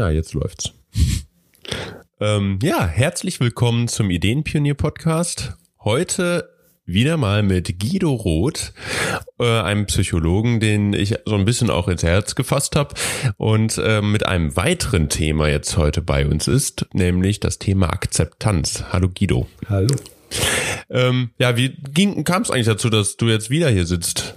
Ja, 0.00 0.08
jetzt 0.08 0.32
läuft's. 0.32 0.72
ähm, 2.20 2.58
ja, 2.62 2.86
herzlich 2.86 3.38
willkommen 3.38 3.86
zum 3.86 4.08
Ideenpionier-Podcast. 4.08 5.58
Heute 5.84 6.48
wieder 6.86 7.18
mal 7.18 7.42
mit 7.42 7.78
Guido 7.78 8.14
Roth, 8.14 8.72
äh, 9.38 9.44
einem 9.44 9.84
Psychologen, 9.84 10.58
den 10.58 10.94
ich 10.94 11.16
so 11.26 11.34
ein 11.34 11.44
bisschen 11.44 11.68
auch 11.68 11.86
ins 11.86 12.02
Herz 12.02 12.34
gefasst 12.34 12.76
habe 12.76 12.94
und 13.36 13.76
äh, 13.76 14.00
mit 14.00 14.24
einem 14.24 14.56
weiteren 14.56 15.10
Thema 15.10 15.48
jetzt 15.48 15.76
heute 15.76 16.00
bei 16.00 16.26
uns 16.26 16.48
ist, 16.48 16.86
nämlich 16.94 17.38
das 17.40 17.58
Thema 17.58 17.90
Akzeptanz. 17.92 18.84
Hallo 18.90 19.10
Guido. 19.10 19.48
Hallo. 19.68 19.94
Ähm, 20.88 21.28
ja, 21.38 21.58
wie 21.58 21.76
kam 22.24 22.40
es 22.40 22.50
eigentlich 22.50 22.64
dazu, 22.64 22.88
dass 22.88 23.18
du 23.18 23.28
jetzt 23.28 23.50
wieder 23.50 23.68
hier 23.68 23.84
sitzt? 23.84 24.34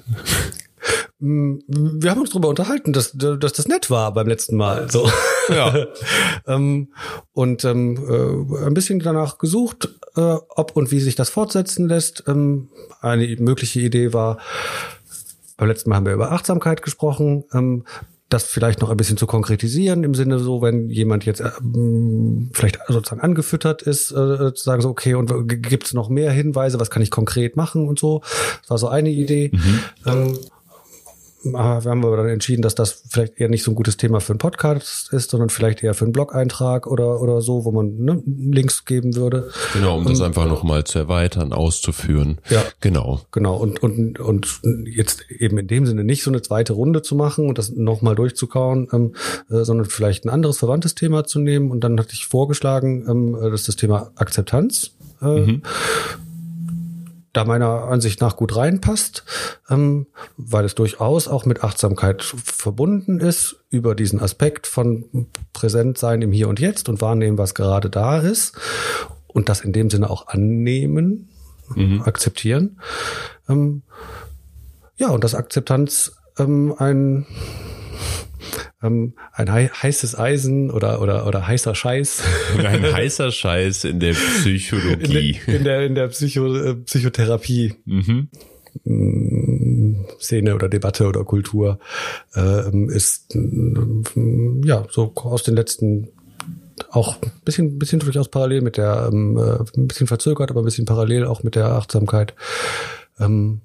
Mm, 1.20 1.60
wir 1.68 2.12
haben 2.12 2.22
uns 2.22 2.32
darüber 2.32 2.50
unterhalten, 2.50 2.94
dass, 2.94 3.12
dass 3.14 3.54
das 3.54 3.68
nett 3.68 3.90
war 3.90 4.14
beim 4.14 4.28
letzten 4.28 4.58
Mal. 4.58 4.90
So. 4.92 5.10
Ja. 5.50 5.88
ähm, 6.48 6.94
und 7.32 7.64
ähm, 7.66 7.98
äh, 8.08 8.66
ein 8.66 8.74
bisschen 8.74 9.00
danach 9.00 9.38
gesucht, 9.38 9.90
äh, 10.16 10.22
ob 10.22 10.76
und 10.76 10.92
wie 10.92 11.00
sich 11.00 11.16
das 11.16 11.30
fortsetzen 11.30 11.88
lässt. 11.88 12.24
Ähm, 12.28 12.70
eine 13.02 13.36
mögliche 13.40 13.80
Idee 13.80 14.14
war, 14.14 14.38
beim 15.58 15.68
letzten 15.68 15.90
Mal 15.90 15.98
haben 15.98 16.06
wir 16.06 16.14
über 16.14 16.32
Achtsamkeit 16.32 16.82
gesprochen. 16.82 17.46
Ähm, 17.54 17.84
das 18.34 18.46
vielleicht 18.46 18.82
noch 18.82 18.90
ein 18.90 18.98
bisschen 18.98 19.18
zu 19.18 19.28
konkretisieren, 19.28 20.04
im 20.04 20.16
Sinne 20.16 20.40
so, 20.40 20.62
wenn 20.62 20.90
jemand 20.90 21.26
jetzt 21.26 21.40
äh, 21.40 21.52
vielleicht 22.54 22.80
sozusagen 22.88 23.22
angefüttert 23.22 23.84
ist, 23.84 24.12
äh, 24.12 24.54
zu 24.54 24.64
sagen 24.64 24.82
so, 24.82 24.90
okay, 24.90 25.14
und 25.14 25.32
gibt 25.48 25.86
es 25.86 25.94
noch 25.94 26.10
mehr 26.10 26.32
Hinweise, 26.32 26.80
was 26.80 26.90
kann 26.90 27.04
ich 27.04 27.12
konkret 27.12 27.56
machen 27.56 27.88
und 27.88 28.00
so. 28.00 28.22
Das 28.62 28.72
war 28.72 28.78
so 28.78 28.88
eine 28.88 29.12
Idee. 29.12 29.52
Mhm. 29.54 29.80
Ähm, 30.06 30.40
wir 31.44 31.60
haben 31.60 32.06
aber 32.06 32.18
dann 32.18 32.30
entschieden, 32.30 32.62
dass 32.62 32.76
das 32.76 33.04
vielleicht 33.10 33.40
eher 33.40 33.50
nicht 33.50 33.64
so 33.64 33.72
ein 33.72 33.76
gutes 33.76 33.98
Thema 33.98 34.22
für 34.22 34.34
einen 34.34 34.40
Podcast 34.40 35.12
ist, 35.12 35.30
sondern 35.30 35.50
vielleicht 35.50 35.84
eher 35.84 35.94
für 35.94 36.06
einen 36.06 36.14
Blog-Eintrag 36.14 36.88
oder, 36.88 37.22
oder 37.22 37.42
so, 37.42 37.66
wo 37.66 37.72
man 37.72 37.98
ne, 37.98 38.24
Links 38.26 38.86
geben 38.86 39.16
würde. 39.16 39.50
Genau, 39.74 39.98
um 39.98 40.06
das 40.06 40.22
einfach 40.22 40.48
nochmal 40.48 40.84
zu 40.86 41.00
erweitern, 41.00 41.54
auszuführen. 41.54 42.40
Ja. 42.50 42.64
Genau. 42.80 43.22
Genau. 43.32 43.58
Und, 43.58 43.84
und, 43.84 44.20
und 44.20 44.62
jetzt 44.86 45.30
eben 45.30 45.58
in 45.58 45.68
dem 45.68 45.86
Sinne 45.86 46.04
nicht 46.04 46.24
so 46.24 46.32
eine 46.32 46.42
zweite 46.42 46.74
Runde 46.74 47.02
zu 47.02 47.16
machen 47.16 47.48
und 47.48 47.58
das 47.58 47.72
nochmal 47.72 48.16
durchzukauen, 48.16 48.88
ähm, 48.94 49.16
äh, 49.50 49.64
sondern 49.64 49.88
vielleicht 49.88 50.26
ein 50.26 50.30
anderes 50.30 50.58
verwandtes 50.58 50.96
Thema 50.96 51.26
zu 51.26 51.40
nehmen. 51.40 51.72
Und 51.72 51.84
dann 51.84 52.00
hatte 52.00 52.14
ich 52.14 52.26
vorgeschlagen, 52.26 53.06
ähm, 53.10 53.38
das 53.42 53.62
ist 53.62 53.68
das 53.68 53.76
Thema 53.76 54.12
Akzeptanz. 54.16 54.92
Äh, 55.22 55.40
mhm 55.40 55.62
da 57.34 57.46
meiner 57.46 57.86
Ansicht 57.86 58.22
nach 58.22 58.38
gut 58.38 58.56
reinpasst, 58.56 59.24
ähm, 59.70 60.08
weil 60.38 60.66
es 60.66 60.76
durchaus 60.76 61.28
auch 61.28 61.46
mit 61.46 61.64
Achtsamkeit 61.64 62.24
verbunden 62.24 63.20
ist, 63.20 63.58
über 63.70 63.96
diesen 63.96 64.22
Aspekt 64.22 64.68
von 64.68 65.28
Präsentsein 65.52 66.22
im 66.22 66.32
Hier 66.32 66.48
und 66.48 66.60
Jetzt 66.60 66.90
und 66.90 67.02
wahrnehmen, 67.02 67.40
was 67.40 67.56
gerade 67.56 67.90
da 67.90 68.20
ist 68.20 68.54
und 69.28 69.50
das 69.50 69.62
in 69.62 69.74
dem 69.74 69.90
Sinne 69.90 70.10
auch 70.10 70.28
annehmen, 70.28 71.30
mhm. 71.76 72.04
akzeptieren. 72.04 72.80
Ähm, 73.50 73.82
ja, 74.96 75.10
und 75.10 75.24
das 75.24 75.34
Akzeptanz 75.36 76.16
ähm, 76.38 76.74
ein 76.78 77.26
ähm, 78.82 79.14
ein 79.32 79.52
heißes 79.52 80.18
Eisen 80.18 80.70
oder, 80.70 81.02
oder, 81.02 81.26
oder 81.28 81.48
heißer 81.48 81.76
Scheiß. 81.76 82.24
Ein 82.58 82.84
heißer 82.94 83.32
Scheiß 83.32 83.86
in 83.86 84.00
der 84.00 84.14
Psychologie. 84.14 85.40
In, 85.48 85.52
der, 85.52 85.56
in 85.56 85.64
der, 85.64 85.86
in 85.86 85.96
der 85.96 86.08
Psycho, 86.10 86.56
äh, 86.56 86.76
Psychotherapie. 86.76 87.76
Mhm. 87.86 88.30
Mm, 88.86 90.06
Szene 90.20 90.56
oder 90.56 90.68
Debatte 90.68 91.06
oder 91.06 91.24
Kultur 91.24 91.78
äh, 92.36 92.76
ist 92.88 93.36
äh, 93.36 94.66
ja 94.66 94.86
so 94.90 95.14
aus 95.16 95.44
den 95.44 95.56
letzten 95.56 96.10
auch 96.90 97.22
ein 97.22 97.32
bisschen, 97.46 97.78
bisschen 97.78 98.00
durchaus 98.00 98.30
parallel 98.30 98.62
mit 98.62 98.78
der, 98.78 99.10
ähm, 99.12 99.38
äh, 99.38 99.80
ein 99.80 99.88
bisschen 99.88 100.08
verzögert, 100.08 100.50
aber 100.50 100.62
ein 100.62 100.66
bisschen 100.66 100.86
parallel 100.86 101.26
auch 101.26 101.44
mit 101.44 101.56
der 101.56 101.68
Achtsamkeit. 101.68 102.34
Ähm, 103.20 103.62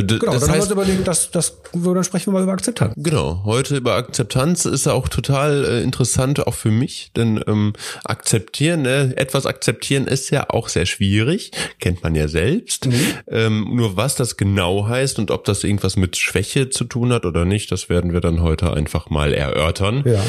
D 0.00 0.18
genau, 0.20 0.32
das 0.32 0.42
dann 0.42 0.50
heißt, 0.50 0.70
haben 0.70 0.76
wir 0.76 0.82
uns 0.82 0.88
überlegt, 0.88 1.08
dass, 1.08 1.32
dass, 1.32 1.60
dann 1.72 2.04
sprechen 2.04 2.26
wir 2.26 2.34
mal 2.34 2.44
über 2.44 2.52
Akzeptanz. 2.52 2.94
Genau, 2.96 3.42
heute 3.44 3.76
über 3.76 3.96
Akzeptanz 3.96 4.64
ist 4.64 4.86
ja 4.86 4.92
auch 4.92 5.08
total 5.08 5.64
äh, 5.64 5.82
interessant, 5.82 6.46
auch 6.46 6.54
für 6.54 6.70
mich, 6.70 7.10
denn 7.16 7.42
ähm, 7.48 7.72
akzeptieren, 8.04 8.82
ne, 8.82 9.12
etwas 9.16 9.44
akzeptieren 9.44 10.06
ist 10.06 10.30
ja 10.30 10.50
auch 10.50 10.68
sehr 10.68 10.86
schwierig, 10.86 11.50
kennt 11.80 12.04
man 12.04 12.14
ja 12.14 12.28
selbst. 12.28 12.86
Mhm. 12.86 13.00
Ähm, 13.26 13.74
nur 13.74 13.96
was 13.96 14.14
das 14.14 14.36
genau 14.36 14.86
heißt 14.86 15.18
und 15.18 15.32
ob 15.32 15.44
das 15.44 15.64
irgendwas 15.64 15.96
mit 15.96 16.16
Schwäche 16.16 16.70
zu 16.70 16.84
tun 16.84 17.12
hat 17.12 17.26
oder 17.26 17.44
nicht, 17.44 17.72
das 17.72 17.88
werden 17.88 18.12
wir 18.12 18.20
dann 18.20 18.40
heute 18.40 18.72
einfach 18.72 19.10
mal 19.10 19.34
erörtern. 19.34 20.04
Ja. 20.06 20.22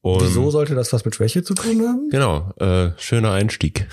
Und 0.00 0.20
Wieso 0.20 0.50
sollte 0.50 0.74
das 0.74 0.92
was 0.92 1.04
mit 1.04 1.14
Schwäche 1.14 1.44
zu 1.44 1.54
tun 1.54 1.80
haben? 1.82 2.08
Genau, 2.10 2.52
äh, 2.58 2.90
schöner 2.98 3.30
Einstieg. 3.30 3.86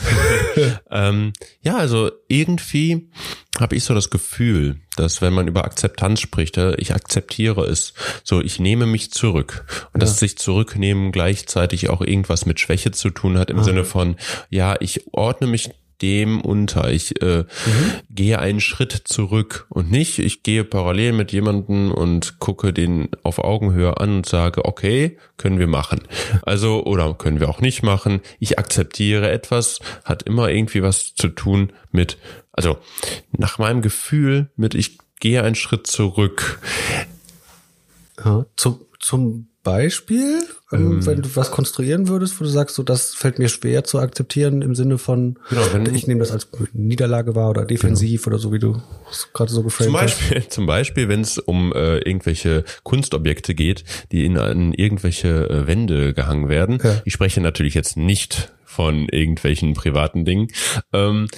ähm, 0.89 1.33
ja, 1.61 1.77
also 1.77 2.09
irgendwie 2.27 3.11
habe 3.59 3.75
ich 3.75 3.83
so 3.83 3.93
das 3.93 4.09
Gefühl, 4.09 4.77
dass 4.99 5.21
wenn 5.21 5.33
man 5.33 5.47
über 5.47 5.65
Akzeptanz 5.65 6.19
spricht, 6.19 6.57
ich 6.57 6.93
akzeptiere 6.93 7.65
es, 7.65 7.93
so 8.23 8.41
ich 8.41 8.59
nehme 8.59 8.85
mich 8.85 9.11
zurück 9.11 9.65
und 9.93 10.01
ja. 10.01 10.05
dass 10.05 10.19
sich 10.19 10.37
zurücknehmen 10.37 11.11
gleichzeitig 11.11 11.89
auch 11.89 12.01
irgendwas 12.01 12.45
mit 12.45 12.59
Schwäche 12.59 12.91
zu 12.91 13.09
tun 13.09 13.37
hat 13.37 13.49
im 13.49 13.59
ah. 13.59 13.63
Sinne 13.63 13.85
von 13.85 14.15
ja, 14.49 14.75
ich 14.79 15.05
ordne 15.13 15.47
mich 15.47 15.71
dem 16.01 16.41
unter. 16.41 16.91
Ich 16.91 17.21
äh, 17.21 17.39
mhm. 17.39 17.45
gehe 18.09 18.39
einen 18.39 18.59
Schritt 18.59 18.93
zurück 18.93 19.65
und 19.69 19.91
nicht, 19.91 20.19
ich 20.19 20.43
gehe 20.43 20.63
parallel 20.63 21.13
mit 21.13 21.31
jemandem 21.31 21.91
und 21.91 22.39
gucke 22.39 22.73
den 22.73 23.09
auf 23.23 23.39
Augenhöhe 23.39 23.97
an 23.97 24.17
und 24.17 24.25
sage, 24.25 24.65
okay, 24.65 25.17
können 25.37 25.59
wir 25.59 25.67
machen. 25.67 26.01
Also, 26.43 26.83
oder 26.85 27.13
können 27.13 27.39
wir 27.39 27.49
auch 27.49 27.61
nicht 27.61 27.83
machen. 27.83 28.21
Ich 28.39 28.59
akzeptiere 28.59 29.29
etwas, 29.29 29.79
hat 30.03 30.23
immer 30.23 30.49
irgendwie 30.49 30.83
was 30.83 31.15
zu 31.15 31.29
tun 31.29 31.73
mit, 31.91 32.17
also 32.59 32.77
nach 33.31 33.57
meinem 33.57 33.81
Gefühl 33.81 34.51
mit, 34.57 34.75
ich 34.75 34.97
gehe 35.21 35.41
einen 35.43 35.55
Schritt 35.55 35.87
zurück. 35.87 36.59
Ja, 38.21 38.45
zum, 38.57 38.81
zum 38.99 39.47
Beispiel, 39.63 40.41
ähm, 40.73 40.91
ähm, 40.91 41.05
wenn 41.05 41.21
du 41.21 41.29
was 41.37 41.51
konstruieren 41.51 42.09
würdest, 42.09 42.37
wo 42.37 42.43
du 42.43 42.49
sagst, 42.49 42.75
so 42.75 42.83
das 42.83 43.15
fällt 43.15 43.39
mir 43.39 43.47
schwer 43.47 43.85
zu 43.85 43.99
akzeptieren 43.99 44.61
im 44.61 44.75
Sinne 44.75 44.97
von, 44.97 45.39
genau, 45.49 45.61
wenn, 45.71 45.95
ich 45.95 46.05
nehme 46.05 46.19
das 46.19 46.31
als 46.31 46.49
Niederlage 46.73 47.33
wahr 47.33 47.49
oder 47.49 47.63
defensiv 47.63 48.23
genau. 48.23 48.35
oder 48.35 48.41
so, 48.41 48.51
wie 48.51 48.59
du 48.59 48.81
gerade 49.33 49.53
so 49.53 49.63
geframed 49.63 49.85
zum 49.85 49.93
Beispiel, 49.93 50.37
hast. 50.37 50.51
Zum 50.51 50.65
Beispiel, 50.65 51.07
wenn 51.07 51.21
es 51.21 51.37
um 51.37 51.71
äh, 51.71 51.99
irgendwelche 51.99 52.65
Kunstobjekte 52.83 53.55
geht, 53.55 53.85
die 54.11 54.25
in, 54.25 54.35
in 54.35 54.73
irgendwelche 54.73 55.49
äh, 55.49 55.65
Wände 55.65 56.13
gehangen 56.13 56.49
werden. 56.49 56.79
Ja. 56.83 57.01
Ich 57.05 57.13
spreche 57.13 57.39
natürlich 57.39 57.73
jetzt 57.73 57.95
nicht 57.95 58.51
von 58.65 59.07
irgendwelchen 59.07 59.75
privaten 59.75 60.25
Dingen. 60.25 60.49
Ähm, 60.91 61.29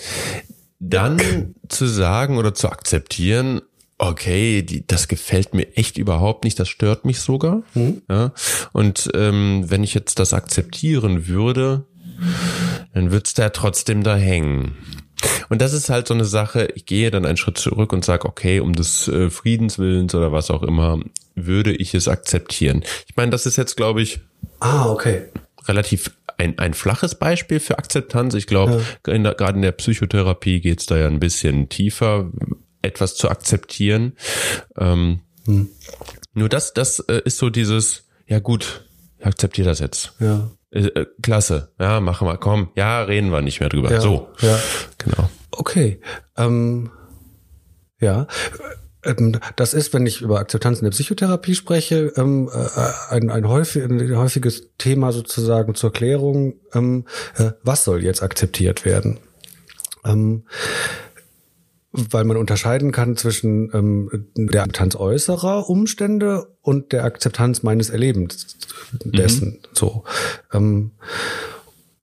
dann 0.81 1.53
zu 1.69 1.85
sagen 1.85 2.37
oder 2.37 2.53
zu 2.53 2.69
akzeptieren, 2.69 3.61
okay, 3.99 4.63
die, 4.63 4.85
das 4.85 5.07
gefällt 5.07 5.53
mir 5.53 5.77
echt 5.77 5.97
überhaupt 5.97 6.43
nicht, 6.43 6.59
das 6.59 6.67
stört 6.67 7.05
mich 7.05 7.19
sogar. 7.19 7.61
Mhm. 7.75 8.01
Ja, 8.09 8.33
und 8.73 9.09
ähm, 9.13 9.65
wenn 9.67 9.83
ich 9.83 9.93
jetzt 9.93 10.19
das 10.19 10.33
akzeptieren 10.33 11.27
würde, 11.27 11.85
dann 12.93 13.11
wird's 13.11 13.35
da 13.35 13.49
trotzdem 13.49 14.03
da 14.03 14.15
hängen. 14.15 14.75
Und 15.49 15.61
das 15.61 15.73
ist 15.73 15.89
halt 15.89 16.07
so 16.07 16.15
eine 16.15 16.25
Sache, 16.25 16.69
ich 16.75 16.85
gehe 16.87 17.11
dann 17.11 17.25
einen 17.25 17.37
Schritt 17.37 17.59
zurück 17.59 17.93
und 17.93 18.03
sage, 18.03 18.27
okay, 18.27 18.59
um 18.59 18.73
des 18.73 19.07
äh, 19.07 19.29
Friedenswillens 19.29 20.15
oder 20.15 20.31
was 20.31 20.49
auch 20.49 20.63
immer, 20.63 20.99
würde 21.35 21.71
ich 21.71 21.93
es 21.93 22.07
akzeptieren. 22.07 22.83
Ich 23.07 23.15
meine, 23.15 23.31
das 23.31 23.45
ist 23.45 23.57
jetzt, 23.57 23.77
glaube 23.77 24.01
ich, 24.01 24.19
ah, 24.59 24.89
okay. 24.89 25.25
relativ 25.67 26.11
ein, 26.41 26.57
ein 26.57 26.73
flaches 26.73 27.15
Beispiel 27.15 27.59
für 27.59 27.77
Akzeptanz. 27.77 28.33
Ich 28.33 28.47
glaube, 28.47 28.83
ja. 29.07 29.33
gerade 29.33 29.55
in 29.55 29.61
der 29.61 29.71
Psychotherapie 29.71 30.59
geht's 30.59 30.87
da 30.87 30.97
ja 30.97 31.07
ein 31.07 31.19
bisschen 31.19 31.69
tiefer 31.69 32.31
etwas 32.81 33.15
zu 33.15 33.29
akzeptieren. 33.29 34.13
Ähm, 34.77 35.21
hm. 35.45 35.69
Nur 36.33 36.49
das, 36.49 36.73
das 36.73 36.99
äh, 36.99 37.21
ist 37.25 37.37
so 37.37 37.49
dieses, 37.49 38.07
ja 38.25 38.39
gut, 38.39 38.85
ich 39.19 39.25
akzeptiere 39.25 39.69
das 39.69 39.79
jetzt. 39.79 40.13
Ja. 40.19 40.49
Äh, 40.71 40.87
äh, 40.87 41.05
klasse, 41.21 41.73
ja, 41.79 41.99
machen 41.99 42.27
wir, 42.27 42.37
komm, 42.37 42.69
ja, 42.75 43.03
reden 43.03 43.31
wir 43.31 43.41
nicht 43.41 43.59
mehr 43.59 43.69
drüber. 43.69 43.91
Ja, 43.91 44.01
so, 44.01 44.29
ja. 44.39 44.59
genau. 44.97 45.29
Okay, 45.51 45.99
ähm, 46.37 46.89
ja. 47.99 48.25
Ähm, 49.03 49.39
das 49.55 49.73
ist, 49.73 49.93
wenn 49.93 50.05
ich 50.05 50.21
über 50.21 50.39
Akzeptanz 50.39 50.79
in 50.79 50.85
der 50.85 50.91
Psychotherapie 50.91 51.55
spreche, 51.55 52.13
ähm, 52.15 52.49
äh, 52.53 53.13
ein, 53.13 53.29
ein, 53.29 53.47
häufig, 53.47 53.83
ein 53.83 54.17
häufiges 54.17 54.69
Thema 54.77 55.11
sozusagen 55.11 55.75
zur 55.75 55.91
Klärung, 55.91 56.55
ähm, 56.73 57.05
äh, 57.37 57.51
was 57.63 57.83
soll 57.83 58.03
jetzt 58.03 58.21
akzeptiert 58.21 58.85
werden? 58.85 59.19
Ähm, 60.05 60.43
weil 61.93 62.23
man 62.23 62.37
unterscheiden 62.37 62.93
kann 62.93 63.17
zwischen 63.17 64.23
der 64.33 64.61
Akzeptanz 64.61 64.95
äußerer 64.95 65.69
Umstände 65.69 66.47
und 66.61 66.93
der 66.93 67.03
Akzeptanz 67.03 67.63
meines 67.63 67.89
Erlebens 67.89 68.55
dessen. 69.03 69.49
Mhm. 69.49 69.59
So. 69.73 70.03
Und 70.53 70.93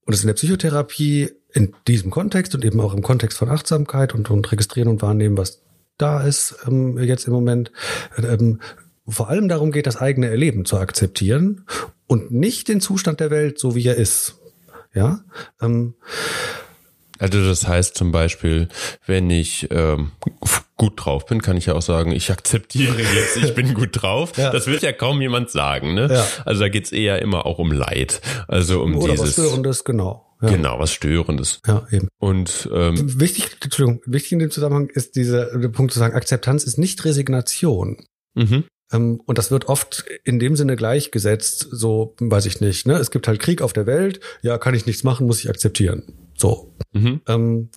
das 0.05 0.21
in 0.21 0.27
der 0.27 0.35
Psychotherapie 0.35 1.31
in 1.55 1.75
diesem 1.87 2.11
Kontext 2.11 2.55
und 2.55 2.67
eben 2.67 2.81
auch 2.81 2.93
im 2.93 3.03
Kontext 3.03 3.39
von 3.39 3.49
Achtsamkeit 3.49 4.15
und, 4.15 4.29
und 4.31 4.53
registrieren 4.53 4.89
und 4.89 5.01
wahrnehmen, 5.01 5.39
was 5.39 5.63
da 5.99 6.23
ist 6.23 6.57
ähm, 6.67 6.99
jetzt 6.99 7.27
im 7.27 7.33
Moment, 7.33 7.73
ähm, 8.17 8.61
vor 9.07 9.29
allem 9.29 9.49
darum 9.49 9.73
geht, 9.73 9.87
das 9.87 9.97
eigene 9.97 10.29
Erleben 10.29 10.65
zu 10.65 10.79
akzeptieren 10.79 11.65
und 12.07 12.31
nicht 12.31 12.69
den 12.69 12.81
Zustand 12.81 13.21
der 13.21 13.31
Welt, 13.31 13.59
so 13.59 13.75
wie 13.75 13.87
er 13.87 13.97
ist. 13.97 14.37
Ja. 14.95 15.21
Ähm, 15.61 15.95
also 17.19 17.45
das 17.45 17.67
heißt 17.67 17.97
zum 17.97 18.13
Beispiel, 18.13 18.69
wenn 19.07 19.29
ich 19.29 19.69
ähm, 19.71 20.13
gut 20.77 20.93
drauf 20.97 21.27
bin, 21.27 21.43
kann 21.43 21.57
ich 21.57 21.67
ja 21.67 21.75
auch 21.75 21.83
sagen, 21.83 22.13
ich 22.13 22.31
akzeptiere 22.31 23.01
jetzt, 23.01 23.37
ich 23.37 23.55
bin 23.55 23.75
gut 23.75 23.91
drauf. 23.93 24.33
ja. 24.37 24.51
Das 24.51 24.67
wird 24.69 24.83
ja 24.83 24.93
kaum 24.93 25.21
jemand 25.21 25.51
sagen. 25.51 25.95
Ne? 25.95 26.09
Ja. 26.11 26.27
Also 26.45 26.61
da 26.61 26.69
geht's 26.69 26.93
eher 26.93 27.21
immer 27.21 27.45
auch 27.45 27.59
um 27.59 27.73
Leid. 27.73 28.21
Also 28.47 28.83
um 28.83 28.97
Oder 28.97 29.13
dieses. 29.13 29.37
Was 29.39 29.45
Störendes, 29.47 29.85
genau. 29.85 30.28
Ja. 30.41 30.51
Genau, 30.51 30.79
was 30.79 30.93
Störendes. 30.93 31.61
Ja, 31.67 31.87
eben. 31.91 32.09
Und 32.19 32.69
ähm, 32.73 33.21
wichtig, 33.21 33.57
Entschuldigung, 33.61 34.03
wichtig 34.07 34.33
in 34.33 34.39
dem 34.39 34.51
Zusammenhang 34.51 34.89
ist 34.89 35.17
dieser 35.17 35.47
Punkt 35.71 35.93
zu 35.93 35.99
sagen, 35.99 36.15
Akzeptanz 36.15 36.65
ist 36.65 36.79
nicht 36.79 37.05
Resignation. 37.05 38.05
Mhm. 38.35 38.65
Ähm, 38.93 39.21
und 39.27 39.39
das 39.39 39.51
wird 39.51 39.67
oft 39.67 40.05
in 40.25 40.39
dem 40.39 40.55
Sinne 40.55 40.77
gleichgesetzt, 40.77 41.69
so 41.71 42.15
weiß 42.21 42.47
ich 42.47 42.61
nicht. 42.61 42.87
Ne? 42.87 42.95
Es 42.95 43.11
gibt 43.11 43.27
halt 43.27 43.41
Krieg 43.41 43.63
auf 43.63 43.73
der 43.73 43.87
Welt, 43.87 44.21
ja, 44.43 44.59
kann 44.59 44.75
ich 44.75 44.87
nichts 44.87 45.03
machen, 45.03 45.27
muss 45.27 45.41
ich 45.41 45.51
akzeptieren. 45.51 46.05
So. 46.39 46.73
Mhm. 46.93 47.21
Ähm, 47.27 47.71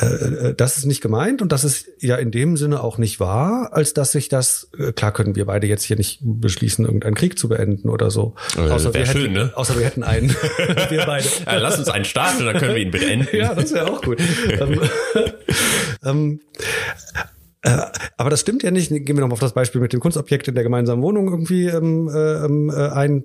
äh, 0.00 0.54
das 0.54 0.78
ist 0.78 0.86
nicht 0.86 1.02
gemeint 1.02 1.42
und 1.42 1.52
das 1.52 1.64
ist 1.64 1.86
ja 2.00 2.16
in 2.16 2.30
dem 2.30 2.56
Sinne 2.56 2.82
auch 2.82 2.96
nicht 2.96 3.20
wahr, 3.20 3.70
als 3.72 3.92
dass 3.92 4.12
sich 4.12 4.28
das, 4.30 4.70
äh, 4.78 4.92
klar 4.92 5.12
können 5.12 5.36
wir 5.36 5.44
beide 5.44 5.66
jetzt 5.66 5.84
hier 5.84 5.96
nicht 5.96 6.20
beschließen, 6.22 6.86
irgendeinen 6.86 7.14
Krieg 7.14 7.38
zu 7.38 7.48
beenden 7.48 7.90
oder 7.90 8.10
so. 8.10 8.34
Äh, 8.56 8.70
außer, 8.70 8.94
wir 8.94 9.04
schön, 9.04 9.22
hätten, 9.22 9.32
ne? 9.34 9.52
außer 9.54 9.78
wir 9.78 9.84
hätten 9.84 10.02
einen. 10.02 10.30
wir 10.88 11.04
beide. 11.04 11.28
Ja, 11.44 11.58
lass 11.58 11.78
uns 11.78 11.88
einen 11.88 12.06
starten 12.06 12.38
und 12.40 12.46
dann 12.46 12.56
können 12.56 12.74
wir 12.74 12.82
ihn 12.82 12.90
beenden. 12.90 13.36
ja, 13.36 13.54
das 13.54 13.72
wäre 13.74 13.90
auch 13.90 14.00
gut. 14.00 14.18
ähm, 14.48 14.80
ähm, 16.04 16.40
äh, 17.60 17.78
aber 18.16 18.30
das 18.30 18.40
stimmt 18.40 18.62
ja 18.62 18.70
nicht. 18.70 18.88
Gehen 18.90 19.06
wir 19.06 19.20
noch 19.20 19.28
mal 19.28 19.34
auf 19.34 19.40
das 19.40 19.52
Beispiel 19.52 19.80
mit 19.80 19.92
dem 19.92 20.00
Kunstobjekt 20.00 20.48
in 20.48 20.54
der 20.54 20.64
gemeinsamen 20.64 21.02
Wohnung 21.02 21.28
irgendwie 21.28 21.66
ähm, 21.66 22.08
äh, 22.08 22.44
ähm, 22.44 22.70
äh, 22.70 22.88
ein. 22.88 23.24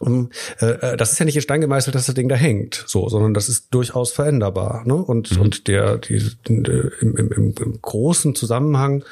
Um, 0.00 0.30
äh, 0.60 0.66
äh, 0.66 0.96
das 0.96 1.12
ist 1.12 1.20
ja 1.20 1.24
nicht 1.24 1.36
in 1.36 1.42
Stein 1.42 1.60
gemeißelt, 1.60 1.94
dass 1.94 2.06
das 2.06 2.16
Ding 2.16 2.28
da 2.28 2.34
hängt, 2.34 2.82
so, 2.88 3.08
sondern 3.08 3.32
das 3.32 3.48
ist 3.48 3.68
durchaus 3.72 4.10
veränderbar. 4.10 4.82
Ne? 4.86 4.94
Und 4.96 5.30
mhm. 5.36 5.40
und 5.40 5.68
der 5.68 5.98
die, 5.98 6.18
die 6.48 6.54
im, 7.00 7.16
im, 7.16 7.54
im 7.60 7.78
großen 7.80 8.34
Zusammenhang 8.34 9.04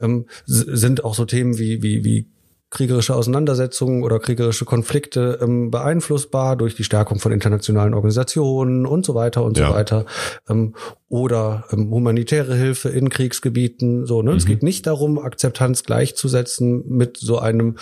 ähm, 0.00 0.26
sind 0.46 1.02
auch 1.02 1.14
so 1.14 1.24
Themen 1.24 1.58
wie 1.58 1.82
wie 1.82 2.04
wie 2.04 2.26
kriegerische 2.70 3.16
Auseinandersetzungen 3.16 4.04
oder 4.04 4.20
kriegerische 4.20 4.64
Konflikte 4.64 5.40
ähm, 5.42 5.72
beeinflussbar 5.72 6.56
durch 6.56 6.76
die 6.76 6.84
Stärkung 6.84 7.18
von 7.18 7.32
internationalen 7.32 7.94
Organisationen 7.94 8.86
und 8.86 9.04
so 9.04 9.16
weiter 9.16 9.42
und 9.44 9.58
ja. 9.58 9.68
so 9.68 9.74
weiter. 9.74 10.06
Ähm, 10.48 10.74
oder 11.08 11.64
ähm, 11.72 11.90
humanitäre 11.90 12.54
Hilfe 12.54 12.88
in 12.90 13.08
Kriegsgebieten. 13.08 14.06
So, 14.06 14.22
ne? 14.22 14.30
Mhm. 14.30 14.36
Es 14.36 14.46
geht 14.46 14.62
nicht 14.62 14.86
darum, 14.86 15.18
Akzeptanz 15.18 15.82
gleichzusetzen 15.82 16.84
mit 16.88 17.16
so 17.16 17.40
einem 17.40 17.76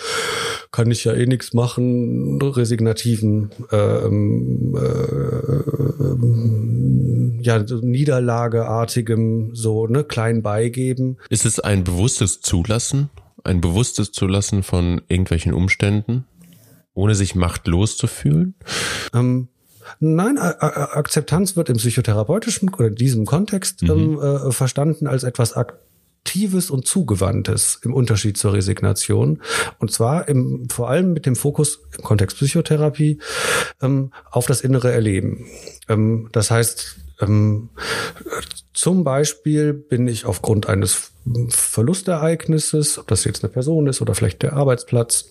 kann 0.71 0.89
ich 0.89 1.03
ja 1.03 1.13
eh 1.13 1.27
nichts 1.27 1.53
machen, 1.53 2.41
resignativen 2.41 3.51
ähm, 3.71 4.75
äh, 4.75 5.59
ja, 7.43 7.65
so 7.65 7.77
niederlageartigem, 7.77 9.51
so, 9.53 9.85
ne, 9.85 10.03
klein 10.03 10.41
beigeben. 10.41 11.17
Ist 11.29 11.45
es 11.45 11.59
ein 11.59 11.83
bewusstes 11.83 12.41
Zulassen 12.41 13.09
ein 13.43 13.61
bewusstes 13.61 14.11
Zulassen 14.11 14.63
von 14.63 15.01
irgendwelchen 15.07 15.53
Umständen, 15.53 16.25
ohne 16.93 17.15
sich 17.15 17.35
machtlos 17.35 17.97
zu 17.97 18.07
fühlen? 18.07 18.55
Ähm, 19.13 19.49
nein, 19.99 20.37
A 20.37 20.49
A 20.49 20.97
Akzeptanz 20.97 21.55
wird 21.55 21.69
im 21.69 21.77
psychotherapeutischen 21.77 22.69
oder 22.73 22.87
in 22.87 22.95
diesem 22.95 23.25
Kontext 23.25 23.83
mhm. 23.83 23.89
ähm, 23.89 24.19
äh, 24.19 24.51
verstanden 24.51 25.07
als 25.07 25.23
etwas 25.23 25.53
Aktives 25.53 26.69
und 26.69 26.85
Zugewandtes 26.85 27.79
im 27.83 27.93
Unterschied 27.93 28.37
zur 28.37 28.53
Resignation. 28.53 29.41
Und 29.79 29.91
zwar 29.91 30.27
im, 30.27 30.69
vor 30.69 30.89
allem 30.89 31.13
mit 31.13 31.25
dem 31.25 31.35
Fokus 31.35 31.79
im 31.97 32.03
Kontext 32.03 32.37
Psychotherapie 32.37 33.19
ähm, 33.81 34.11
auf 34.29 34.45
das 34.45 34.61
innere 34.61 34.91
Erleben. 34.91 35.45
Ähm, 35.87 36.29
das 36.31 36.51
heißt, 36.51 36.97
ähm, 37.21 37.69
zum 38.79 39.03
Beispiel 39.03 39.73
bin 39.73 40.07
ich 40.07 40.23
aufgrund 40.23 40.69
eines 40.69 41.11
Verlustereignisses, 41.49 42.97
ob 42.97 43.07
das 43.07 43.25
jetzt 43.25 43.43
eine 43.43 43.51
Person 43.51 43.87
ist 43.87 43.99
oder 44.01 44.15
vielleicht 44.15 44.41
der 44.41 44.53
Arbeitsplatz 44.53 45.25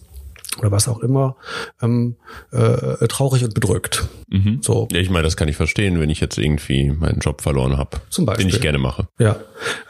oder 0.59 0.71
was 0.71 0.87
auch 0.87 0.99
immer, 0.99 1.35
ähm, 1.81 2.17
äh, 2.53 3.09
traurig 3.09 3.45
und 3.45 3.55
bedrückt. 3.55 4.07
Mhm. 4.29 4.59
So. 4.61 4.87
Ja, 4.93 5.01
ich 5.01 5.09
meine, 5.09 5.23
das 5.23 5.39
kann 5.39 5.49
ich 5.49 5.57
verstehen, 5.57 5.99
wenn 5.99 6.11
ich 6.11 6.21
jetzt 6.21 6.37
irgendwie 6.37 6.91
meinen 6.91 7.21
Job 7.21 7.41
verloren 7.41 7.79
habe, 7.79 7.97
Zum 8.11 8.27
Beispiel. 8.27 8.45
den 8.45 8.55
ich 8.55 8.61
gerne 8.61 8.77
mache. 8.77 9.09
Ja. 9.19 9.41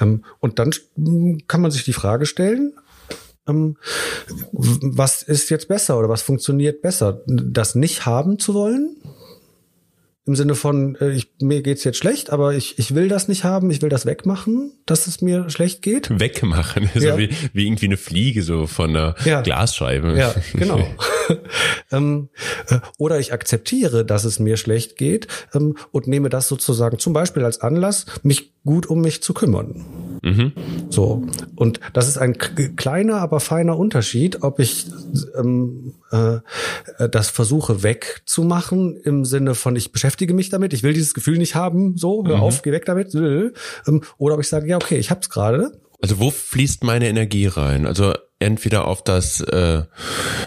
Ähm, 0.00 0.24
und 0.38 0.60
dann 0.60 0.70
kann 1.48 1.60
man 1.60 1.72
sich 1.72 1.82
die 1.82 1.92
Frage 1.92 2.26
stellen, 2.26 2.74
ähm, 3.48 3.76
was 4.52 5.24
ist 5.24 5.50
jetzt 5.50 5.66
besser 5.66 5.98
oder 5.98 6.08
was 6.08 6.22
funktioniert 6.22 6.80
besser? 6.80 7.22
Das 7.26 7.74
nicht 7.74 8.06
haben 8.06 8.38
zu 8.38 8.54
wollen 8.54 8.98
im 10.28 10.36
Sinne 10.36 10.54
von, 10.54 10.94
äh, 11.00 11.10
ich, 11.10 11.28
mir 11.40 11.62
geht's 11.62 11.82
jetzt 11.84 11.96
schlecht, 11.96 12.30
aber 12.30 12.54
ich, 12.54 12.78
ich 12.78 12.94
will 12.94 13.08
das 13.08 13.26
nicht 13.26 13.44
haben, 13.44 13.70
ich 13.70 13.82
will 13.82 13.88
das 13.88 14.06
wegmachen, 14.06 14.72
dass 14.86 15.06
es 15.06 15.22
mir 15.22 15.48
schlecht 15.50 15.82
geht. 15.82 16.20
Wegmachen, 16.20 16.88
so 16.94 17.18
wie, 17.18 17.30
wie 17.54 17.66
irgendwie 17.66 17.86
eine 17.86 17.96
Fliege 17.96 18.42
so 18.42 18.66
von 18.66 18.90
einer 18.90 19.14
ja. 19.24 19.40
Glasscheibe. 19.40 20.16
Ja, 20.16 20.34
genau. 20.52 20.86
ähm, 21.90 22.28
äh, 22.68 22.78
oder 22.98 23.18
ich 23.18 23.32
akzeptiere, 23.32 24.04
dass 24.04 24.24
es 24.24 24.38
mir 24.38 24.56
schlecht 24.58 24.96
geht 24.96 25.26
ähm, 25.54 25.76
und 25.90 26.06
nehme 26.06 26.28
das 26.28 26.46
sozusagen 26.46 26.98
zum 26.98 27.14
Beispiel 27.14 27.44
als 27.44 27.60
Anlass, 27.60 28.06
mich 28.22 28.52
gut 28.64 28.86
um 28.86 29.00
mich 29.00 29.22
zu 29.22 29.32
kümmern. 29.32 29.86
Mhm. 30.22 30.52
So. 30.90 31.22
Und 31.56 31.80
das 31.92 32.08
ist 32.08 32.18
ein 32.18 32.36
kleiner, 32.38 33.16
aber 33.16 33.40
feiner 33.40 33.78
Unterschied, 33.78 34.42
ob 34.42 34.58
ich 34.58 34.86
ähm, 35.36 35.94
äh, 36.10 36.38
das 37.08 37.30
versuche 37.30 37.82
wegzumachen 37.82 38.96
im 38.96 39.24
Sinne 39.24 39.54
von, 39.54 39.76
ich 39.76 39.92
beschäftige 39.92 40.34
mich 40.34 40.50
damit, 40.50 40.72
ich 40.72 40.82
will 40.82 40.92
dieses 40.92 41.14
Gefühl 41.14 41.38
nicht 41.38 41.54
haben, 41.54 41.96
so, 41.96 42.26
hör 42.26 42.36
mhm. 42.36 42.42
auf, 42.42 42.62
geh 42.62 42.72
weg 42.72 42.84
damit. 42.84 43.14
Ähm, 43.14 44.02
oder 44.18 44.34
ob 44.34 44.40
ich 44.40 44.48
sage, 44.48 44.68
ja, 44.68 44.76
okay, 44.76 44.96
ich 44.96 45.10
hab's 45.10 45.30
gerade 45.30 45.72
also 46.00 46.18
wo 46.20 46.30
fließt 46.30 46.84
meine 46.84 47.08
Energie 47.08 47.46
rein? 47.46 47.86
Also 47.86 48.14
entweder 48.38 48.86
auf 48.86 49.02
das 49.02 49.40
äh, 49.40 49.82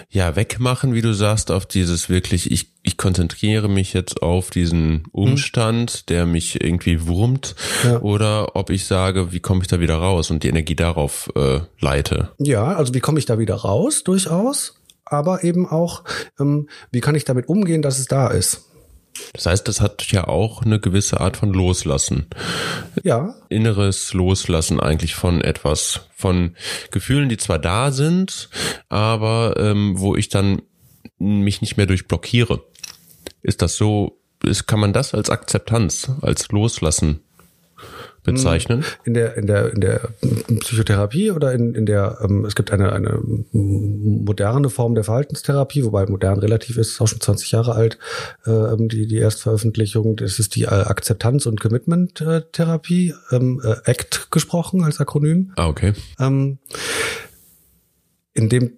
ja 0.10 0.36
wegmachen, 0.36 0.94
wie 0.94 1.02
du 1.02 1.14
sagst, 1.14 1.52
auf 1.52 1.66
dieses 1.66 2.10
wirklich, 2.10 2.52
ich, 2.52 2.74
ich 2.84 2.98
konzentriere 2.98 3.68
mich 3.68 3.94
jetzt 3.94 4.22
auf 4.22 4.50
diesen 4.50 5.04
Umstand, 5.12 6.04
mhm. 6.04 6.06
der 6.08 6.26
mich 6.26 6.64
irgendwie 6.64 7.06
wurmt, 7.08 7.56
ja. 7.84 8.00
oder 8.00 8.56
ob 8.56 8.70
ich 8.70 8.86
sage, 8.86 9.32
wie 9.32 9.40
komme 9.40 9.62
ich 9.62 9.68
da 9.68 9.80
wieder 9.80 9.96
raus 9.96 10.32
und 10.32 10.44
die 10.44 10.50
Energie 10.50 10.76
darauf 10.76 11.30
äh, 11.36 11.60
leite. 11.80 12.32
Ja, 12.40 12.76
also 12.76 12.94
wie 12.94 13.02
komme 13.02 13.20
ich 13.20 13.26
da 13.26 13.40
wieder 13.40 13.56
raus, 13.56 14.04
durchaus, 14.04 14.76
aber 15.04 15.44
eben 15.44 15.68
auch, 15.68 16.04
ähm, 16.40 16.70
wie 16.92 17.02
kann 17.02 17.16
ich 17.16 17.26
damit 17.26 17.50
umgehen, 17.50 17.82
dass 17.82 18.00
es 18.00 18.06
da 18.06 18.30
ist. 18.30 18.71
Das 19.34 19.46
heißt, 19.46 19.68
das 19.68 19.82
hat 19.82 20.12
ja 20.12 20.28
auch 20.28 20.64
eine 20.64 20.80
gewisse 20.80 21.20
Art 21.20 21.38
von 21.38 21.54
Loslassen. 21.54 22.28
Ja. 23.04 23.36
Inneres 23.50 24.14
Loslassen 24.14 24.80
eigentlich 24.80 25.16
von 25.16 25.42
etwas, 25.42 26.08
von 26.16 26.56
Gefühlen, 26.92 27.30
die 27.30 27.38
zwar 27.38 27.60
da 27.60 27.92
sind, 27.92 28.50
aber 28.90 29.56
ähm, 29.58 30.00
wo 30.00 30.16
ich 30.16 30.30
dann 30.30 30.62
mich 31.18 31.62
nicht 31.62 31.78
mehr 31.78 31.86
durchblockiere. 31.86 32.64
Ist 33.42 33.62
das 33.62 33.76
so, 33.76 34.20
ist, 34.44 34.68
kann 34.68 34.80
man 34.80 34.94
das 34.94 35.14
als 35.14 35.30
Akzeptanz, 35.30 36.12
als 36.22 36.50
Loslassen 36.50 37.22
bezeichnen? 38.24 38.84
In 39.04 39.14
der, 39.14 39.36
in 39.38 39.48
der, 39.48 39.74
in 39.74 39.82
der 39.82 40.10
Psychotherapie 40.60 41.32
oder 41.32 41.54
in, 41.54 41.74
in 41.74 41.86
der, 41.86 42.20
ähm, 42.24 42.46
es 42.46 42.56
gibt 42.56 42.72
eine, 42.72 42.92
eine 42.92 43.20
moderne 43.52 44.70
Form 44.70 44.96
der 44.96 45.04
Verhaltenstherapie, 45.04 45.84
wobei 45.84 46.06
modern 46.06 46.40
relativ 46.40 46.78
ist, 46.78 46.92
ist 46.92 47.02
auch 47.02 47.08
schon 47.08 47.22
20 47.22 47.52
Jahre 47.52 47.74
alt, 47.74 47.98
äh, 48.46 48.76
die, 48.78 49.08
die 49.08 49.18
Erstveröffentlichung, 49.18 50.16
das 50.16 50.40
ist 50.40 50.56
die 50.56 50.64
äh, 50.64 50.68
Akzeptanz- 50.68 51.48
und 51.48 51.60
Commitment-Therapie, 51.60 53.14
ähm, 53.32 53.62
äh, 53.64 53.90
ACT 53.90 54.32
gesprochen 54.32 54.84
als 54.84 55.00
Akronym. 55.00 55.54
Ah, 55.56 55.68
okay. 55.68 55.94
Ähm, 56.20 56.60
in 58.34 58.50
dem 58.50 58.74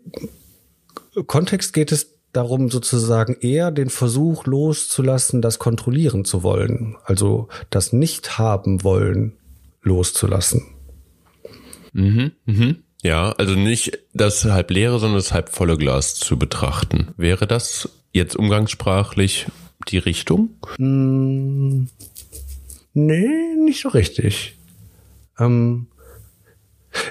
Kontext 1.28 1.74
geht 1.74 1.92
es 1.92 2.13
darum, 2.34 2.70
sozusagen 2.70 3.38
eher 3.40 3.72
den 3.72 3.90
Versuch 3.90 4.46
loszulassen, 4.46 5.42
das 5.42 5.60
kontrollieren 5.60 6.26
zu 6.26 6.44
wollen. 6.44 6.98
Also 7.06 7.48
das 7.70 7.94
nicht 7.94 8.38
haben 8.38 8.84
wollen 8.84 9.34
loszulassen. 9.82 10.66
Mhm, 11.94 12.32
mhm. 12.46 12.84
Ja, 13.04 13.32
also 13.34 13.54
nicht 13.54 14.00
das 14.14 14.46
halb 14.46 14.72
leere, 14.72 14.98
sondern 15.00 15.18
das 15.18 15.34
halb 15.34 15.50
volle 15.50 15.78
Glas 15.78 16.16
zu 16.16 16.40
betrachten. 16.40 17.14
Wäre 17.18 17.48
das 17.48 17.90
jetzt 18.12 18.36
umgangssprachlich 18.36 19.48
die 19.90 19.98
Richtung? 19.98 20.50
Mm, 20.78 21.86
nee, 22.94 23.56
nicht 23.58 23.82
so 23.82 23.90
richtig. 23.90 24.58
Ähm, 25.38 25.88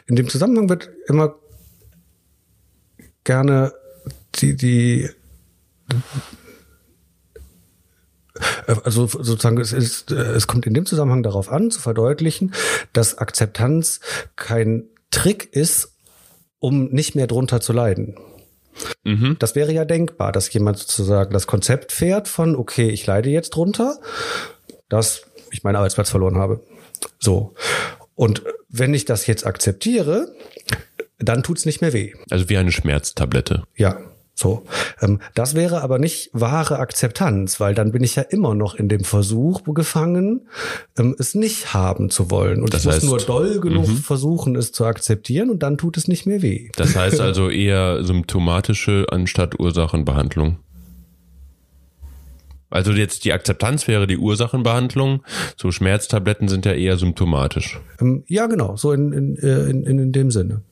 in 0.07 0.17
dem 0.17 0.29
Zusammenhang 0.29 0.69
wird 0.69 0.91
immer 1.07 1.35
gerne 3.25 3.73
die, 4.43 4.57
die 4.57 5.09
also 8.67 9.07
sozusagen, 9.07 9.61
es, 9.61 9.73
ist, 9.73 10.11
es 10.11 10.47
kommt 10.47 10.67
in 10.67 10.75
dem 10.75 10.87
Zusammenhang 10.87 11.23
darauf 11.23 11.51
an, 11.51 11.71
zu 11.71 11.81
verdeutlichen, 11.81 12.55
dass 12.93 13.19
Akzeptanz 13.19 14.01
kein 14.37 14.85
Trick 15.11 15.53
ist, 15.53 15.97
um 16.59 16.91
nicht 16.91 17.15
mehr 17.15 17.27
drunter 17.27 17.61
zu 17.61 17.73
leiden. 17.73 18.17
Mhm. 19.05 19.37
Das 19.39 19.55
wäre 19.55 19.73
ja 19.73 19.85
denkbar, 19.85 20.33
dass 20.33 20.53
jemand 20.53 20.79
sozusagen 20.79 21.33
das 21.33 21.47
Konzept 21.47 21.93
fährt 21.93 22.29
von, 22.29 22.57
okay, 22.57 22.89
ich 22.89 23.07
leide 23.07 23.29
jetzt 23.29 23.51
drunter, 23.51 24.01
dass 24.89 25.23
ich 25.51 25.63
meinen 25.63 25.77
Arbeitsplatz 25.77 26.11
verloren 26.11 26.39
habe. 26.39 26.65
So. 27.19 27.55
Und 28.15 28.43
wenn 28.69 28.95
ich 28.95 29.05
das 29.05 29.27
jetzt 29.27 29.45
akzeptiere, 29.45 30.35
dann 31.19 31.43
tut's 31.43 31.67
nicht 31.67 31.81
mehr 31.81 31.93
weh. 31.93 32.15
Also 32.31 32.49
wie 32.49 32.57
eine 32.57 32.73
Schmerztablette. 32.73 33.65
Ja. 33.77 34.01
So, 34.35 34.65
ähm, 35.01 35.21
das 35.35 35.55
wäre 35.55 35.83
aber 35.83 35.99
nicht 35.99 36.31
wahre 36.33 36.79
Akzeptanz, 36.79 37.61
weil 37.61 37.75
dann 37.75 37.93
bin 37.93 38.03
ich 38.03 38.17
ja 38.17 38.23
immer 38.23 38.55
noch 38.55 38.75
in 38.75 38.89
dem 38.89 39.05
Versuch 39.05 39.63
gefangen, 39.75 40.49
ähm, 40.99 41.15
es 41.19 41.35
nicht 41.35 41.75
haben 41.75 42.09
zu 42.09 42.31
wollen. 42.31 42.63
Und 42.63 42.73
das 42.73 42.85
ich 42.85 42.93
heißt, 42.93 43.05
muss 43.05 43.29
nur 43.29 43.39
doll 43.39 43.61
genug 43.61 43.87
-hmm. 43.87 44.03
versuchen, 44.03 44.57
es 44.57 44.73
zu 44.73 44.85
akzeptieren 44.85 45.51
und 45.51 45.63
dann 45.63 45.77
tut 45.77 45.97
es 45.97 46.09
nicht 46.09 46.27
mehr 46.27 46.41
weh. 46.43 46.71
Das 46.77 46.97
heißt 46.97 47.21
also 47.21 47.51
eher 47.51 48.05
symptomatische 48.05 49.07
anstatt 49.11 49.61
Ursachenbehandlung. 49.61 50.57
Also 52.71 52.93
jetzt 52.93 53.27
die 53.27 53.35
Akzeptanz 53.35 53.87
wäre 53.87 54.07
die 54.07 54.17
Ursachenbehandlung. 54.17 55.23
So 55.59 55.71
Schmerztabletten 55.71 56.49
sind 56.49 56.65
ja 56.65 56.73
eher 56.73 56.97
symptomatisch. 56.97 57.79
Ähm, 58.01 58.25
ja, 58.29 58.47
genau, 58.47 58.77
so 58.77 58.93
in, 58.93 59.13
in, 59.13 59.37
äh, 59.37 59.69
in, 59.69 59.85
in, 59.85 59.99
in 59.99 60.13
dem 60.13 60.31
Sinne. 60.31 60.63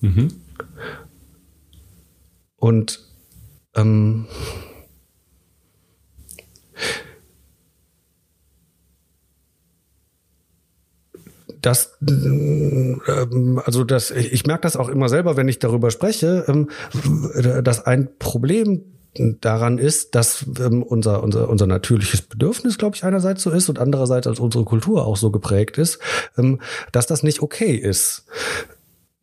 Mhm. 0.00 0.28
Und 2.62 3.00
ähm, 3.74 4.26
das, 11.60 11.98
ähm, 12.08 13.60
also 13.64 13.82
das, 13.82 14.12
ich 14.12 14.46
merke 14.46 14.62
das 14.62 14.76
auch 14.76 14.88
immer 14.88 15.08
selber, 15.08 15.36
wenn 15.36 15.48
ich 15.48 15.58
darüber 15.58 15.90
spreche, 15.90 16.44
ähm, 16.46 16.70
dass 17.64 17.84
ein 17.84 18.16
Problem 18.20 18.84
daran 19.40 19.78
ist, 19.78 20.14
dass 20.14 20.46
ähm, 20.60 20.84
unser, 20.84 21.24
unser, 21.24 21.48
unser 21.48 21.66
natürliches 21.66 22.22
Bedürfnis, 22.22 22.78
glaube 22.78 22.94
ich, 22.94 23.02
einerseits 23.02 23.42
so 23.42 23.50
ist 23.50 23.70
und 23.70 23.80
andererseits 23.80 24.28
als 24.28 24.38
unsere 24.38 24.64
Kultur 24.64 25.04
auch 25.04 25.16
so 25.16 25.32
geprägt 25.32 25.78
ist, 25.78 25.98
dass 26.92 27.08
das 27.08 27.24
nicht 27.24 27.42
okay 27.42 27.74
ist, 27.74 28.26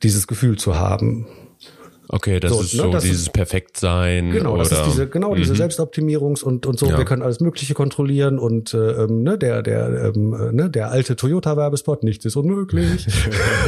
dieses 0.03 0.27
Gefühl 0.27 0.57
zu 0.57 0.77
haben. 0.77 1.25
Okay, 2.11 2.39
das 2.39 2.51
so, 2.51 2.61
ist 2.61 2.73
ne, 2.73 2.81
so 2.81 2.91
das 2.91 3.03
dieses 3.03 3.21
ist, 3.21 3.33
Perfektsein. 3.33 4.31
Genau, 4.31 4.53
oder, 4.53 4.63
das 4.63 4.71
ist 4.71 4.85
diese, 4.87 5.07
genau, 5.07 5.35
diese 5.35 5.53
mhm. 5.53 5.59
Selbstoptimierungs- 5.59 6.43
und, 6.43 6.65
und 6.65 6.79
so. 6.79 6.87
Ja. 6.87 6.97
Wir 6.97 7.05
können 7.05 7.21
alles 7.21 7.39
Mögliche 7.39 7.75
kontrollieren 7.75 8.39
und 8.39 8.73
äh, 8.73 9.03
ähm, 9.03 9.21
ne, 9.21 9.37
der, 9.37 9.61
der, 9.61 10.11
ähm, 10.15 10.33
äh, 10.33 10.51
ne, 10.51 10.71
der 10.71 10.89
alte 10.89 11.15
Toyota-Werbespot, 11.15 12.01
nichts 12.01 12.25
ist 12.25 12.35
unmöglich. 12.35 13.05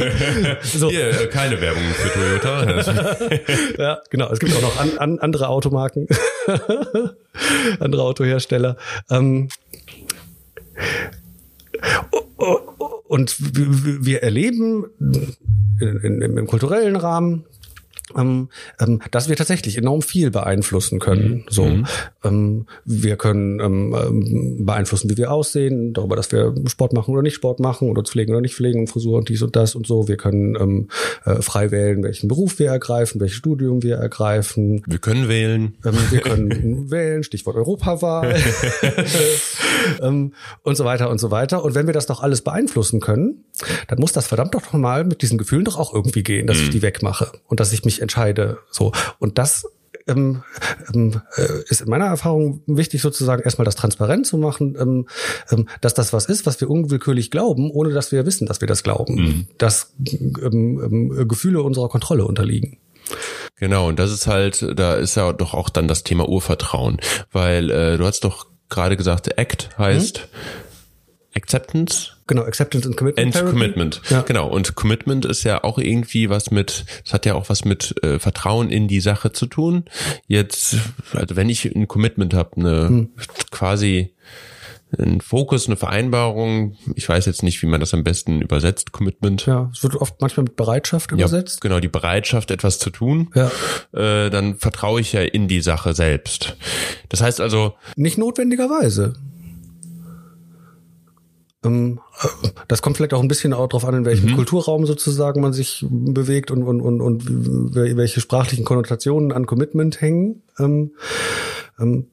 so. 0.62 0.90
Hier, 0.90 1.10
äh, 1.10 1.26
keine 1.28 1.60
Werbung 1.60 1.84
für 1.94 2.18
Toyota. 2.18 3.78
ja, 3.78 4.00
genau. 4.10 4.32
Es 4.32 4.40
gibt 4.40 4.56
auch 4.56 4.62
noch 4.62 4.80
an, 4.80 4.98
an 4.98 5.18
andere 5.20 5.46
Automarken, 5.46 6.08
andere 7.78 8.02
Autohersteller. 8.02 8.76
Ähm, 9.08 9.50
und 13.06 13.36
wir 13.38 14.24
erleben 14.24 14.86
in, 15.80 16.20
in, 16.20 16.38
im 16.38 16.46
kulturellen 16.48 16.96
Rahmen 16.96 17.44
ähm, 18.16 18.48
ähm, 18.80 19.00
dass 19.10 19.28
wir 19.28 19.36
tatsächlich 19.36 19.78
enorm 19.78 20.02
viel 20.02 20.30
beeinflussen 20.30 20.98
können. 20.98 21.30
Mhm. 21.30 21.44
So, 21.48 21.64
mhm. 21.64 21.86
ähm, 22.24 22.66
wir 22.84 23.16
können 23.16 23.60
ähm, 23.60 23.94
ähm, 23.94 24.66
beeinflussen, 24.66 25.10
wie 25.10 25.16
wir 25.16 25.32
aussehen, 25.32 25.92
darüber, 25.92 26.16
dass 26.16 26.32
wir 26.32 26.54
Sport 26.66 26.92
machen 26.92 27.12
oder 27.12 27.22
nicht 27.22 27.34
Sport 27.34 27.60
machen 27.60 27.88
oder 27.88 28.00
uns 28.00 28.10
pflegen 28.10 28.32
oder 28.32 28.40
nicht 28.40 28.54
pflegen, 28.54 28.86
Frisur 28.86 29.18
und 29.18 29.28
dies 29.28 29.42
und 29.42 29.56
das 29.56 29.74
und 29.74 29.86
so. 29.86 30.08
Wir 30.08 30.16
können 30.16 30.56
ähm, 30.56 30.88
äh, 31.24 31.42
frei 31.42 31.70
wählen, 31.70 32.02
welchen 32.02 32.28
Beruf 32.28 32.58
wir 32.58 32.68
ergreifen, 32.68 33.20
welches 33.20 33.36
Studium 33.36 33.82
wir 33.82 33.96
ergreifen. 33.96 34.82
Wir 34.86 34.98
können 34.98 35.28
wählen. 35.28 35.74
Ähm, 35.84 35.94
wir 36.10 36.20
können 36.22 36.90
wählen, 36.90 37.22
Stichwort 37.22 37.56
Europawahl 37.56 38.36
ähm, 40.02 40.32
und 40.62 40.76
so 40.76 40.84
weiter 40.84 41.10
und 41.10 41.18
so 41.18 41.30
weiter. 41.30 41.64
Und 41.64 41.74
wenn 41.74 41.86
wir 41.86 41.94
das 41.94 42.06
doch 42.06 42.22
alles 42.22 42.42
beeinflussen 42.42 43.00
können, 43.00 43.44
dann 43.88 43.98
muss 43.98 44.12
das 44.12 44.26
verdammt 44.26 44.54
doch 44.54 44.72
mal 44.72 45.04
mit 45.04 45.22
diesen 45.22 45.38
Gefühlen 45.38 45.64
doch 45.64 45.78
auch 45.78 45.94
irgendwie 45.94 46.22
gehen, 46.22 46.46
dass 46.46 46.58
mhm. 46.58 46.64
ich 46.64 46.70
die 46.70 46.82
wegmache 46.82 47.32
und 47.46 47.60
dass 47.60 47.72
ich 47.72 47.84
mich 47.84 48.01
entscheide. 48.02 48.58
So. 48.70 48.92
Und 49.18 49.38
das 49.38 49.64
ähm, 50.06 50.42
ähm, 50.92 51.20
äh, 51.36 51.62
ist 51.68 51.82
in 51.82 51.88
meiner 51.88 52.06
Erfahrung 52.06 52.62
wichtig, 52.66 53.02
sozusagen 53.02 53.42
erstmal 53.42 53.64
das 53.64 53.76
transparent 53.76 54.26
zu 54.26 54.36
machen, 54.36 54.76
ähm, 54.78 55.06
ähm, 55.50 55.68
dass 55.80 55.94
das 55.94 56.12
was 56.12 56.26
ist, 56.26 56.46
was 56.46 56.60
wir 56.60 56.68
unwillkürlich 56.68 57.30
glauben, 57.30 57.70
ohne 57.70 57.92
dass 57.92 58.12
wir 58.12 58.26
wissen, 58.26 58.46
dass 58.46 58.60
wir 58.60 58.68
das 58.68 58.82
glauben, 58.82 59.14
mhm. 59.14 59.46
dass 59.58 59.94
ähm, 60.42 60.80
ähm, 60.82 61.28
Gefühle 61.28 61.62
unserer 61.62 61.88
Kontrolle 61.88 62.24
unterliegen. 62.24 62.78
Genau, 63.56 63.88
und 63.88 63.98
das 63.98 64.10
ist 64.10 64.26
halt, 64.26 64.66
da 64.76 64.94
ist 64.94 65.16
ja 65.16 65.32
doch 65.32 65.54
auch 65.54 65.68
dann 65.68 65.86
das 65.86 66.02
Thema 66.02 66.28
Urvertrauen, 66.28 66.98
weil 67.30 67.70
äh, 67.70 67.98
du 67.98 68.06
hast 68.06 68.24
doch 68.24 68.46
gerade 68.68 68.96
gesagt, 68.96 69.38
ACT 69.38 69.78
heißt 69.78 70.20
mhm 70.20 70.62
Acceptance? 71.34 72.12
Genau, 72.26 72.42
Acceptance 72.42 72.86
and 72.86 72.96
Commitment. 72.96 73.36
And 73.36 73.50
Commitment. 73.50 74.00
Ja. 74.10 74.22
Genau. 74.22 74.48
Und 74.48 74.74
Commitment 74.74 75.24
ist 75.24 75.44
ja 75.44 75.64
auch 75.64 75.78
irgendwie 75.78 76.30
was 76.30 76.50
mit, 76.50 76.84
das 77.04 77.14
hat 77.14 77.26
ja 77.26 77.34
auch 77.34 77.48
was 77.48 77.64
mit 77.64 77.94
äh, 78.02 78.18
Vertrauen 78.18 78.70
in 78.70 78.88
die 78.88 79.00
Sache 79.00 79.32
zu 79.32 79.46
tun. 79.46 79.84
Jetzt, 80.26 80.76
also 81.12 81.36
wenn 81.36 81.48
ich 81.48 81.64
ein 81.64 81.88
Commitment 81.88 82.34
habe, 82.34 82.56
eine 82.56 82.88
hm. 82.88 83.10
quasi 83.50 84.14
ein 84.98 85.20
Fokus, 85.20 85.66
eine 85.66 85.76
Vereinbarung. 85.76 86.76
Ich 86.94 87.08
weiß 87.08 87.26
jetzt 87.26 87.42
nicht, 87.42 87.62
wie 87.62 87.66
man 87.66 87.80
das 87.80 87.94
am 87.94 88.04
besten 88.04 88.42
übersetzt, 88.42 88.92
Commitment. 88.92 89.46
Ja, 89.46 89.70
es 89.72 89.82
wird 89.82 89.96
oft 89.96 90.20
manchmal 90.20 90.44
mit 90.44 90.56
Bereitschaft 90.56 91.12
übersetzt. 91.12 91.64
Ja, 91.64 91.68
genau, 91.68 91.80
die 91.80 91.88
Bereitschaft, 91.88 92.50
etwas 92.50 92.78
zu 92.78 92.90
tun. 92.90 93.30
Ja. 93.34 93.50
Äh, 93.92 94.30
dann 94.30 94.56
vertraue 94.56 95.00
ich 95.00 95.12
ja 95.12 95.22
in 95.22 95.48
die 95.48 95.62
Sache 95.62 95.94
selbst. 95.94 96.56
Das 97.08 97.22
heißt 97.22 97.40
also. 97.40 97.74
Nicht 97.96 98.18
notwendigerweise. 98.18 99.14
Ähm, 101.64 102.00
äh, 102.22 102.48
das 102.68 102.82
kommt 102.82 102.96
vielleicht 102.96 103.14
auch 103.14 103.22
ein 103.22 103.28
bisschen 103.28 103.52
auch 103.52 103.68
darauf 103.68 103.84
an, 103.84 103.94
in 103.94 104.04
welchem 104.04 104.30
mhm. 104.30 104.36
Kulturraum 104.36 104.86
sozusagen 104.86 105.40
man 105.40 105.52
sich 105.52 105.84
bewegt 105.88 106.50
und, 106.50 106.62
und, 106.62 106.80
und, 106.80 107.00
und 107.00 107.74
welche 107.74 108.20
sprachlichen 108.20 108.64
Konnotationen 108.64 109.32
an 109.32 109.46
Commitment 109.46 110.00
hängen. 110.00 110.42
Ähm, 110.58 110.92
ähm, 111.78 112.08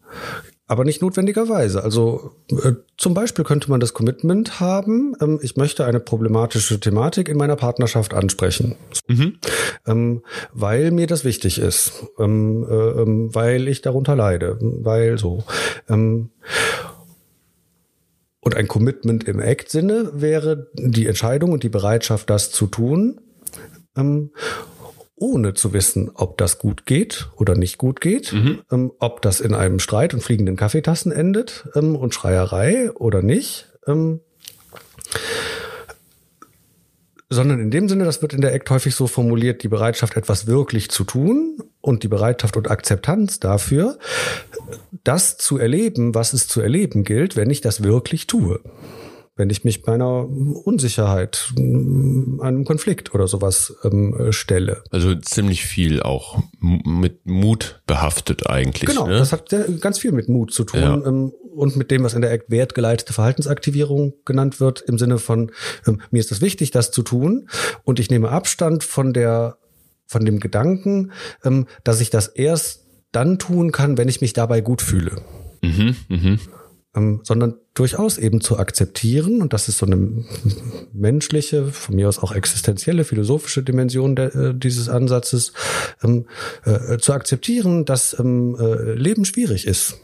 aber 0.70 0.86
nicht 0.86 1.02
notwendigerweise. 1.02 1.84
Also 1.84 2.32
äh, 2.52 2.74
zum 2.96 3.16
Beispiel 3.16 3.44
könnte 3.44 3.72
man 3.72 3.80
das 3.80 3.96
Commitment 3.96 4.60
haben, 4.60 5.16
ähm, 5.20 5.40
ich 5.42 5.58
möchte 5.58 5.84
eine 5.84 6.00
problematische 6.00 6.80
Thematik 6.80 7.28
in 7.28 7.38
meiner 7.38 7.56
Partnerschaft 7.56 8.14
ansprechen, 8.14 8.76
mhm. 9.08 9.40
ähm, 9.88 10.22
weil 10.54 10.92
mir 10.92 11.08
das 11.08 11.26
wichtig 11.26 11.58
ist, 11.58 12.06
ähm, 12.20 12.64
äh, 12.64 13.34
weil 13.34 13.68
ich 13.68 13.82
darunter 13.82 14.16
leide, 14.16 14.60
weil 14.62 15.18
so. 15.18 15.44
Ähm, 18.40 18.50
und 18.50 18.56
ein 18.56 18.68
Commitment 18.68 19.26
im 19.26 19.40
Act-Sinne 19.40 20.12
wäre 20.14 20.68
die 20.74 21.08
Entscheidung 21.08 21.52
und 21.52 21.64
die 21.64 21.70
Bereitschaft, 21.70 22.30
das 22.30 22.52
zu 22.52 22.68
tun, 22.68 23.22
ähm, 23.98 24.32
ohne 25.16 25.54
zu 25.54 25.74
wissen, 25.74 26.12
ob 26.14 26.38
das 26.38 26.60
gut 26.60 26.86
geht 26.86 27.30
oder 27.36 27.56
nicht 27.56 27.78
gut 27.78 28.00
geht, 28.00 28.32
mhm. 28.32 28.62
ähm, 28.72 28.92
ob 29.00 29.22
das 29.22 29.42
in 29.42 29.54
einem 29.54 29.80
Streit 29.80 30.14
und 30.14 30.24
fliegenden 30.24 30.56
Kaffeetassen 30.56 31.12
endet 31.12 31.68
ähm, 31.76 31.96
und 31.96 32.14
Schreierei 32.14 32.92
oder 32.92 33.22
nicht. 33.22 33.68
Sondern 37.30 37.60
in 37.60 37.70
dem 37.70 37.88
Sinne, 37.88 38.06
das 38.06 38.24
wird 38.24 38.34
in 38.34 38.42
der 38.42 38.54
Act 38.54 38.70
häufig 38.72 38.96
so 38.96 39.06
formuliert, 39.06 39.62
die 39.62 39.68
Bereitschaft, 39.68 40.18
etwas 40.18 40.48
wirklich 40.48 40.90
zu 40.90 41.04
tun 41.04 41.62
und 41.80 42.02
die 42.04 42.08
Bereitschaft 42.08 42.58
und 42.58 42.72
Akzeptanz 42.72 43.40
dafür, 43.40 44.00
das 45.04 45.38
zu 45.38 45.58
erleben, 45.58 46.16
was 46.16 46.34
es 46.34 46.48
zu 46.48 46.60
erleben 46.60 47.04
gilt, 47.04 47.36
wenn 47.36 47.52
ich 47.52 47.62
das 47.62 47.84
wirklich 47.84 48.26
tue. 48.26 48.60
Wenn 49.40 49.50
ich 49.50 49.64
mich 49.64 49.86
meiner 49.86 50.28
Unsicherheit, 50.28 51.54
einem 51.58 52.66
Konflikt 52.66 53.16
oder 53.16 53.26
sowas 53.26 53.74
ähm, 53.86 54.34
stelle. 54.34 54.84
Also 54.92 55.16
ziemlich 55.16 55.64
viel 55.64 56.04
auch 56.04 56.44
mit 56.60 57.26
Mut 57.26 57.82
behaftet 57.88 58.50
eigentlich. 58.50 58.90
Genau, 58.90 59.08
ne? 59.08 59.18
das 59.18 59.32
hat 59.32 59.50
ganz 59.80 59.98
viel 59.98 60.12
mit 60.12 60.28
Mut 60.28 60.52
zu 60.52 60.66
tun. 60.66 60.82
Ja. 60.82 60.94
Ähm, 60.94 61.32
und 61.56 61.78
mit 61.78 61.90
dem, 61.90 62.04
was 62.04 62.16
in 62.16 62.22
der 62.22 62.34
Act 62.34 62.50
wertgeleitete 62.52 63.14
Verhaltensaktivierung 63.14 64.14
genannt 64.26 64.60
wird, 64.60 64.82
im 64.82 64.98
Sinne 64.98 65.20
von, 65.20 65.52
ähm, 65.88 66.02
mir 66.12 66.20
ist 66.20 66.32
das 66.32 66.42
wichtig, 66.42 66.72
das 66.72 66.92
zu 66.92 67.02
tun 67.02 67.48
und 67.86 68.02
ich 68.02 68.10
nehme 68.10 68.32
Abstand 68.32 68.84
von 68.84 69.14
der, 69.14 69.58
von 70.06 70.26
dem 70.26 70.42
Gedanken, 70.42 71.14
ähm, 71.46 71.66
dass 71.86 72.02
ich 72.02 72.10
das 72.10 72.28
erst 72.28 72.88
dann 73.14 73.40
tun 73.40 73.72
kann, 73.72 73.98
wenn 73.98 74.10
ich 74.10 74.20
mich 74.20 74.34
dabei 74.34 74.60
gut 74.60 74.82
fühle. 74.82 75.22
Mhm, 75.62 75.96
mh. 76.10 76.38
Ähm, 76.96 77.22
sondern 77.24 77.56
durchaus 77.74 78.18
eben 78.18 78.42
zu 78.42 78.58
akzeptieren, 78.58 79.42
und 79.42 79.54
das 79.54 79.70
ist 79.70 79.78
so 79.78 79.86
eine 79.86 80.26
menschliche, 80.94 81.66
von 81.68 81.96
mir 81.96 82.10
aus 82.10 82.20
auch 82.20 82.32
existenzielle, 82.32 83.04
philosophische 83.04 83.64
Dimension 83.64 84.16
der, 84.16 84.36
äh, 84.36 84.54
dieses 84.56 84.90
Ansatzes, 84.90 85.54
ähm, 86.04 86.28
äh, 86.66 86.98
zu 86.98 87.14
akzeptieren, 87.14 87.86
dass 87.86 88.18
ähm, 88.20 88.58
äh, 88.60 88.94
Leben 88.94 89.26
schwierig 89.26 89.66
ist 89.68 89.98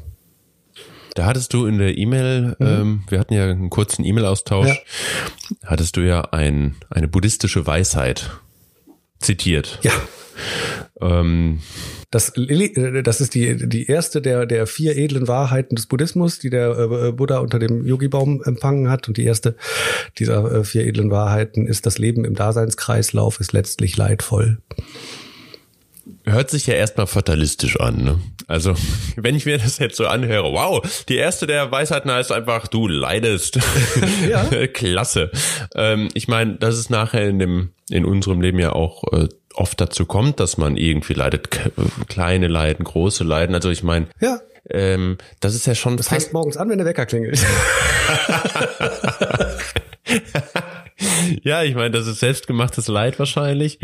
da 1.15 1.25
hattest 1.25 1.53
du 1.53 1.65
in 1.65 1.77
der 1.77 1.97
E-Mail, 1.97 2.57
mhm. 2.59 2.67
ähm, 2.67 3.03
wir 3.07 3.19
hatten 3.19 3.33
ja 3.33 3.45
einen 3.45 3.69
kurzen 3.69 4.03
E-Mail-Austausch, 4.03 4.67
ja. 4.67 5.55
hattest 5.63 5.95
du 5.95 6.01
ja 6.01 6.21
ein, 6.31 6.75
eine 6.89 7.07
buddhistische 7.07 7.65
Weisheit 7.65 8.31
zitiert. 9.19 9.79
Ja. 9.81 9.93
Ähm, 11.01 11.59
das, 12.11 12.29
äh, 12.37 13.03
das 13.03 13.21
ist 13.21 13.35
die, 13.35 13.67
die 13.67 13.87
erste 13.87 14.21
der, 14.21 14.45
der 14.45 14.67
vier 14.67 14.95
edlen 14.95 15.27
Wahrheiten 15.27 15.75
des 15.75 15.87
Buddhismus, 15.87 16.39
die 16.39 16.49
der 16.49 16.77
äh, 16.77 17.11
Buddha 17.11 17.39
unter 17.39 17.59
dem 17.59 17.85
Yogi-Baum 17.85 18.41
empfangen 18.43 18.89
hat. 18.89 19.07
Und 19.07 19.17
die 19.17 19.25
erste 19.25 19.55
dieser 20.17 20.51
äh, 20.51 20.63
vier 20.63 20.85
edlen 20.85 21.11
Wahrheiten 21.11 21.67
ist, 21.67 21.85
das 21.85 21.97
Leben 21.97 22.23
im 22.25 22.35
Daseinskreislauf 22.35 23.39
ist 23.39 23.53
letztlich 23.53 23.97
leidvoll. 23.97 24.59
Hört 26.23 26.49
sich 26.49 26.67
ja 26.67 26.73
erstmal 26.75 27.07
fatalistisch 27.07 27.79
an, 27.79 28.03
ne? 28.03 28.19
Also, 28.47 28.75
wenn 29.15 29.35
ich 29.35 29.45
mir 29.45 29.57
das 29.57 29.79
jetzt 29.79 29.97
so 29.97 30.07
anhöre, 30.07 30.51
wow, 30.51 30.81
die 31.09 31.17
erste 31.17 31.47
der 31.47 31.71
Weisheiten 31.71 32.11
heißt 32.11 32.31
einfach, 32.31 32.67
du 32.67 32.87
leidest. 32.87 33.59
Ja. 34.29 34.43
Klasse. 34.73 35.31
Ähm, 35.75 36.09
ich 36.13 36.27
meine, 36.27 36.55
das 36.55 36.77
ist 36.77 36.89
nachher 36.89 37.27
in 37.27 37.39
dem, 37.39 37.69
in 37.89 38.05
unserem 38.05 38.41
Leben 38.41 38.59
ja 38.59 38.71
auch 38.71 39.03
äh, 39.13 39.27
oft 39.55 39.79
dazu 39.81 40.05
kommt, 40.05 40.39
dass 40.39 40.57
man 40.57 40.77
irgendwie 40.77 41.13
leidet, 41.13 41.49
kleine 42.07 42.47
Leiden, 42.47 42.83
große 42.83 43.23
Leiden. 43.23 43.55
Also 43.55 43.69
ich 43.69 43.83
meine, 43.83 44.07
ja. 44.19 44.39
ähm, 44.69 45.17
das 45.39 45.55
ist 45.55 45.67
ja 45.67 45.75
schon. 45.75 45.97
Das 45.97 46.09
fängt 46.09 46.33
morgens 46.33 46.57
an, 46.57 46.69
wenn 46.69 46.77
der 46.77 46.87
Wecker 46.87 47.05
klingelt. 47.05 47.39
ja, 51.43 51.63
ich 51.63 51.75
meine, 51.75 51.91
das 51.91 52.07
ist 52.07 52.19
selbstgemachtes 52.19 52.87
Leid 52.87 53.19
wahrscheinlich. 53.19 53.79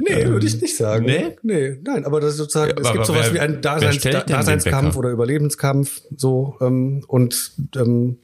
Nee, 0.00 0.12
ähm, 0.12 0.30
würde 0.30 0.46
ich 0.46 0.60
nicht 0.60 0.76
sagen. 0.76 1.04
Nee? 1.04 1.36
Nee, 1.42 1.78
nein, 1.82 2.04
aber 2.04 2.20
das 2.20 2.32
ist 2.32 2.36
sozusagen, 2.38 2.72
ja, 2.76 2.82
es 2.82 2.92
gibt 2.92 3.06
sowas 3.06 3.26
wer, 3.26 3.34
wie 3.34 3.40
einen 3.40 3.60
Daseins, 3.60 4.00
Daseinskampf 4.02 4.96
oder 4.96 5.10
Überlebenskampf, 5.10 6.02
so, 6.16 6.56
ähm, 6.60 7.04
und, 7.06 7.52
ähm, 7.76 8.18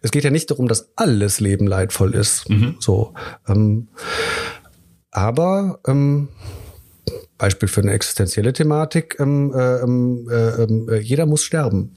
es 0.00 0.10
geht 0.10 0.24
ja 0.24 0.30
nicht 0.30 0.50
darum, 0.50 0.66
dass 0.66 0.92
alles 0.96 1.40
Leben 1.40 1.66
leidvoll 1.66 2.14
ist, 2.14 2.48
mhm. 2.48 2.76
so, 2.78 3.14
ähm, 3.46 3.88
aber, 5.14 5.80
ähm, 5.86 6.28
Beispiel 7.38 7.68
für 7.68 7.80
eine 7.80 7.92
existenzielle 7.92 8.52
Thematik, 8.52 9.16
ähm, 9.18 9.52
äh, 9.54 9.80
ähm, 9.80 10.28
äh, 10.30 10.62
ähm, 10.62 10.88
äh, 10.90 10.98
jeder 10.98 11.26
muss 11.26 11.42
sterben 11.42 11.96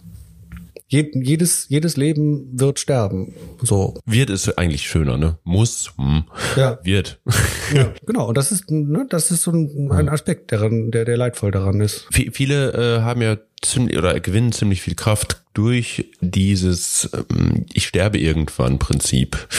jedes, 0.90 1.68
jedes 1.70 1.98
Leben 1.98 2.48
wird 2.54 2.80
sterben. 2.80 3.34
So. 3.62 3.96
Wird 4.06 4.30
ist 4.30 4.58
eigentlich 4.58 4.88
schöner, 4.88 5.18
ne? 5.18 5.38
Muss. 5.44 5.92
Hm. 5.98 6.24
Ja. 6.56 6.80
Wird. 6.84 7.20
Ja, 7.74 7.92
genau. 8.06 8.30
Und 8.30 8.38
das 8.38 8.54
ist, 8.54 8.72
ne, 8.72 9.06
das 9.10 9.30
ist 9.30 9.44
so 9.44 9.52
ein, 9.52 9.92
ein 9.92 10.08
Aspekt, 10.08 10.54
daran, 10.54 10.90
der, 10.90 11.04
der 11.04 11.18
leidvoll 11.18 11.52
daran 11.52 11.82
ist. 11.82 12.08
V 12.14 12.32
viele 12.32 12.72
äh, 12.72 13.02
haben 13.02 13.22
ja 13.22 13.36
ziemlich 13.62 13.98
oder 13.98 14.18
gewinnen 14.22 14.54
ziemlich 14.54 14.82
viel 14.82 14.96
Kraft 14.96 15.44
durch 15.54 16.10
dieses 16.22 17.10
ähm, 17.14 17.66
Ich 17.74 17.88
sterbe 17.88 18.20
irgendwann 18.20 18.80
Prinzip 18.80 19.50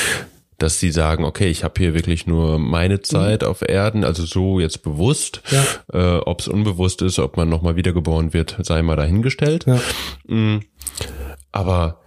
dass 0.58 0.80
sie 0.80 0.90
sagen, 0.90 1.24
okay, 1.24 1.48
ich 1.48 1.64
habe 1.64 1.74
hier 1.78 1.94
wirklich 1.94 2.26
nur 2.26 2.58
meine 2.58 3.00
Zeit 3.00 3.42
mhm. 3.42 3.48
auf 3.48 3.62
Erden, 3.66 4.04
also 4.04 4.24
so 4.24 4.60
jetzt 4.60 4.82
bewusst. 4.82 5.40
Ja. 5.50 6.16
Äh, 6.16 6.18
ob 6.18 6.40
es 6.40 6.48
unbewusst 6.48 7.00
ist, 7.02 7.18
ob 7.18 7.36
man 7.36 7.48
nochmal 7.48 7.76
wiedergeboren 7.76 8.32
wird, 8.32 8.56
sei 8.62 8.82
mal 8.82 8.96
dahingestellt. 8.96 9.66
Ja. 9.66 9.80
Mhm. 10.26 10.62
Aber 11.52 12.00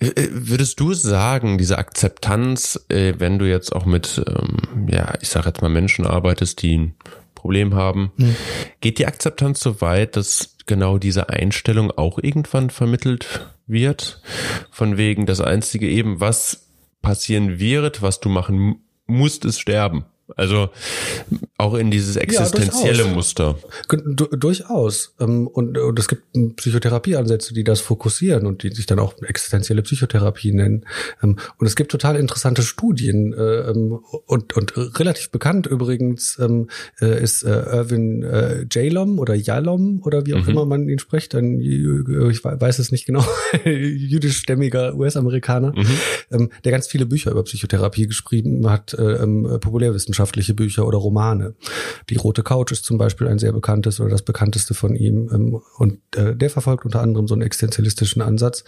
äh, 0.00 0.08
äh, 0.08 0.28
Würdest 0.30 0.78
du 0.80 0.94
sagen, 0.94 1.58
diese 1.58 1.78
Akzeptanz, 1.78 2.84
äh, 2.88 3.14
wenn 3.18 3.38
du 3.38 3.48
jetzt 3.48 3.74
auch 3.74 3.84
mit, 3.84 4.22
ähm, 4.26 4.88
ja, 4.88 5.14
ich 5.20 5.28
sage 5.28 5.48
jetzt 5.48 5.62
mal 5.62 5.68
Menschen 5.68 6.06
arbeitest, 6.06 6.62
die 6.62 6.78
ein 6.78 6.94
Problem 7.34 7.74
haben, 7.74 8.12
mhm. 8.16 8.36
geht 8.80 8.98
die 8.98 9.06
Akzeptanz 9.06 9.60
so 9.60 9.80
weit, 9.80 10.16
dass 10.16 10.56
genau 10.66 10.98
diese 10.98 11.30
Einstellung 11.30 11.90
auch 11.90 12.18
irgendwann 12.22 12.70
vermittelt 12.70 13.48
wird? 13.66 14.20
Von 14.70 14.96
wegen 14.96 15.26
das 15.26 15.40
einzige 15.40 15.88
eben, 15.88 16.20
was 16.20 16.67
passieren 17.02 17.58
wird, 17.58 18.02
was 18.02 18.20
du 18.20 18.28
machen 18.28 18.84
musst, 19.06 19.44
ist 19.44 19.60
sterben. 19.60 20.04
Also 20.36 20.68
auch 21.56 21.74
in 21.74 21.90
dieses 21.90 22.16
existenzielle 22.16 23.04
ja, 23.04 23.12
Muster. 23.12 23.58
Du, 23.88 24.26
durchaus. 24.26 25.14
Ähm, 25.18 25.48
und, 25.48 25.76
und 25.76 25.98
es 25.98 26.06
gibt 26.06 26.22
Psychotherapieansätze, 26.56 27.54
die 27.54 27.64
das 27.64 27.80
fokussieren 27.80 28.46
und 28.46 28.62
die 28.62 28.70
sich 28.70 28.86
dann 28.86 28.98
auch 28.98 29.14
existenzielle 29.22 29.82
Psychotherapie 29.82 30.52
nennen. 30.52 30.84
Ähm, 31.22 31.36
und 31.58 31.66
es 31.66 31.74
gibt 31.74 31.90
total 31.90 32.16
interessante 32.16 32.62
Studien 32.62 33.32
äh, 33.32 33.70
ähm, 33.70 33.98
und, 34.26 34.56
und 34.56 35.00
relativ 35.00 35.30
bekannt 35.30 35.66
übrigens 35.66 36.38
äh, 36.38 37.22
ist 37.22 37.42
äh, 37.42 37.48
Irvin 37.48 38.24
Jalom 38.70 39.18
oder 39.18 39.34
Jalom 39.34 40.00
oder 40.04 40.26
wie 40.26 40.34
auch 40.34 40.42
mhm. 40.42 40.48
immer 40.48 40.66
man 40.66 40.88
ihn 40.88 40.98
spricht. 40.98 41.34
Ein, 41.34 41.60
ich 41.60 42.44
weiß 42.44 42.78
es 42.78 42.92
nicht 42.92 43.06
genau, 43.06 43.24
jüdischstämmiger 43.64 44.94
US-Amerikaner, 44.94 45.72
mhm. 46.30 46.50
der 46.64 46.72
ganz 46.72 46.86
viele 46.86 47.06
Bücher 47.06 47.30
über 47.30 47.42
Psychotherapie 47.44 48.06
geschrieben 48.06 48.68
hat, 48.68 48.96
Populärwissenschaft 48.96 50.17
wissenschaftliche 50.18 50.54
Bücher 50.54 50.86
oder 50.86 50.98
Romane. 50.98 51.54
Die 52.10 52.16
Rote 52.16 52.42
Couch 52.42 52.72
ist 52.72 52.84
zum 52.84 52.98
Beispiel 52.98 53.28
ein 53.28 53.38
sehr 53.38 53.52
bekanntes 53.52 54.00
oder 54.00 54.10
das 54.10 54.22
bekannteste 54.22 54.74
von 54.74 54.94
ihm. 54.96 55.30
Ähm, 55.32 55.62
und 55.76 56.00
äh, 56.16 56.34
der 56.34 56.50
verfolgt 56.50 56.84
unter 56.84 57.00
anderem 57.00 57.28
so 57.28 57.34
einen 57.34 57.42
existenzialistischen 57.42 58.22
Ansatz. 58.22 58.64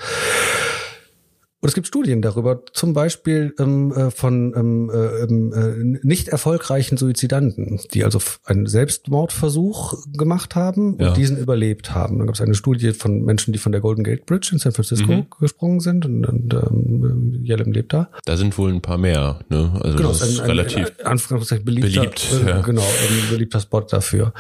Und 1.63 1.69
es 1.69 1.75
gibt 1.75 1.87
Studien 1.87 2.23
darüber, 2.23 2.63
zum 2.73 2.95
Beispiel 2.95 3.55
ähm, 3.59 3.93
äh, 3.93 4.11
von 4.11 4.55
ähm, 4.57 4.91
äh, 4.91 5.25
ähm, 5.25 5.53
äh, 5.53 6.07
nicht 6.07 6.29
erfolgreichen 6.29 6.97
Suizidanten, 6.97 7.79
die 7.93 8.03
also 8.03 8.19
einen 8.45 8.67
Selbstmordversuch 8.67 10.07
gemacht 10.17 10.55
haben 10.55 10.95
und 10.95 11.03
ja. 11.03 11.13
diesen 11.13 11.37
überlebt 11.37 11.95
haben. 11.95 12.17
Dann 12.17 12.27
gab 12.27 12.35
es 12.35 12.41
eine 12.41 12.55
Studie 12.55 12.93
von 12.93 13.23
Menschen, 13.25 13.53
die 13.53 13.59
von 13.59 13.73
der 13.73 13.83
Golden 13.83 14.05
Gate 14.05 14.25
Bridge 14.25 14.49
in 14.53 14.59
San 14.59 14.73
Francisco 14.73 15.13
mhm. 15.13 15.27
gesprungen 15.39 15.81
sind 15.81 16.07
und, 16.07 16.25
und 16.25 16.55
ähm, 16.55 17.45
Yelem 17.45 17.73
lebt 17.73 17.93
da. 17.93 18.09
Da 18.25 18.39
sind 18.39 18.57
wohl 18.57 18.73
ein 18.73 18.81
paar 18.81 18.97
mehr, 18.97 19.41
ne? 19.51 19.79
Also 19.83 19.99
genau, 19.99 20.09
das 20.09 20.23
ist 20.23 20.41
ein, 20.41 20.47
relativ 20.47 20.93
ein, 21.05 21.19
ein, 21.19 21.65
beliebter, 21.65 22.01
beliebt, 22.01 22.29
äh, 22.43 22.49
ja. 22.49 22.61
genau, 22.63 22.81
ein 22.81 23.31
beliebter 23.31 23.61
Spot 23.61 23.83
dafür. 23.83 24.33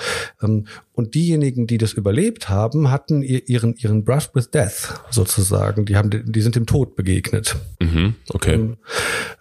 Ähm, 0.42 0.64
und 0.94 1.14
diejenigen, 1.14 1.66
die 1.66 1.78
das 1.78 1.94
überlebt 1.94 2.48
haben, 2.48 2.90
hatten 2.90 3.22
ihren, 3.22 3.74
ihren 3.76 4.04
Brush 4.04 4.28
with 4.34 4.50
Death 4.50 5.00
sozusagen. 5.10 5.86
Die 5.86 5.96
haben, 5.96 6.10
die 6.10 6.40
sind 6.42 6.56
dem 6.56 6.66
Tod 6.66 6.94
begegnet. 6.94 7.09
Mhm, 7.80 8.14
okay. 8.28 8.54
Und, 8.54 8.78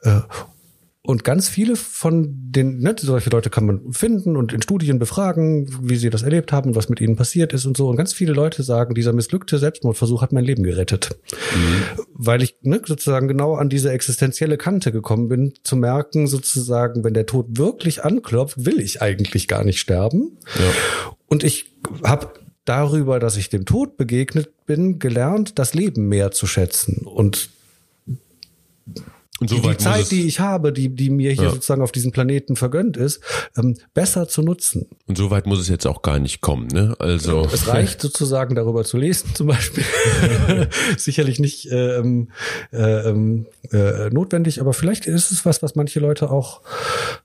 ähm, 0.04 0.12
äh, 0.18 0.22
und 1.10 1.24
ganz 1.24 1.50
viele 1.50 1.76
von 1.76 2.36
den, 2.52 2.82
ne, 2.82 2.94
solche 3.00 3.32
Leute 3.32 3.50
kann 3.50 3.66
man 3.66 3.94
finden 3.94 4.36
und 4.36 4.54
in 4.54 4.62
Studien 4.62 5.00
befragen, 5.00 5.68
wie 5.82 5.96
sie 5.96 6.12
das 6.12 6.22
erlebt 6.22 6.52
haben, 6.52 6.76
was 6.76 6.88
mit 6.88 7.02
ihnen 7.02 7.16
passiert 7.16 7.52
ist 7.52 7.66
und 7.66 7.76
so. 7.76 7.90
Und 7.90 7.96
ganz 7.96 8.14
viele 8.14 8.34
Leute 8.34 8.62
sagen, 8.62 8.94
dieser 8.94 9.12
missglückte 9.12 9.58
Selbstmordversuch 9.58 10.22
hat 10.22 10.34
mein 10.34 10.44
Leben 10.44 10.62
gerettet. 10.62 11.18
Mhm. 11.56 12.04
Weil 12.14 12.44
ich 12.44 12.58
ne, 12.62 12.80
sozusagen 12.86 13.28
genau 13.28 13.56
an 13.56 13.70
diese 13.70 13.92
existenzielle 13.92 14.58
Kante 14.58 14.92
gekommen 14.92 15.30
bin, 15.30 15.54
zu 15.64 15.78
merken, 15.78 16.28
sozusagen, 16.28 17.04
wenn 17.04 17.16
der 17.16 17.26
Tod 17.26 17.58
wirklich 17.58 18.04
anklopft, 18.04 18.66
will 18.66 18.80
ich 18.80 19.02
eigentlich 19.02 19.48
gar 19.48 19.64
nicht 19.64 19.80
sterben. 19.80 20.38
Ja. 20.60 21.14
Und 21.26 21.44
ich 21.44 21.72
habe 22.04 22.34
darüber, 22.66 23.20
dass 23.20 23.36
ich 23.36 23.50
dem 23.50 23.66
Tod 23.66 23.98
begegnet 23.98 24.66
bin, 24.68 25.00
gelernt, 25.00 25.58
das 25.58 25.74
Leben 25.74 26.08
mehr 26.08 26.30
zu 26.30 26.46
schätzen 26.46 27.08
und 27.08 27.50
und 29.40 29.50
so 29.50 29.58
die, 29.58 29.70
die 29.70 29.78
Zeit, 29.78 30.12
die 30.12 30.28
ich 30.28 30.40
habe, 30.40 30.74
die, 30.74 30.90
die 30.90 31.10
mir 31.10 31.32
hier 31.32 31.46
ja. 31.46 31.50
sozusagen 31.52 31.82
auf 31.82 31.92
diesem 31.92 32.12
Planeten 32.12 32.56
vergönnt 32.56 32.98
ist, 32.98 33.22
ähm, 33.58 33.78
besser 33.94 34.28
zu 34.28 34.42
nutzen. 34.42 34.88
Und 35.08 35.18
so 35.18 35.32
weit 35.32 35.46
muss 35.46 35.60
es 35.60 35.70
jetzt 35.70 35.88
auch 35.88 36.02
gar 36.02 36.20
nicht 36.20 36.42
kommen, 36.42 36.68
ne? 36.68 36.96
Also. 37.00 37.48
Es 37.52 37.68
reicht 37.68 38.02
sozusagen 38.02 38.56
darüber 38.56 38.84
zu 38.84 38.98
lesen, 38.98 39.34
zum 39.34 39.48
Beispiel. 39.48 39.84
Sicherlich 40.98 41.40
nicht 41.40 41.70
ähm, 41.72 42.32
äh, 42.72 43.10
ähm, 43.10 43.48
äh, 43.72 44.10
notwendig, 44.10 44.60
aber 44.60 44.74
vielleicht 44.74 45.06
ist 45.06 45.32
es 45.32 45.46
was, 45.46 45.64
was 45.64 45.76
manche 45.76 46.00
Leute 46.00 46.30
auch 46.32 46.62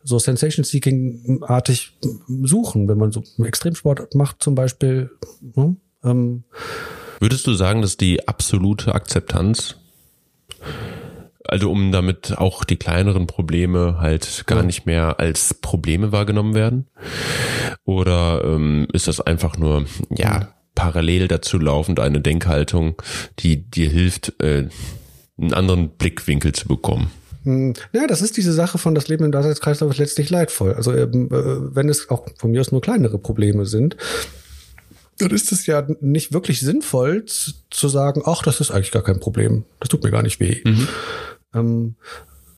so 0.03 0.19
Sensation-Seeking-artig 0.19 1.97
suchen, 2.43 2.89
wenn 2.89 2.99
man 2.99 3.11
so 3.11 3.23
Extremsport 3.43 4.15
macht, 4.15 4.43
zum 4.43 4.55
Beispiel. 4.55 5.11
Hm? 5.55 5.79
Ähm, 6.05 6.45
Würdest 7.21 7.47
du 7.47 7.55
sagen, 7.55 7.83
dass 7.83 7.97
die 7.97 8.29
absolute 8.29 8.95
Akzeptanz 8.95 9.77
also 11.47 11.71
um 11.71 11.93
damit 11.93 12.37
auch 12.39 12.65
die 12.65 12.77
kleineren 12.77 13.27
Probleme 13.27 13.99
halt 14.01 14.45
gar 14.47 14.63
nicht 14.63 14.87
mehr 14.87 15.21
als 15.21 15.55
Probleme 15.55 16.13
wahrgenommen 16.13 16.55
werden? 16.55 16.87
Oder 17.85 18.43
ähm, 18.45 18.87
ist 18.93 19.09
das 19.09 19.21
einfach 19.21 19.59
nur, 19.59 19.87
ja, 20.11 20.55
parallel 20.75 21.29
dazu 21.29 21.59
laufend 21.59 22.01
eine 22.01 22.21
Denkhaltung, 22.21 23.01
die 23.39 23.71
dir 23.71 23.89
hilft, 23.89 24.35
äh, 24.43 24.69
einen 25.39 25.55
anderen 25.55 25.91
Blickwinkel 25.91 26.53
zu 26.53 26.69
bekommen? 26.69 27.11
Hm, 27.45 27.75
ja, 27.93 28.07
das 28.07 28.23
ist 28.23 28.37
diese 28.37 28.53
Sache 28.53 28.79
von 28.79 28.95
das 28.95 29.09
Leben 29.09 29.25
im 29.25 29.33
Daseinskreislauf 29.33 29.93
ist 29.93 29.99
letztlich 29.99 30.31
leidvoll. 30.31 30.75
Also 30.75 30.93
ähm, 30.95 31.29
äh, 31.31 31.75
wenn 31.75 31.89
es 31.89 32.09
auch 32.11 32.27
von 32.39 32.51
mir 32.51 32.61
aus 32.61 32.73
nur 32.73 32.81
kleinere 32.81 33.19
Probleme 33.19 33.67
sind, 33.67 33.97
dann 35.19 35.31
ist 35.31 35.53
es 35.53 35.67
ja 35.67 35.87
nicht 36.01 36.33
wirklich 36.33 36.61
sinnvoll 36.61 37.25
zu 37.25 37.89
sagen, 37.89 38.23
ach, 38.25 38.43
das 38.43 38.61
ist 38.61 38.71
eigentlich 38.71 38.91
gar 38.91 39.05
kein 39.05 39.21
Problem. 39.21 39.65
Das 39.79 39.89
tut 39.89 40.03
mir 40.03 40.11
gar 40.11 40.23
nicht 40.23 40.41
weh. 40.41 40.61
Mhm. 40.65 40.89
Ähm, 41.55 41.97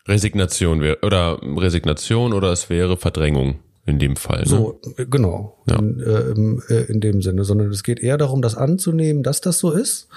Resignation 0.07 0.81
wäre 0.81 0.99
oder 1.03 1.41
Resignation 1.43 2.33
oder 2.33 2.53
es 2.53 2.71
wäre 2.71 2.97
Verdrängung 2.97 3.59
in 3.87 3.99
dem 3.99 4.17
Fall. 4.17 4.41
Ne? 4.41 4.47
So, 4.47 4.81
genau. 5.11 5.57
Ja. 5.69 5.79
In, 5.79 6.61
äh, 6.69 6.75
äh, 6.75 6.85
in, 6.91 7.01
dem 7.01 7.23
Sinne, 7.23 7.45
sondern 7.45 7.71
es 7.71 7.83
geht 7.83 8.01
eher 8.01 8.19
darum, 8.19 8.43
das 8.43 8.57
anzunehmen, 8.57 9.23
dass 9.23 9.41
das 9.41 9.59
so 9.59 9.71
ist. 9.71 10.09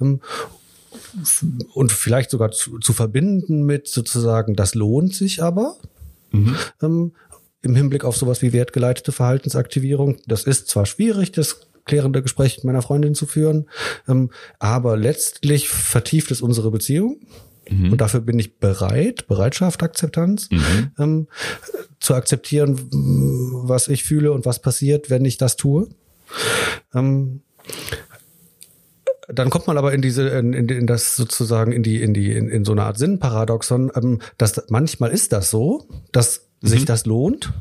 Ähm, 0.00 0.20
und 1.74 1.92
vielleicht 1.92 2.30
sogar 2.30 2.50
zu, 2.50 2.78
zu, 2.78 2.92
verbinden 2.92 3.64
mit 3.64 3.88
sozusagen, 3.88 4.54
das 4.54 4.74
lohnt 4.74 5.14
sich 5.14 5.42
aber. 5.42 5.76
Mhm. 6.32 6.56
Ähm, 6.82 7.12
im 7.62 7.76
Hinblick 7.76 8.04
auf 8.04 8.16
sowas 8.16 8.42
wie 8.42 8.52
wertgeleitete 8.52 9.12
Verhaltensaktivierung. 9.12 10.16
Das 10.26 10.44
ist 10.44 10.68
zwar 10.68 10.84
schwierig, 10.84 11.30
das 11.30 11.68
klärende 11.84 12.22
Gespräch 12.22 12.56
mit 12.56 12.64
meiner 12.64 12.82
Freundin 12.82 13.14
zu 13.14 13.26
führen, 13.26 13.68
ähm, 14.08 14.30
aber 14.58 14.96
letztlich 14.96 15.68
vertieft 15.68 16.30
es 16.30 16.42
unsere 16.42 16.70
Beziehung. 16.70 17.20
Mhm. 17.72 17.92
Und 17.92 18.00
dafür 18.00 18.20
bin 18.20 18.38
ich 18.38 18.58
bereit, 18.58 19.26
Bereitschaft, 19.26 19.82
Akzeptanz, 19.82 20.50
mhm. 20.50 20.90
ähm, 20.98 21.28
zu 22.00 22.14
akzeptieren, 22.14 22.78
was 23.64 23.88
ich 23.88 24.04
fühle 24.04 24.32
und 24.32 24.46
was 24.46 24.60
passiert, 24.60 25.10
wenn 25.10 25.24
ich 25.24 25.38
das 25.38 25.56
tue. 25.56 25.88
Ähm, 26.94 27.42
dann 29.28 29.50
kommt 29.50 29.66
man 29.66 29.78
aber 29.78 29.92
in 29.92 30.02
diese, 30.02 30.28
in, 30.28 30.52
in, 30.52 30.68
in 30.68 30.86
das 30.86 31.16
sozusagen 31.16 31.72
in 31.72 31.82
die, 31.82 32.02
in 32.02 32.12
die, 32.12 32.32
in, 32.32 32.48
in 32.48 32.64
so 32.64 32.72
eine 32.72 32.82
Art 32.84 32.98
Sinnparadoxon, 32.98 33.92
ähm, 33.94 34.20
dass 34.36 34.62
manchmal 34.68 35.10
ist 35.10 35.32
das 35.32 35.50
so, 35.50 35.86
dass 36.10 36.48
mhm. 36.60 36.68
sich 36.68 36.84
das 36.84 37.06
lohnt 37.06 37.52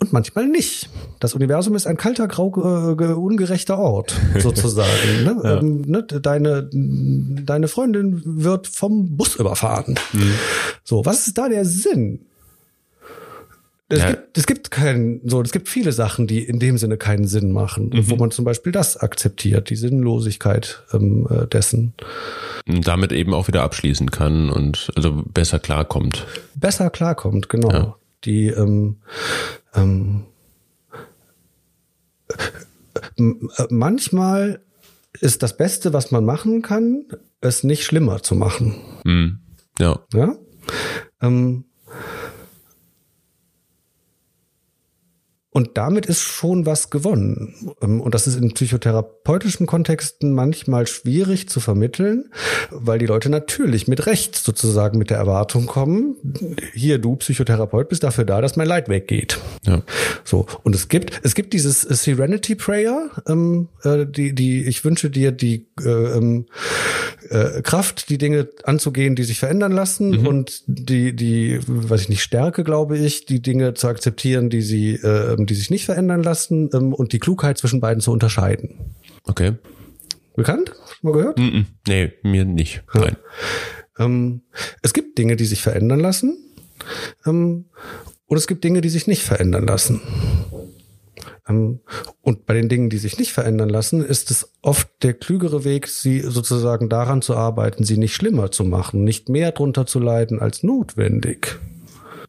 und 0.00 0.12
manchmal 0.12 0.46
nicht. 0.46 0.88
Das 1.20 1.34
Universum 1.34 1.76
ist 1.76 1.86
ein 1.86 1.96
kalter, 1.96 2.26
grau, 2.26 2.48
äh, 2.56 3.04
ungerechter 3.12 3.78
Ort, 3.78 4.18
sozusagen. 4.38 5.24
ne? 5.24 5.40
Ja. 5.44 5.58
Ähm, 5.58 5.82
ne? 5.82 6.02
Deine, 6.02 6.68
deine 6.72 7.68
Freundin 7.68 8.22
wird 8.24 8.66
vom 8.66 9.16
Bus 9.16 9.36
überfahren. 9.36 9.98
Mhm. 10.12 10.34
So, 10.82 11.04
was 11.04 11.26
ist 11.26 11.38
da 11.38 11.48
der 11.48 11.64
Sinn? 11.64 12.20
Es, 13.92 13.98
ja. 13.98 14.10
gibt, 14.10 14.38
es 14.38 14.46
gibt 14.46 14.70
keinen, 14.70 15.20
so, 15.28 15.42
es 15.42 15.50
gibt 15.50 15.68
viele 15.68 15.90
Sachen, 15.90 16.28
die 16.28 16.44
in 16.44 16.60
dem 16.60 16.78
Sinne 16.78 16.96
keinen 16.96 17.26
Sinn 17.26 17.50
machen, 17.50 17.90
mhm. 17.92 18.08
wo 18.08 18.16
man 18.16 18.30
zum 18.30 18.44
Beispiel 18.44 18.70
das 18.70 18.96
akzeptiert, 18.96 19.68
die 19.68 19.74
Sinnlosigkeit 19.76 20.84
ähm, 20.92 21.26
äh, 21.28 21.46
dessen. 21.48 21.92
Und 22.68 22.86
damit 22.86 23.10
eben 23.10 23.34
auch 23.34 23.48
wieder 23.48 23.64
abschließen 23.64 24.12
kann 24.12 24.48
und 24.48 24.92
also 24.94 25.24
besser 25.34 25.58
klarkommt. 25.58 26.24
Besser 26.54 26.88
klarkommt, 26.88 27.48
genau. 27.48 27.70
Ja. 27.70 27.96
Die 28.24 28.48
ähm, 28.48 28.96
ähm, 29.74 30.26
äh, 33.18 33.66
manchmal 33.70 34.60
ist 35.20 35.42
das 35.42 35.56
Beste, 35.56 35.92
was 35.92 36.10
man 36.10 36.24
machen 36.24 36.62
kann, 36.62 37.06
es 37.40 37.64
nicht 37.64 37.84
schlimmer 37.84 38.22
zu 38.22 38.34
machen. 38.34 38.76
Mhm. 39.04 39.40
Ja. 39.78 40.00
Ja. 40.12 40.36
Ähm, 41.20 41.64
Und 45.52 45.70
damit 45.74 46.06
ist 46.06 46.20
schon 46.22 46.64
was 46.64 46.90
gewonnen. 46.90 47.72
Ähm, 47.82 48.00
und 48.00 48.14
das 48.14 48.28
ist 48.28 48.36
in 48.36 48.54
psychotherapeutischen 48.54 49.66
Kontexten 49.66 50.32
manchmal 50.32 50.86
schwierig 50.86 51.48
zu 51.48 51.58
vermitteln, 51.58 52.30
weil 52.70 53.00
die 53.00 53.06
Leute 53.06 53.30
natürlich 53.30 53.88
mit 53.88 54.06
Recht 54.06 54.36
sozusagen 54.36 54.98
mit 54.98 55.10
der 55.10 55.18
Erwartung 55.18 55.66
kommen, 55.66 56.16
hier 56.72 56.98
du 56.98 57.16
Psychotherapeut 57.16 57.88
bist 57.88 58.04
dafür 58.04 58.24
da, 58.24 58.40
dass 58.40 58.54
mein 58.54 58.68
Leid 58.68 58.88
weggeht. 58.88 59.40
Ja. 59.64 59.82
So. 60.24 60.46
Und 60.62 60.76
es 60.76 60.88
gibt, 60.88 61.20
es 61.24 61.34
gibt 61.34 61.52
dieses 61.52 61.80
Serenity 61.80 62.54
Prayer, 62.54 63.10
ähm, 63.26 63.68
äh, 63.82 64.06
die, 64.06 64.34
die, 64.34 64.64
ich 64.64 64.84
wünsche 64.84 65.10
dir 65.10 65.32
die 65.32 65.66
äh, 65.84 65.88
ähm, 65.88 66.46
äh, 67.30 67.62
Kraft, 67.62 68.10
die 68.10 68.18
Dinge 68.18 68.48
anzugehen, 68.64 69.16
die 69.16 69.22
sich 69.22 69.38
verändern 69.38 69.72
lassen 69.72 70.10
mhm. 70.10 70.26
und 70.26 70.62
die, 70.66 71.14
die, 71.14 71.60
weiß 71.66 72.02
ich 72.02 72.08
nicht, 72.08 72.22
Stärke, 72.22 72.64
glaube 72.64 72.98
ich, 72.98 73.24
die 73.24 73.40
Dinge 73.40 73.74
zu 73.74 73.88
akzeptieren, 73.88 74.50
die 74.50 74.62
sie 74.62 74.94
äh, 74.94 75.36
die 75.38 75.54
sich 75.54 75.70
nicht 75.70 75.84
verändern 75.84 76.22
lassen 76.22 76.70
ähm, 76.74 76.92
und 76.92 77.12
die 77.12 77.20
Klugheit 77.20 77.58
zwischen 77.58 77.80
beiden 77.80 78.00
zu 78.00 78.10
unterscheiden. 78.10 78.94
Okay. 79.24 79.52
Bekannt? 80.36 80.72
Schon 81.00 81.10
mal 81.10 81.18
gehört? 81.18 81.38
Mm 81.38 81.42
-mm. 81.42 81.64
Nee, 81.86 82.12
mir 82.22 82.44
nicht. 82.44 82.82
Ja. 82.94 83.00
Nein. 83.00 83.16
Ähm, 83.98 84.42
es 84.82 84.92
gibt 84.92 85.18
Dinge, 85.18 85.36
die 85.36 85.44
sich 85.44 85.62
verändern 85.62 86.00
lassen. 86.00 86.36
Ähm, 87.26 87.66
und 88.26 88.36
es 88.36 88.46
gibt 88.46 88.64
Dinge, 88.64 88.80
die 88.80 88.88
sich 88.88 89.06
nicht 89.06 89.22
verändern 89.22 89.66
lassen. 89.66 90.00
Ähm, 91.50 91.80
und 92.22 92.46
bei 92.46 92.54
den 92.54 92.68
Dingen, 92.68 92.90
die 92.90 92.98
sich 92.98 93.18
nicht 93.18 93.32
verändern 93.32 93.68
lassen, 93.68 94.04
ist 94.04 94.30
es 94.30 94.52
oft 94.62 94.88
der 95.02 95.14
klügere 95.14 95.64
Weg, 95.64 95.88
sie 95.88 96.20
sozusagen 96.20 96.88
daran 96.88 97.22
zu 97.22 97.34
arbeiten, 97.34 97.84
sie 97.84 97.98
nicht 97.98 98.14
schlimmer 98.14 98.50
zu 98.50 98.64
machen, 98.64 99.04
nicht 99.04 99.28
mehr 99.28 99.52
drunter 99.52 99.86
zu 99.86 99.98
leiden 99.98 100.40
als 100.40 100.62
notwendig. 100.62 101.58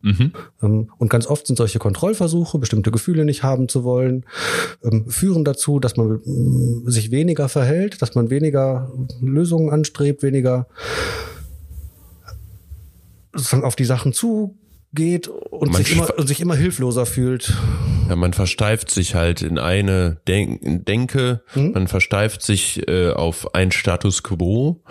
Mhm. 0.03 0.31
Ähm, 0.63 0.89
und 0.97 1.09
ganz 1.09 1.27
oft 1.27 1.45
sind 1.45 1.57
solche 1.57 1.77
Kontrollversuche, 1.77 2.57
bestimmte 2.57 2.91
Gefühle 2.91 3.23
nicht 3.23 3.43
haben 3.43 3.69
zu 3.69 3.83
wollen, 3.83 4.25
ähm, 4.83 5.07
führen 5.07 5.45
dazu, 5.45 5.79
dass 5.79 5.95
man 5.95 6.21
mm, 6.25 6.89
sich 6.89 7.11
weniger 7.11 7.49
verhält, 7.49 8.01
dass 8.01 8.15
man 8.15 8.31
weniger 8.31 8.91
Lösungen 9.21 9.69
anstrebt, 9.69 10.23
weniger 10.23 10.67
sozusagen 13.33 13.63
auf 13.63 13.75
die 13.75 13.85
Sachen 13.85 14.11
zugeht 14.11 15.27
und 15.27 15.75
sich 15.75 15.93
immer, 15.93 16.17
und 16.17 16.27
sich 16.27 16.41
immer 16.41 16.55
hilfloser 16.55 17.05
fühlt. 17.05 17.53
Ja, 18.11 18.17
man 18.17 18.33
versteift 18.33 18.91
sich 18.91 19.15
halt 19.15 19.41
in 19.41 19.57
eine 19.57 20.17
Denk 20.27 20.59
Denke, 20.85 21.43
mhm. 21.55 21.71
man 21.71 21.87
versteift 21.87 22.41
sich 22.41 22.85
äh, 22.89 23.11
auf 23.11 23.55
ein 23.55 23.71
Status 23.71 24.21
quo. 24.21 24.83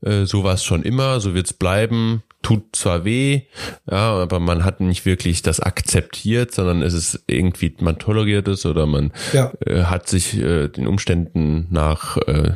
Äh, 0.00 0.24
so 0.24 0.44
war 0.44 0.54
es 0.54 0.64
schon 0.64 0.82
immer, 0.82 1.20
so 1.20 1.34
wird's 1.34 1.52
bleiben 1.52 2.22
tut 2.40 2.76
zwar 2.76 3.04
weh, 3.04 3.42
ja, 3.90 4.14
aber 4.14 4.38
man 4.38 4.64
hat 4.64 4.80
nicht 4.80 5.04
wirklich 5.04 5.42
das 5.42 5.60
akzeptiert, 5.60 6.52
sondern 6.52 6.82
es 6.82 6.94
ist 6.94 7.24
irgendwie, 7.26 7.74
man 7.80 7.98
toleriert 7.98 8.48
es 8.48 8.64
oder 8.66 8.86
man 8.86 9.12
ja. 9.32 9.52
äh, 9.66 9.84
hat 9.84 10.08
sich 10.08 10.38
äh, 10.38 10.68
den 10.68 10.86
Umständen 10.86 11.66
nach, 11.70 12.16
äh, 12.26 12.52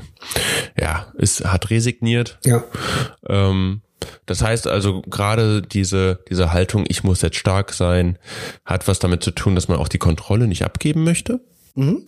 ja, 0.81 1.07
es 1.19 1.45
hat 1.45 1.71
resigniert. 1.71 2.39
Ja. 2.45 2.65
Ähm, 3.27 3.81
das 4.27 4.43
heißt 4.43 4.67
also 4.67 5.03
gerade 5.03 5.63
diese, 5.63 6.21
diese 6.29 6.53
Haltung, 6.53 6.85
ich 6.89 7.05
muss 7.05 7.23
jetzt 7.23 7.37
stark 7.37 7.73
sein, 7.73 8.19
hat 8.65 8.89
was 8.89 8.99
damit 8.99 9.23
zu 9.23 9.31
tun, 9.31 9.55
dass 9.55 9.69
man 9.69 9.79
auch 9.79 9.89
die 9.89 9.99
Kontrolle 9.99 10.47
nicht 10.47 10.65
abgeben 10.65 11.05
möchte. 11.05 11.41
Mhm. 11.75 12.03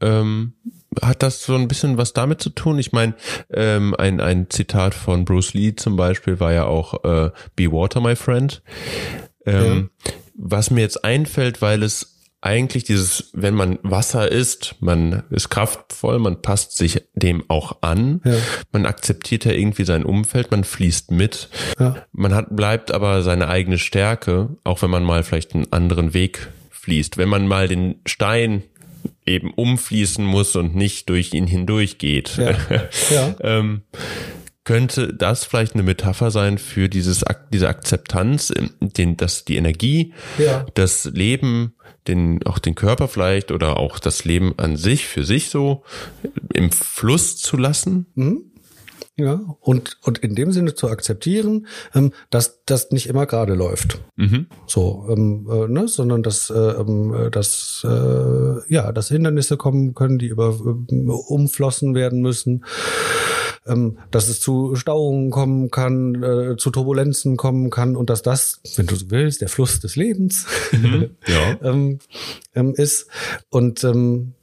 Ähm, 0.00 0.54
hat 1.02 1.22
das 1.22 1.42
so 1.42 1.54
ein 1.54 1.68
bisschen 1.68 1.98
was 1.98 2.12
damit 2.12 2.40
zu 2.40 2.50
tun? 2.50 2.78
Ich 2.78 2.92
meine, 2.92 3.14
ähm, 3.52 3.94
ein, 3.96 4.20
ein 4.20 4.48
Zitat 4.50 4.94
von 4.94 5.24
Bruce 5.24 5.54
Lee 5.54 5.74
zum 5.74 5.96
Beispiel 5.96 6.40
war 6.40 6.52
ja 6.52 6.64
auch 6.66 7.04
äh, 7.04 7.30
Be 7.56 7.72
Water, 7.72 8.00
my 8.00 8.16
friend. 8.16 8.62
Ähm, 9.46 9.90
ja. 10.04 10.12
Was 10.36 10.70
mir 10.70 10.80
jetzt 10.80 11.04
einfällt, 11.04 11.62
weil 11.62 11.82
es 11.82 12.13
eigentlich 12.44 12.84
dieses, 12.84 13.30
wenn 13.32 13.54
man 13.54 13.78
Wasser 13.82 14.30
isst, 14.30 14.76
man 14.80 15.22
ist 15.30 15.48
kraftvoll, 15.48 16.18
man 16.18 16.42
passt 16.42 16.76
sich 16.76 17.02
dem 17.14 17.42
auch 17.48 17.78
an, 17.80 18.20
ja. 18.24 18.34
man 18.70 18.84
akzeptiert 18.84 19.46
ja 19.46 19.52
irgendwie 19.52 19.84
sein 19.84 20.04
Umfeld, 20.04 20.50
man 20.50 20.64
fließt 20.64 21.10
mit, 21.10 21.48
ja. 21.80 21.96
man 22.12 22.34
hat, 22.34 22.54
bleibt 22.54 22.92
aber 22.92 23.22
seine 23.22 23.48
eigene 23.48 23.78
Stärke, 23.78 24.50
auch 24.62 24.82
wenn 24.82 24.90
man 24.90 25.04
mal 25.04 25.22
vielleicht 25.22 25.54
einen 25.54 25.72
anderen 25.72 26.12
Weg 26.12 26.48
fließt. 26.70 27.16
Wenn 27.16 27.30
man 27.30 27.48
mal 27.48 27.66
den 27.66 27.96
Stein 28.04 28.62
eben 29.24 29.52
umfließen 29.54 30.24
muss 30.24 30.54
und 30.54 30.74
nicht 30.74 31.08
durch 31.08 31.32
ihn 31.32 31.46
hindurch 31.46 31.96
geht. 31.96 32.36
Ja. 32.36 32.54
ja. 33.10 33.34
ähm, 33.40 33.82
könnte 34.64 35.12
das 35.12 35.44
vielleicht 35.44 35.74
eine 35.74 35.82
Metapher 35.82 36.30
sein 36.30 36.58
für 36.58 36.88
dieses 36.88 37.22
diese 37.52 37.68
Akzeptanz, 37.68 38.52
den, 38.80 39.16
dass 39.16 39.44
die 39.44 39.56
Energie, 39.56 40.14
ja. 40.38 40.64
das 40.74 41.04
Leben, 41.04 41.74
den 42.08 42.44
auch 42.46 42.58
den 42.58 42.74
Körper 42.74 43.08
vielleicht 43.08 43.50
oder 43.52 43.78
auch 43.78 43.98
das 43.98 44.24
Leben 44.24 44.54
an 44.58 44.76
sich 44.76 45.06
für 45.06 45.24
sich 45.24 45.50
so 45.50 45.84
im 46.52 46.72
Fluss 46.72 47.36
zu 47.36 47.56
lassen? 47.56 48.06
Mhm. 48.14 48.53
Ja, 49.16 49.56
und, 49.60 49.96
und 50.02 50.18
in 50.18 50.34
dem 50.34 50.50
Sinne 50.50 50.74
zu 50.74 50.88
akzeptieren, 50.88 51.68
ähm, 51.94 52.12
dass 52.30 52.64
das 52.66 52.90
nicht 52.90 53.08
immer 53.08 53.26
gerade 53.26 53.54
läuft. 53.54 54.00
Mhm. 54.16 54.46
So, 54.66 55.06
ähm, 55.08 55.48
äh, 55.48 55.68
ne, 55.68 55.86
sondern 55.86 56.24
dass, 56.24 56.50
äh, 56.50 56.54
ähm, 56.54 57.28
dass 57.30 57.86
äh, 57.88 58.72
ja, 58.74 58.90
dass 58.90 59.08
Hindernisse 59.08 59.56
kommen 59.56 59.94
können, 59.94 60.18
die 60.18 60.26
über 60.26 60.48
äh, 60.48 61.10
umflossen 61.28 61.94
werden 61.94 62.22
müssen. 62.22 62.64
Ähm, 63.66 63.98
dass 64.10 64.28
es 64.28 64.40
zu 64.40 64.74
Stauungen 64.74 65.30
kommen 65.30 65.70
kann, 65.70 66.22
äh, 66.22 66.56
zu 66.58 66.70
Turbulenzen 66.70 67.38
kommen 67.38 67.70
kann 67.70 67.96
und 67.96 68.10
dass 68.10 68.20
das, 68.20 68.60
wenn 68.76 68.86
du 68.86 68.94
so 68.94 69.10
willst, 69.10 69.40
der 69.40 69.48
Fluss 69.48 69.80
des 69.80 69.96
Lebens 69.96 70.46
mhm. 70.72 71.10
ja. 71.26 71.56
ähm, 71.62 71.98
ähm, 72.54 72.74
ist. 72.76 73.06
Und 73.48 73.82
ähm, 73.84 74.34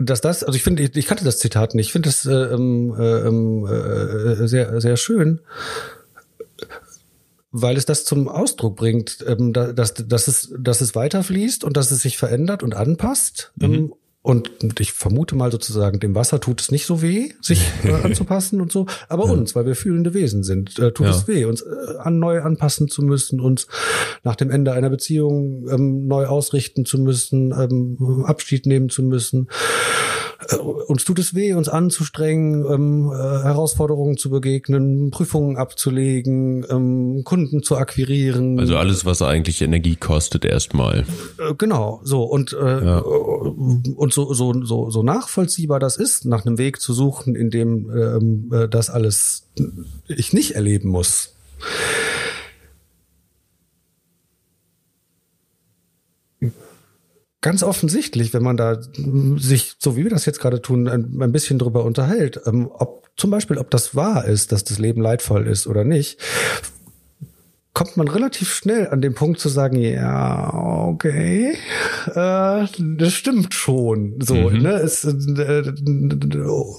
dass 0.00 0.20
das, 0.20 0.42
also 0.42 0.56
ich 0.56 0.62
finde, 0.62 0.82
ich, 0.82 0.96
ich 0.96 1.06
kannte 1.06 1.24
das 1.24 1.38
Zitat 1.38 1.74
nicht. 1.74 1.86
Ich 1.86 1.92
finde 1.92 2.08
das 2.08 2.24
äh, 2.24 2.32
ähm, 2.32 2.94
äh, 2.98 3.20
ähm, 3.20 3.66
äh, 3.66 4.48
sehr, 4.48 4.80
sehr 4.80 4.96
schön, 4.96 5.40
weil 7.52 7.76
es 7.76 7.84
das 7.84 8.04
zum 8.04 8.28
Ausdruck 8.28 8.76
bringt, 8.76 9.24
ähm, 9.26 9.52
dass, 9.52 9.94
dass, 9.94 10.28
es, 10.28 10.54
dass 10.58 10.80
es 10.80 10.94
weiterfließt 10.94 11.64
und 11.64 11.76
dass 11.76 11.90
es 11.90 12.02
sich 12.02 12.16
verändert 12.16 12.62
und 12.62 12.74
anpasst. 12.74 13.52
Mhm. 13.56 13.92
Und 14.22 14.50
ich 14.80 14.92
vermute 14.92 15.34
mal 15.34 15.50
sozusagen, 15.50 15.98
dem 15.98 16.14
Wasser 16.14 16.40
tut 16.40 16.60
es 16.60 16.70
nicht 16.70 16.84
so 16.84 17.00
weh, 17.00 17.30
sich 17.40 17.62
äh, 17.84 17.92
anzupassen 17.92 18.60
und 18.60 18.70
so. 18.70 18.86
Aber 19.08 19.24
ja. 19.24 19.32
uns, 19.32 19.54
weil 19.54 19.64
wir 19.64 19.74
fühlende 19.74 20.12
Wesen 20.12 20.42
sind, 20.42 20.78
äh, 20.78 20.92
tut 20.92 21.06
ja. 21.06 21.12
es 21.12 21.26
weh, 21.26 21.46
uns 21.46 21.62
äh, 21.62 21.96
an 21.98 22.18
neu 22.18 22.42
anpassen 22.42 22.88
zu 22.88 23.02
müssen, 23.02 23.40
uns 23.40 23.66
nach 24.22 24.36
dem 24.36 24.50
Ende 24.50 24.72
einer 24.72 24.90
Beziehung 24.90 25.66
ähm, 25.70 26.06
neu 26.06 26.26
ausrichten 26.26 26.84
zu 26.84 26.98
müssen, 26.98 27.52
ähm, 27.52 28.24
Abschied 28.26 28.66
nehmen 28.66 28.90
zu 28.90 29.02
müssen. 29.02 29.48
Äh, 30.48 30.56
uns 30.56 31.04
tut 31.04 31.18
es 31.18 31.34
weh, 31.34 31.52
uns 31.54 31.68
anzustrengen, 31.68 32.64
ähm, 32.70 33.12
äh, 33.12 33.16
Herausforderungen 33.16 34.16
zu 34.16 34.30
begegnen, 34.30 35.10
Prüfungen 35.10 35.56
abzulegen, 35.56 36.66
ähm, 36.70 37.22
Kunden 37.24 37.62
zu 37.62 37.76
akquirieren. 37.76 38.58
Also 38.58 38.76
alles, 38.76 39.04
was 39.04 39.22
eigentlich 39.22 39.60
Energie 39.62 39.96
kostet, 39.96 40.44
erstmal. 40.44 41.00
Äh, 41.38 41.54
genau, 41.58 42.00
so 42.04 42.22
und 42.22 42.52
äh, 42.52 42.84
ja. 42.84 42.98
und 42.98 44.12
so 44.12 44.32
so 44.32 44.64
so 44.64 44.90
so 44.90 45.02
nachvollziehbar 45.02 45.78
das 45.78 45.96
ist, 45.96 46.24
nach 46.24 46.46
einem 46.46 46.58
Weg 46.58 46.80
zu 46.80 46.92
suchen, 46.92 47.34
in 47.34 47.50
dem 47.50 47.90
ähm, 47.90 48.50
äh, 48.52 48.68
das 48.68 48.90
alles 48.90 49.46
ich 50.08 50.32
nicht 50.32 50.52
erleben 50.52 50.88
muss. 50.88 51.34
Ganz 57.40 57.62
offensichtlich, 57.62 58.34
wenn 58.34 58.42
man 58.42 58.56
da 58.56 58.80
sich, 59.36 59.74
so 59.78 59.96
wie 59.96 60.04
wir 60.04 60.10
das 60.10 60.26
jetzt 60.26 60.40
gerade 60.40 60.60
tun, 60.60 60.88
ein, 60.88 61.20
ein 61.20 61.32
bisschen 61.32 61.58
drüber 61.58 61.84
unterhält, 61.84 62.40
ähm, 62.46 62.70
ob 62.72 63.08
zum 63.16 63.30
Beispiel, 63.30 63.58
ob 63.58 63.70
das 63.70 63.94
wahr 63.94 64.24
ist, 64.24 64.52
dass 64.52 64.64
das 64.64 64.78
Leben 64.78 65.02
leidvoll 65.02 65.46
ist 65.46 65.66
oder 65.66 65.84
nicht, 65.84 66.18
kommt 67.72 67.96
man 67.96 68.08
relativ 68.08 68.52
schnell 68.52 68.88
an 68.88 69.00
den 69.00 69.14
Punkt 69.14 69.40
zu 69.40 69.48
sagen, 69.48 69.76
ja, 69.76 70.52
okay, 70.52 71.56
äh, 72.06 72.66
das 72.78 73.12
stimmt 73.12 73.54
schon. 73.54 74.16
So, 74.20 74.34
mhm. 74.34 74.62
ne? 74.62 74.72
Es, 74.72 75.04
äh, 75.04 75.72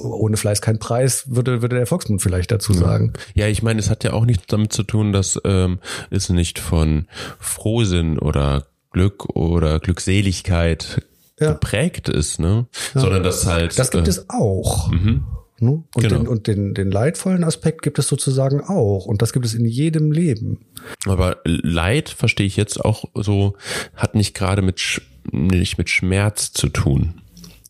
ohne 0.04 0.38
Fleiß 0.38 0.62
kein 0.62 0.80
Preis, 0.80 1.24
würde, 1.28 1.62
würde 1.62 1.78
der 1.78 1.88
Volksmund 1.88 2.22
vielleicht 2.22 2.52
dazu 2.52 2.74
sagen. 2.74 3.14
Ja, 3.34 3.48
ich 3.48 3.64
meine, 3.64 3.80
es 3.80 3.90
hat 3.90 4.04
ja 4.04 4.14
auch 4.14 4.26
nichts 4.26 4.46
damit 4.48 4.74
zu 4.74 4.84
tun, 4.84 5.14
dass 5.14 5.40
ähm, 5.46 5.80
es 6.10 6.30
nicht 6.30 6.60
von 6.60 7.08
Frohsinn 7.40 8.20
oder 8.20 8.68
Glück 8.92 9.36
oder 9.36 9.80
Glückseligkeit 9.80 11.02
ja. 11.40 11.54
geprägt 11.54 12.10
ist, 12.10 12.40
ne? 12.40 12.68
Ja. 12.94 13.02
Sondern 13.02 13.24
das 13.24 13.46
halt. 13.46 13.78
Das 13.80 13.92
gibt 13.92 14.08
äh, 14.08 14.10
es 14.10 14.30
auch. 14.30 14.92
Mhm. 14.92 15.26
Ne? 15.60 15.84
Und, 15.94 16.02
genau. 16.02 16.18
den, 16.18 16.28
und 16.28 16.48
den, 16.48 16.74
den 16.74 16.90
leidvollen 16.90 17.44
Aspekt 17.44 17.84
gibt 17.84 18.00
es 18.00 18.08
sozusagen 18.08 18.62
auch. 18.62 19.06
Und 19.06 19.22
das 19.22 19.32
gibt 19.32 19.46
es 19.46 19.54
in 19.54 19.66
jedem 19.66 20.12
Leben. 20.12 20.66
Aber 21.06 21.38
Leid 21.44 22.10
verstehe 22.10 22.48
ich 22.48 22.58
jetzt 22.58 22.84
auch 22.84 23.06
so, 23.14 23.56
hat 23.96 24.16
nicht 24.16 24.34
gerade 24.34 24.64
mit, 24.64 25.02
nicht 25.32 25.78
mit 25.78 25.90
Schmerz 25.90 26.52
zu 26.52 26.68
tun 26.68 27.22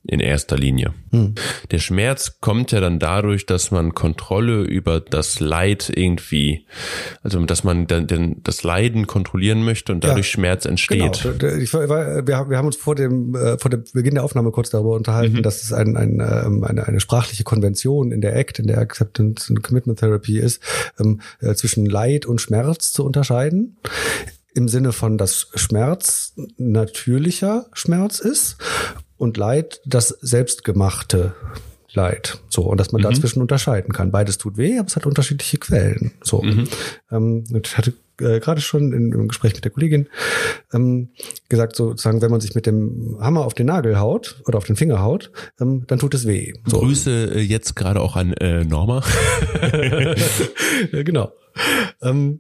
in 0.04 0.20
erster 0.20 0.58
Linie. 0.58 0.94
Hm. 1.12 1.36
Der 1.70 1.78
Schmerz 1.78 2.40
kommt 2.42 2.72
ja 2.72 2.80
dann 2.80 2.98
dadurch, 2.98 3.46
dass 3.46 3.70
man 3.70 3.94
Kontrolle 3.94 4.64
über 4.64 5.00
das 5.00 5.40
Leid 5.40 5.92
irgendwie, 5.96 6.66
also 7.22 7.44
dass 7.46 7.64
man 7.64 7.86
dann, 7.86 8.08
dann 8.08 8.38
das 8.44 8.64
Leiden 8.64 9.06
kontrollieren 9.06 9.64
möchte 9.64 9.92
und 9.92 10.04
dadurch 10.04 10.28
ja, 10.28 10.32
Schmerz 10.32 10.66
entsteht. 10.66 11.22
Genau. 11.38 11.56
Ich, 11.56 11.72
wir, 11.74 12.38
haben 12.38 12.66
uns 12.66 12.78
vor 12.78 12.96
dem, 12.96 13.36
äh, 13.36 13.60
vor 13.60 13.70
dem 13.70 13.84
Beginn 13.94 14.16
der 14.16 14.24
Aufnahme 14.24 14.52
kurz 14.52 14.72
darüber 14.72 14.96
unterhalten, 14.96 15.38
mhm. 15.38 15.44
dass 15.44 15.64
es 15.64 15.72
ein, 15.72 15.96
ein, 15.96 16.20
ähm, 16.20 16.64
eine, 16.64 16.88
eine 16.88 17.00
sprachliche 17.00 17.44
Konvention 17.44 18.12
in 18.12 18.22
der 18.22 18.36
ACT, 18.36 18.60
in 18.60 18.68
der 18.68 18.80
Acceptance 18.80 19.50
and 19.50 19.62
Commitment 19.62 20.00
Therapy 20.00 20.40
ist, 20.40 20.64
ähm, 21.00 21.22
äh, 21.42 21.54
zwischen 21.54 21.86
Leid 21.86 22.26
und 22.26 22.42
Schmerz 22.42 22.92
zu 22.92 23.06
unterscheiden 23.06 23.78
im 24.54 24.68
Sinne 24.68 24.92
von, 24.92 25.18
dass 25.18 25.48
Schmerz 25.56 26.34
natürlicher 26.58 27.68
Schmerz 27.74 28.20
ist 28.20 28.58
und 29.22 29.38
Leid 29.38 29.82
das 29.86 30.10
selbstgemachte 30.22 31.34
Leid. 31.94 32.40
So, 32.48 32.64
und 32.64 32.80
dass 32.80 32.92
man 32.92 33.02
mhm. 33.02 33.06
dazwischen 33.10 33.42
unterscheiden 33.42 33.94
kann. 33.94 34.12
Beides 34.12 34.38
tut 34.38 34.58
weh, 34.58 34.78
aber 34.78 34.88
es 34.88 34.96
hat 34.96 35.06
unterschiedliche 35.06 35.58
Quellen. 35.58 36.14
So. 36.24 36.42
Mhm. 36.42 36.68
Ähm, 37.12 37.44
ich 37.64 37.78
hatte 37.78 37.94
äh, 38.22 38.40
gerade 38.40 38.62
schon 38.62 38.94
in, 38.94 39.12
im 39.12 39.28
Gespräch 39.28 39.54
mit 39.56 39.66
der 39.66 39.72
Kollegin 39.72 40.08
ähm, 40.74 41.10
gesagt, 41.50 41.76
sozusagen, 41.76 42.22
wenn 42.22 42.32
man 42.32 42.40
sich 42.40 42.56
mit 42.56 42.66
dem 42.66 43.18
Hammer 43.20 43.46
auf 43.46 43.54
den 43.54 43.68
Nagel 43.68 44.00
haut 44.00 44.42
oder 44.48 44.58
auf 44.58 44.66
den 44.66 44.78
Finger 44.78 45.02
haut, 45.02 45.32
ähm, 45.60 45.84
dann 45.88 46.00
tut 46.00 46.14
es 46.14 46.26
weh. 46.26 46.54
So. 46.66 46.80
Grüße 46.80 47.34
äh, 47.36 47.40
jetzt 47.42 47.76
gerade 47.76 48.00
auch 48.00 48.16
an 48.16 48.34
äh, 48.34 48.64
Norma. 48.64 49.04
genau. 50.92 51.34
Ähm, 52.02 52.40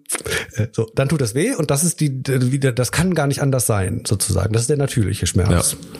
äh, 0.53 0.67
so, 0.71 0.87
dann 0.95 1.09
tut 1.09 1.19
das 1.19 1.35
weh 1.35 1.55
und 1.55 1.71
das 1.71 1.83
ist 1.83 1.99
die, 1.99 2.23
wieder, 2.25 2.71
das 2.71 2.93
kann 2.93 3.13
gar 3.13 3.27
nicht 3.27 3.41
anders 3.41 3.65
sein, 3.65 4.03
sozusagen. 4.07 4.53
Das 4.53 4.63
ist 4.63 4.69
der 4.69 4.77
natürliche 4.77 5.27
Schmerz. 5.27 5.73
Ja. 5.73 5.99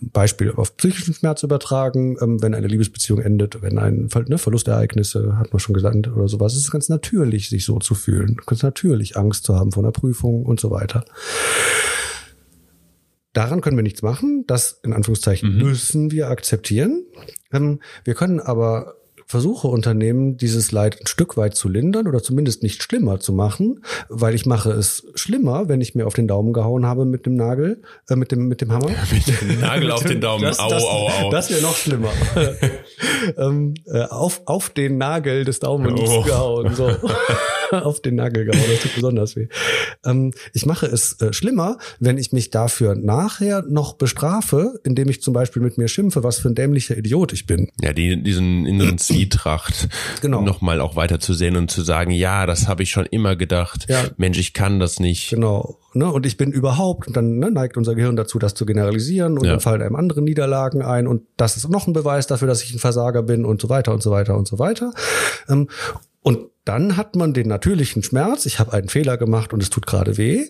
Beispiel 0.00 0.52
auf 0.52 0.76
psychischen 0.76 1.14
Schmerz 1.14 1.42
übertragen, 1.42 2.16
ähm, 2.20 2.42
wenn 2.42 2.54
eine 2.54 2.66
Liebesbeziehung 2.66 3.20
endet, 3.20 3.62
wenn 3.62 3.78
ein 3.78 4.08
ne, 4.28 4.38
Verlustereignisse, 4.38 5.38
hat 5.38 5.52
man 5.52 5.60
schon 5.60 5.74
gesagt, 5.74 6.08
oder 6.08 6.28
sowas. 6.28 6.54
Es 6.54 6.60
ist 6.60 6.70
ganz 6.70 6.88
natürlich, 6.88 7.48
sich 7.48 7.64
so 7.64 7.78
zu 7.78 7.94
fühlen. 7.94 8.36
Ganz 8.46 8.62
natürlich, 8.62 9.16
Angst 9.16 9.44
zu 9.44 9.54
haben 9.56 9.72
vor 9.72 9.82
einer 9.82 9.92
Prüfung 9.92 10.44
und 10.44 10.60
so 10.60 10.70
weiter. 10.70 11.04
Daran 13.32 13.60
können 13.60 13.76
wir 13.76 13.82
nichts 13.82 14.02
machen. 14.02 14.44
Das 14.46 14.80
in 14.82 14.92
Anführungszeichen 14.92 15.54
mhm. 15.54 15.62
müssen 15.62 16.10
wir 16.10 16.28
akzeptieren. 16.28 17.04
Ähm, 17.52 17.80
wir 18.04 18.14
können 18.14 18.40
aber 18.40 18.96
Versuche 19.30 19.68
unternehmen, 19.68 20.36
dieses 20.36 20.72
Leid 20.72 21.00
ein 21.00 21.06
Stück 21.06 21.36
weit 21.36 21.54
zu 21.54 21.68
lindern 21.68 22.08
oder 22.08 22.20
zumindest 22.20 22.64
nicht 22.64 22.82
schlimmer 22.82 23.20
zu 23.20 23.32
machen, 23.32 23.84
weil 24.08 24.34
ich 24.34 24.44
mache 24.44 24.72
es 24.72 25.06
schlimmer, 25.14 25.68
wenn 25.68 25.80
ich 25.80 25.94
mir 25.94 26.08
auf 26.08 26.14
den 26.14 26.26
Daumen 26.26 26.52
gehauen 26.52 26.84
habe 26.84 27.04
mit 27.04 27.26
dem 27.26 27.36
Nagel, 27.36 27.80
äh, 28.08 28.16
mit 28.16 28.32
dem 28.32 28.48
mit 28.48 28.60
dem 28.60 28.72
Hammer. 28.72 28.90
mit 29.12 29.40
dem 29.40 29.60
Nagel 29.60 29.92
auf 29.92 30.02
den 30.04 30.20
Daumen. 30.20 30.42
Das, 30.42 30.58
au, 30.58 30.68
das, 30.68 30.82
au, 30.82 31.08
au. 31.08 31.30
Das 31.30 31.48
wäre 31.48 31.62
noch 31.62 31.76
schlimmer. 31.76 32.10
ähm, 33.36 33.74
äh, 33.86 34.02
auf 34.02 34.42
auf 34.46 34.70
den 34.70 34.98
Nagel 34.98 35.44
des 35.44 35.60
Daumens 35.60 36.00
oh. 36.04 36.22
gehauen. 36.22 36.74
So. 36.74 36.90
auf 37.70 38.00
den 38.00 38.16
Nagel 38.16 38.46
gehauen. 38.46 38.64
Das 38.70 38.80
tut 38.80 38.94
besonders 38.94 39.36
weh. 39.36 39.48
Ähm, 40.04 40.32
ich 40.52 40.66
mache 40.66 40.86
es 40.86 41.20
äh, 41.20 41.32
schlimmer, 41.32 41.78
wenn 41.98 42.18
ich 42.18 42.32
mich 42.32 42.50
dafür 42.50 42.94
nachher 42.94 43.62
noch 43.68 43.94
bestrafe, 43.94 44.80
indem 44.84 45.08
ich 45.08 45.22
zum 45.22 45.34
Beispiel 45.34 45.62
mit 45.62 45.78
mir 45.78 45.88
schimpfe, 45.88 46.22
was 46.22 46.38
für 46.38 46.48
ein 46.48 46.54
dämlicher 46.54 46.96
Idiot 46.96 47.32
ich 47.32 47.46
bin. 47.46 47.70
Ja, 47.80 47.92
die, 47.92 48.22
diesen 48.22 48.66
inneren 48.66 48.98
Zwietracht 48.98 49.88
genau. 50.20 50.42
nochmal 50.42 50.80
auch 50.80 50.96
weiter 50.96 51.20
zu 51.20 51.34
sehen 51.34 51.56
und 51.56 51.70
zu 51.70 51.82
sagen, 51.82 52.10
ja, 52.10 52.46
das 52.46 52.68
habe 52.68 52.82
ich 52.82 52.90
schon 52.90 53.06
immer 53.06 53.36
gedacht. 53.36 53.86
Ja. 53.88 54.04
Mensch, 54.16 54.38
ich 54.38 54.52
kann 54.52 54.80
das 54.80 55.00
nicht. 55.00 55.30
Genau. 55.30 55.78
Ne, 55.92 56.10
und 56.10 56.24
ich 56.24 56.36
bin 56.36 56.52
überhaupt, 56.52 57.08
und 57.08 57.16
dann 57.16 57.38
ne, 57.38 57.50
neigt 57.50 57.76
unser 57.76 57.96
Gehirn 57.96 58.14
dazu, 58.14 58.38
das 58.38 58.54
zu 58.54 58.64
generalisieren 58.64 59.38
und 59.38 59.44
ja. 59.44 59.52
dann 59.52 59.60
fallen 59.60 59.82
einem 59.82 59.96
andere 59.96 60.22
Niederlagen 60.22 60.82
ein 60.82 61.08
und 61.08 61.22
das 61.36 61.56
ist 61.56 61.68
noch 61.68 61.88
ein 61.88 61.92
Beweis 61.92 62.28
dafür, 62.28 62.46
dass 62.46 62.62
ich 62.62 62.72
ein 62.72 62.78
Versager 62.78 63.24
bin 63.24 63.44
und 63.44 63.60
so 63.60 63.68
weiter 63.68 63.92
und 63.92 64.02
so 64.02 64.12
weiter 64.12 64.36
und 64.36 64.46
so 64.46 64.60
weiter. 64.60 64.92
Ähm, 65.48 65.68
und 66.22 66.50
dann 66.64 66.96
hat 66.96 67.16
man 67.16 67.32
den 67.32 67.48
natürlichen 67.48 68.02
Schmerz, 68.02 68.46
ich 68.46 68.60
habe 68.60 68.72
einen 68.72 68.88
Fehler 68.88 69.16
gemacht 69.16 69.52
und 69.52 69.62
es 69.62 69.70
tut 69.70 69.86
gerade 69.86 70.16
weh 70.16 70.46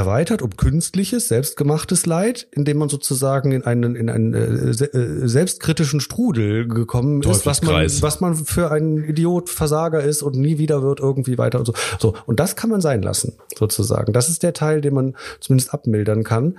erweitert 0.00 0.40
um 0.40 0.56
künstliches, 0.56 1.28
selbstgemachtes 1.28 2.06
Leid, 2.06 2.48
indem 2.52 2.78
man 2.78 2.88
sozusagen 2.88 3.52
in 3.52 3.64
einen, 3.64 3.96
in 3.96 4.08
einen 4.08 4.32
äh, 4.32 4.70
äh 4.70 5.28
selbstkritischen 5.28 6.00
Strudel 6.00 6.66
gekommen 6.66 7.22
ist, 7.22 7.44
was 7.44 7.60
man, 7.60 7.84
was 7.84 8.20
man 8.20 8.34
für 8.34 8.70
ein 8.70 9.04
Idiot, 9.04 9.50
Versager 9.50 10.02
ist 10.02 10.22
und 10.22 10.36
nie 10.36 10.56
wieder 10.56 10.82
wird 10.82 11.00
irgendwie 11.00 11.36
weiter 11.36 11.58
und 11.58 11.66
so. 11.66 11.74
So. 11.98 12.14
Und 12.24 12.40
das 12.40 12.56
kann 12.56 12.70
man 12.70 12.80
sein 12.80 13.02
lassen, 13.02 13.34
sozusagen. 13.58 14.14
Das 14.14 14.30
ist 14.30 14.42
der 14.42 14.54
Teil, 14.54 14.80
den 14.80 14.94
man 14.94 15.16
zumindest 15.38 15.74
abmildern 15.74 16.24
kann. 16.24 16.56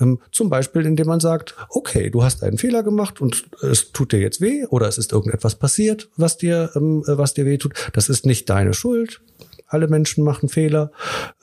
Ähm, 0.00 0.20
zum 0.32 0.48
Beispiel, 0.48 0.86
indem 0.86 1.08
man 1.08 1.20
sagt, 1.20 1.56
okay, 1.68 2.08
du 2.08 2.24
hast 2.24 2.42
einen 2.42 2.56
Fehler 2.56 2.82
gemacht 2.82 3.20
und 3.20 3.50
es 3.60 3.92
tut 3.92 4.12
dir 4.12 4.20
jetzt 4.20 4.40
weh 4.40 4.64
oder 4.64 4.88
es 4.88 4.96
ist 4.96 5.12
irgendetwas 5.12 5.56
passiert, 5.56 6.08
was 6.16 6.38
dir, 6.38 6.70
ähm, 6.74 7.02
was 7.06 7.34
dir 7.34 7.44
weh 7.44 7.58
tut. 7.58 7.74
Das 7.92 8.08
ist 8.08 8.24
nicht 8.24 8.48
deine 8.48 8.72
Schuld 8.72 9.20
alle 9.68 9.88
Menschen 9.88 10.24
machen 10.24 10.48
Fehler. 10.48 10.90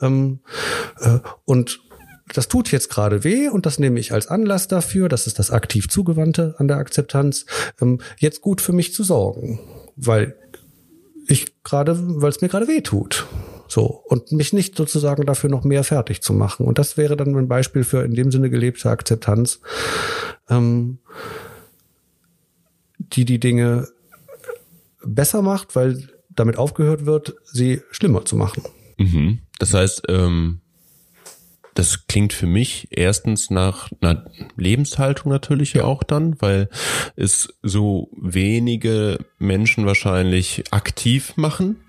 Ähm, 0.00 0.40
äh, 1.00 1.18
und 1.44 1.80
das 2.34 2.48
tut 2.48 2.72
jetzt 2.72 2.90
gerade 2.90 3.24
weh 3.24 3.48
und 3.48 3.66
das 3.66 3.78
nehme 3.78 4.00
ich 4.00 4.12
als 4.12 4.26
Anlass 4.26 4.68
dafür, 4.68 5.08
das 5.08 5.26
ist 5.26 5.38
das 5.38 5.50
aktiv 5.50 5.88
Zugewandte 5.88 6.56
an 6.58 6.68
der 6.68 6.78
Akzeptanz, 6.78 7.46
ähm, 7.80 8.00
jetzt 8.18 8.40
gut 8.40 8.60
für 8.60 8.72
mich 8.72 8.92
zu 8.92 9.04
sorgen, 9.04 9.60
weil 9.94 10.36
ich 11.28 11.62
gerade, 11.62 11.96
weil 12.20 12.30
es 12.30 12.40
mir 12.40 12.48
gerade 12.48 12.68
weh 12.68 12.80
tut. 12.80 13.26
So. 13.68 14.02
Und 14.04 14.32
mich 14.32 14.52
nicht 14.52 14.76
sozusagen 14.76 15.26
dafür 15.26 15.50
noch 15.50 15.64
mehr 15.64 15.84
fertig 15.84 16.22
zu 16.22 16.32
machen. 16.32 16.66
Und 16.66 16.78
das 16.78 16.96
wäre 16.96 17.16
dann 17.16 17.34
ein 17.36 17.48
Beispiel 17.48 17.84
für 17.84 18.04
in 18.04 18.14
dem 18.14 18.30
Sinne 18.30 18.50
gelebte 18.50 18.90
Akzeptanz, 18.90 19.60
ähm, 20.48 20.98
die 22.98 23.24
die 23.24 23.40
Dinge 23.40 23.88
besser 25.04 25.42
macht, 25.42 25.74
weil 25.74 26.08
damit 26.36 26.58
aufgehört 26.58 27.06
wird, 27.06 27.34
sie 27.44 27.82
schlimmer 27.90 28.24
zu 28.24 28.36
machen. 28.36 28.62
Mhm. 28.98 29.40
Das 29.58 29.74
heißt, 29.74 30.04
ähm, 30.08 30.60
das 31.76 32.06
klingt 32.06 32.32
für 32.32 32.46
mich 32.46 32.88
erstens 32.90 33.50
nach 33.50 33.90
einer 34.00 34.24
Lebenshaltung 34.56 35.30
natürlich 35.30 35.74
ja. 35.74 35.84
auch 35.84 36.02
dann, 36.02 36.40
weil 36.40 36.70
es 37.16 37.48
so 37.62 38.10
wenige 38.16 39.18
Menschen 39.38 39.84
wahrscheinlich 39.84 40.64
aktiv 40.70 41.36
machen. 41.36 41.84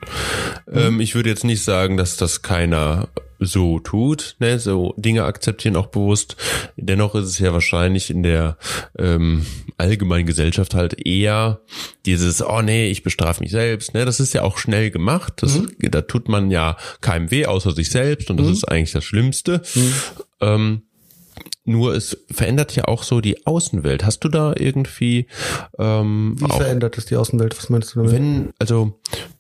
Mhm. 0.68 0.78
Ähm, 0.78 1.00
ich 1.00 1.16
würde 1.16 1.30
jetzt 1.30 1.46
nicht 1.46 1.64
sagen, 1.64 1.96
dass 1.96 2.18
das 2.18 2.42
keiner 2.42 3.08
so 3.40 3.80
tut, 3.80 4.36
ne, 4.40 4.60
so 4.60 4.94
Dinge 4.98 5.24
akzeptieren 5.24 5.76
auch 5.76 5.88
bewusst. 5.88 6.36
Dennoch 6.76 7.16
ist 7.16 7.26
es 7.26 7.40
ja 7.40 7.54
wahrscheinlich 7.54 8.10
in 8.10 8.24
der 8.24 8.58
ähm, 8.98 9.46
allgemeinen 9.78 10.26
Gesellschaft 10.26 10.74
halt 10.74 11.06
eher 11.06 11.62
dieses, 12.06 12.42
oh 12.42 12.62
nee, 12.62 12.90
ich 12.90 13.04
bestrafe 13.04 13.42
mich 13.42 13.52
selbst, 13.52 13.94
ne, 13.94 14.06
das 14.06 14.20
ist 14.20 14.34
ja 14.34 14.44
auch 14.44 14.58
schnell 14.58 14.92
gemacht. 14.92 15.34
Das, 15.38 15.60
mhm. 15.60 15.70
Da 15.80 16.02
tut 16.02 16.30
man 16.30 16.52
ja 16.52 16.78
keinem 17.02 17.32
weh 17.32 17.46
außer 17.46 17.72
sich 17.72 17.90
selbst 17.90 18.30
und 18.30 18.38
das 18.38 18.48
mhm. 18.48 18.54
ist 18.54 18.64
eigentlich 18.66 18.92
das 18.92 19.04
Schlimmste. 19.04 19.62
Mhm. 19.76 19.94
Ähm, 20.42 20.82
nur 21.66 21.94
es 21.94 22.18
verändert 22.32 22.76
ja 22.76 22.86
auch 22.86 23.04
so 23.04 23.20
die 23.20 23.46
Außenwelt. 23.46 24.06
Hast 24.06 24.20
du 24.22 24.30
da 24.30 24.54
irgendwie 24.58 25.28
ähm, 25.78 26.36
Wie 26.40 26.48
verändert 26.48 26.98
es 26.98 27.06
die 27.06 27.18
Außenwelt? 27.18 27.58
Was 27.58 27.70
meinst 27.70 27.94
du 27.94 28.00
damit? 28.00 28.14
wenn, 28.14 28.54
also 28.58 29.00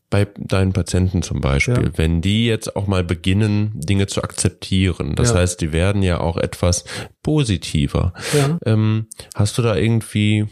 bei 0.09 0.25
deinen 0.37 0.71
Patienten 0.73 1.21
zum 1.21 1.41
Beispiel, 1.41 1.83
Ja. 1.85 1.97
wenn 1.97 2.21
die 2.21 2.45
jetzt 2.45 2.75
auch 2.75 2.87
mal 2.87 3.03
beginnen, 3.03 3.71
Dinge 3.75 4.07
zu 4.07 4.23
akzeptieren, 4.23 5.15
das 5.15 5.31
Ja. 5.31 5.37
heißt, 5.37 5.59
die 5.59 5.73
werden 5.73 6.01
ja 6.01 6.19
auch 6.21 6.37
etwas 6.37 6.85
positiver. 7.23 8.13
Ja. 8.33 8.57
Ähm, 8.65 9.07
hast 9.35 9.57
du 9.57 9.61
da 9.61 9.75
irgendwie 9.75 10.45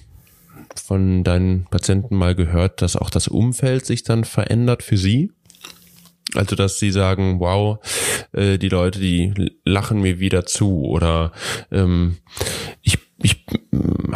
von 0.76 1.24
deinen 1.24 1.66
Patienten 1.66 2.16
mal 2.18 2.36
gehört, 2.36 2.82
dass 2.82 2.98
auch 2.98 3.10
das 3.10 3.30
Umfeld 3.30 3.86
sich 3.86 4.04
dann 4.04 4.26
verändert 4.26 4.84
für 4.84 4.98
sie? 4.98 5.32
Also, 6.34 6.58
dass 6.58 6.80
sie 6.80 6.92
sagen, 6.92 7.40
wow, 7.40 7.78
äh, 8.34 8.58
die 8.58 8.68
Leute, 8.68 9.00
die 9.00 9.34
lachen 9.64 10.02
mir 10.02 10.20
wieder 10.20 10.46
zu 10.46 10.84
oder 10.84 11.32
ähm, 11.72 12.18
ich, 12.82 12.98
ich 13.24 13.46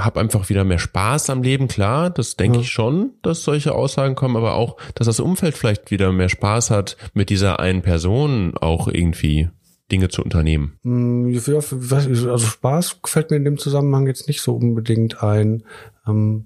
habe 0.05 0.19
einfach 0.19 0.49
wieder 0.49 0.63
mehr 0.63 0.79
Spaß 0.79 1.29
am 1.29 1.43
Leben, 1.43 1.67
klar, 1.67 2.09
das 2.09 2.35
denke 2.35 2.57
Ja. 2.57 2.61
ich 2.61 2.69
schon, 2.71 3.11
dass 3.21 3.43
solche 3.43 3.73
Aussagen 3.73 4.15
kommen, 4.15 4.35
aber 4.37 4.53
auch, 4.55 4.77
dass 4.95 5.07
das 5.07 5.19
Umfeld 5.19 5.57
vielleicht 5.57 5.91
wieder 5.91 6.11
mehr 6.11 6.29
Spaß 6.29 6.71
hat, 6.71 6.97
mit 7.13 7.29
dieser 7.29 7.59
einen 7.59 7.81
Person 7.81 8.53
auch 8.59 8.87
irgendwie 8.87 9.49
Dinge 9.91 10.09
zu 10.09 10.23
unternehmen. 10.23 10.77
Hm, 10.83 11.33
Also 11.45 12.37
Spaß 12.39 12.99
fällt 13.05 13.31
mir 13.31 13.37
in 13.37 13.45
dem 13.45 13.57
Zusammenhang 13.57 14.07
jetzt 14.07 14.27
nicht 14.27 14.41
so 14.41 14.55
unbedingt 14.55 15.23
ein. 15.23 15.63
Ähm, 16.07 16.45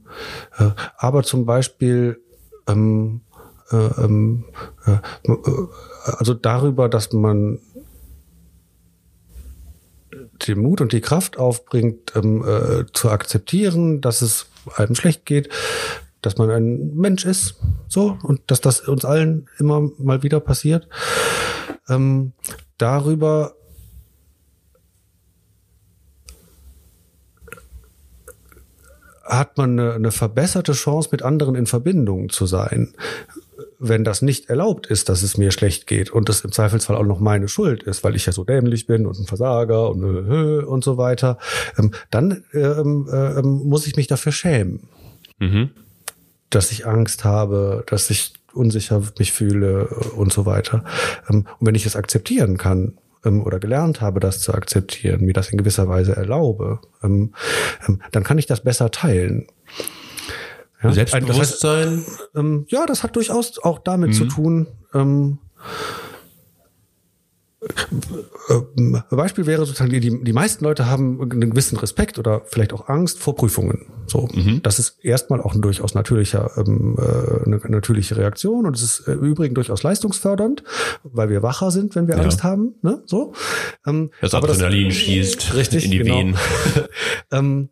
äh, 0.57 0.69
aber 0.97 1.23
zum 1.23 1.45
Beispiel 1.45 2.21
ähm, 2.67 3.21
äh, 3.71 3.75
ähm, 4.01 4.45
äh, 4.85 4.91
äh, 5.31 5.67
also 6.17 6.33
darüber, 6.33 6.89
dass 6.89 7.11
man 7.11 7.59
den 10.33 10.59
Mut 10.59 10.81
und 10.81 10.91
die 10.91 11.01
Kraft 11.01 11.37
aufbringt, 11.37 12.13
ähm, 12.15 12.43
äh, 12.45 12.85
zu 12.93 13.09
akzeptieren, 13.09 14.01
dass 14.01 14.21
es 14.21 14.47
einem 14.75 14.95
schlecht 14.95 15.25
geht, 15.25 15.49
dass 16.21 16.37
man 16.37 16.49
ein 16.49 16.95
Mensch 16.95 17.25
ist, 17.25 17.55
so 17.87 18.17
und 18.23 18.41
dass 18.47 18.61
das 18.61 18.81
uns 18.81 19.05
allen 19.05 19.47
immer 19.59 19.89
mal 19.97 20.23
wieder 20.23 20.39
passiert. 20.39 20.87
Ähm, 21.89 22.33
darüber 22.77 23.55
hat 29.23 29.57
man 29.57 29.79
eine, 29.79 29.93
eine 29.93 30.11
verbesserte 30.11 30.73
Chance, 30.73 31.09
mit 31.11 31.23
anderen 31.23 31.55
in 31.55 31.65
Verbindung 31.65 32.29
zu 32.29 32.45
sein. 32.45 32.93
Wenn 33.85 34.05
das 34.05 34.21
nicht 34.21 34.49
erlaubt 34.49 34.87
ist, 34.87 35.09
dass 35.09 35.23
es 35.23 35.37
mir 35.37 35.51
schlecht 35.51 35.87
geht 35.87 36.09
und 36.09 36.29
das 36.29 36.41
im 36.41 36.53
Zweifelsfall 36.53 36.95
auch 36.95 37.05
noch 37.05 37.19
meine 37.19 37.49
Schuld 37.49 37.83
ist, 37.83 38.01
weil 38.03 38.15
ich 38.15 38.25
ja 38.25 38.31
so 38.31 38.45
dämlich 38.45 38.87
bin 38.87 39.05
und 39.05 39.19
ein 39.19 39.25
Versager 39.25 39.89
und, 39.89 40.03
äh, 40.03 40.63
und 40.63 40.85
so 40.85 40.97
weiter, 40.97 41.37
ähm, 41.77 41.91
dann 42.09 42.45
ähm, 42.53 43.09
äh, 43.11 43.39
ähm, 43.39 43.63
muss 43.65 43.85
ich 43.85 43.97
mich 43.97 44.07
dafür 44.07 44.31
schämen, 44.31 44.87
Mhm. 45.39 45.71
dass 46.49 46.71
ich 46.71 46.87
Angst 46.87 47.25
habe, 47.25 47.83
dass 47.87 48.09
ich 48.09 48.33
unsicher 48.53 49.01
mich 49.19 49.33
fühle 49.33 49.87
und 50.15 50.31
so 50.31 50.45
weiter. 50.45 50.85
Ähm, 51.29 51.45
und 51.59 51.67
wenn 51.67 51.75
ich 51.75 51.85
es 51.85 51.97
akzeptieren 51.97 52.57
kann, 52.57 52.97
ähm, 53.25 53.43
oder 53.43 53.59
gelernt 53.59 53.99
habe, 53.99 54.19
das 54.19 54.39
zu 54.39 54.53
akzeptieren, 54.53 55.25
mir 55.25 55.33
das 55.33 55.49
in 55.49 55.57
gewisser 55.57 55.87
Weise 55.87 56.15
erlaube, 56.15 56.79
dann 57.01 58.23
kann 58.23 58.37
ich 58.37 58.45
das 58.45 58.63
besser 58.63 58.91
teilen. 58.91 59.47
Ja, 60.83 60.89
ein- 60.89 60.95
das 60.95 60.99
heißt, 61.39 61.59
Selbstbewusstsein, 61.59 62.05
ähm, 62.35 62.65
ja, 62.69 62.85
das 62.85 63.03
hat 63.03 63.15
durchaus 63.15 63.57
auch 63.63 63.79
damit 63.79 64.13
zu 64.15 64.25
tun. 64.25 64.67
Ähm, 64.93 65.39
ähm, 68.49 69.01
Beispiel 69.09 69.45
wäre 69.45 69.65
sozusagen, 69.65 69.89
die, 69.91 70.23
die, 70.23 70.33
meisten 70.33 70.63
Leute 70.65 70.87
haben 70.87 71.21
einen 71.21 71.51
gewissen 71.51 71.77
Respekt 71.77 72.19
oder 72.19 72.41
vielleicht 72.45 72.73
auch 72.73 72.89
Angst 72.89 73.19
vor 73.19 73.35
Prüfungen. 73.35 73.85
So, 74.07 74.27
das 74.61 74.79
ist 74.79 74.97
erstmal 75.03 75.39
auch 75.39 75.55
ein 75.55 75.61
durchaus 75.61 75.93
natürlicher, 75.95 76.51
ähm, 76.57 76.97
äh, 76.99 77.45
eine 77.45 77.61
natürliche 77.69 78.17
Reaktion 78.17 78.65
und 78.65 78.75
es 78.75 78.83
ist 78.83 79.07
äh, 79.07 79.13
im 79.13 79.21
Übrigen 79.23 79.55
durchaus 79.55 79.81
leistungsfördernd, 79.83 80.63
weil 81.03 81.29
wir 81.29 81.41
wacher 81.41 81.71
sind, 81.71 81.95
wenn 81.95 82.07
wir 82.09 82.17
Ja. 82.17 82.21
Angst 82.23 82.43
haben. 82.43 82.75
Ne? 82.81 83.01
So, 83.05 83.31
ähm, 83.87 84.11
das 84.19 84.33
aber 84.33 84.49
Adrenalin 84.49 84.91
schießt 84.91 85.53
Richtig, 85.55 85.85
in 85.85 85.91
die 85.91 85.97
genau. 85.99 86.17
Venen. 86.17 86.37
ähm, 87.31 87.69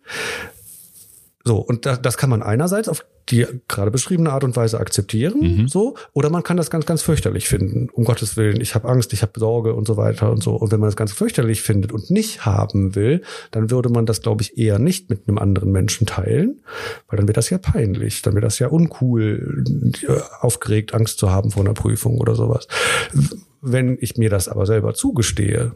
so, 1.44 1.58
und 1.58 1.86
das, 1.86 2.02
das 2.02 2.18
kann 2.18 2.30
man 2.30 2.44
einerseits 2.44 2.88
auf 2.90 3.06
die 3.30 3.46
gerade 3.68 3.92
beschriebene 3.92 4.32
Art 4.32 4.44
und 4.44 4.56
Weise 4.56 4.80
akzeptieren, 4.80 5.68
so, 5.68 5.96
oder 6.14 6.30
man 6.30 6.44
kann 6.44 6.58
das 6.58 6.70
ganz, 6.70 6.86
ganz 6.86 7.02
fürchterlich 7.02 7.48
finden. 7.48 7.90
Um 7.92 8.04
Gottes 8.04 8.36
Willen, 8.36 8.60
ich 8.60 8.76
habe 8.76 8.90
Angst, 8.90 9.14
ich 9.14 9.22
habe 9.22 9.40
Sorge 9.40 9.74
und 9.74 9.88
so 9.88 9.96
weiter 9.96 10.32
und 10.32 10.44
so. 10.44 10.56
Und 10.56 10.72
wenn 10.72 10.80
man 10.80 10.88
das 10.88 10.96
ganz 10.96 11.14
fürchterlich 11.14 11.62
findet 11.62 11.92
und 11.92 12.10
nicht 12.10 12.46
haben 12.46 12.96
will, 12.96 13.22
dann 13.52 13.70
würde 13.72 13.90
man 13.90 14.06
das, 14.06 14.22
glaube 14.22 14.42
ich, 14.42 14.58
eher 14.58 14.80
nicht 14.80 15.10
mit 15.10 15.28
einem 15.28 15.38
anderen 15.38 15.72
Menschen 15.72 16.08
teilen, 16.08 16.62
weil 17.08 17.18
dann 17.18 17.28
wird 17.28 17.38
das 17.38 17.50
ja 17.50 17.58
peinlich, 17.58 18.22
dann 18.22 18.34
wird 18.34 18.44
das 18.44 18.60
ja 18.60 18.68
uncool, 18.68 19.64
äh, 20.08 20.20
aufgeregt, 20.42 20.94
Angst 20.94 21.20
zu 21.20 21.32
haben 21.32 21.52
vor 21.52 21.64
einer 21.64 21.74
Prüfung 21.74 22.18
oder 22.18 22.36
sowas. 22.36 22.68
Wenn 23.62 23.98
ich 24.02 24.18
mir 24.18 24.30
das 24.30 24.50
aber 24.50 24.66
selber 24.66 24.94
zugestehe, 24.94 25.76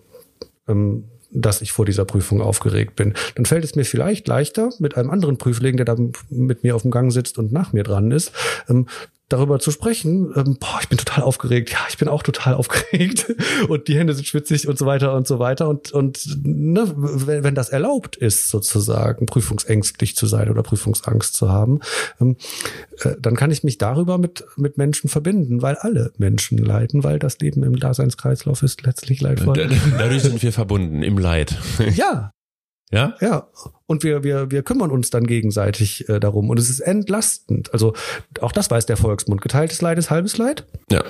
ähm, 0.68 1.06
dass 1.36 1.62
ich 1.62 1.72
vor 1.72 1.86
dieser 1.86 2.06
Prüfung 2.06 2.42
aufgeregt 2.42 2.96
bin. 2.96 3.14
Dann 3.36 3.46
fällt 3.46 3.64
es 3.64 3.76
mir 3.76 3.86
vielleicht 3.86 4.28
leichter, 4.28 4.70
mit 4.80 4.98
einem 4.98 5.10
anderen 5.10 5.38
Prüfling, 5.38 5.78
der 5.78 5.86
da 5.86 5.96
mit 6.30 6.64
mir 6.64 6.76
auf 6.76 6.84
dem 6.84 6.92
Gang 6.92 7.12
sitzt 7.12 7.38
und 7.38 7.52
nach 7.52 7.74
mir 7.74 7.84
dran 7.84 8.12
ist, 8.12 8.32
ähm, 8.70 8.88
darüber 9.30 9.60
zu 9.60 9.72
sprechen, 9.72 10.32
ähm, 10.36 10.58
boah, 10.60 10.80
ich 10.82 10.90
bin 10.90 10.98
total 10.98 11.24
aufgeregt, 11.24 11.72
ja, 11.72 11.80
ich 11.90 11.98
bin 11.98 12.08
auch 12.08 12.24
total 12.24 12.54
aufgeregt 12.56 13.34
und 13.68 13.88
die 13.88 13.98
Hände 13.98 14.14
sind 14.14 14.28
schwitzig 14.28 14.68
und 14.68 14.78
so 14.78 14.86
weiter 14.86 15.16
und 15.16 15.28
so 15.28 15.40
weiter 15.40 15.68
und, 15.68 15.92
und 15.92 16.38
ne, 16.44 16.92
wenn, 16.96 17.44
wenn 17.44 17.56
das 17.56 17.70
erlaubt 17.70 18.16
ist, 18.16 18.50
sozusagen 18.50 19.26
prüfungsängstlich 19.26 20.16
zu 20.16 20.28
sein 20.28 20.50
oder 20.50 20.64
Prüfungsangst 20.64 21.34
zu 21.34 21.50
haben, 21.50 21.80
ähm, 22.22 22.38
äh, 23.02 23.16
dann 23.20 23.36
kann 23.36 23.52
ich 23.52 23.64
mich 23.64 23.78
darüber 23.78 24.18
mit, 24.18 24.46
mit 24.58 24.78
Menschen 24.78 25.10
verbinden, 25.10 25.62
weil 25.62 25.76
alle 25.76 26.12
Menschen 26.18 26.58
leiden, 26.58 27.04
weil 27.04 27.20
das 27.20 27.40
Leben 27.40 27.64
im 27.64 27.78
Daseinskreislauf 27.78 28.62
ist 28.64 28.84
letztlich 28.84 29.22
leidvoll. 29.22 29.70
Dadurch 29.98 30.24
sind 30.24 30.42
wir 30.42 30.54
verbunden 30.54 31.02
im 31.04 31.18
Leid. 31.18 31.58
Ja, 31.96 32.32
Ja? 32.92 33.16
ja. 33.20 33.48
Und 33.88 34.04
wir, 34.04 34.24
wir, 34.24 34.52
wir 34.52 34.64
kümmern 34.64 34.92
uns 34.92 35.10
dann 35.10 35.28
gegenseitig 35.28 36.08
äh, 36.10 36.20
darum. 36.20 36.50
Und 36.50 36.60
es 36.60 36.70
ist 36.70 36.80
entlastend. 36.80 37.72
Also 37.74 37.94
auch 38.42 38.52
das 38.52 38.70
weiß 38.70 38.86
der 38.86 38.98
Volksmund. 38.98 39.42
Geteiltes 39.42 39.82
Leid 39.82 39.98
ist 39.98 40.10
halbes 40.10 40.38
Leid. 40.38 40.66
Ja. 40.90 41.04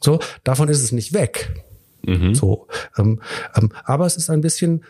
So, 0.00 0.20
davon 0.44 0.68
ist 0.68 0.82
es 0.82 0.92
nicht 0.92 1.12
weg. 1.12 1.64
Mhm. 2.06 2.34
So. 2.34 2.68
Ähm, 2.96 3.20
ähm, 3.56 3.72
aber 3.84 4.06
es 4.06 4.16
ist 4.16 4.30
ein 4.30 4.40
bisschen 4.40 4.84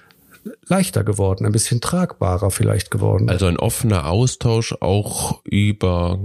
leichter 0.67 1.05
geworden, 1.05 1.47
ein 1.47 1.53
bisschen 1.53 1.81
tragbarer 1.81 2.51
vielleicht 2.51 2.91
geworden. 2.91 3.29
Also 3.29 3.47
ein 3.47 3.59
offener 3.59 4.09
Austausch 4.09 4.75
auch 4.81 5.41
über 5.45 6.21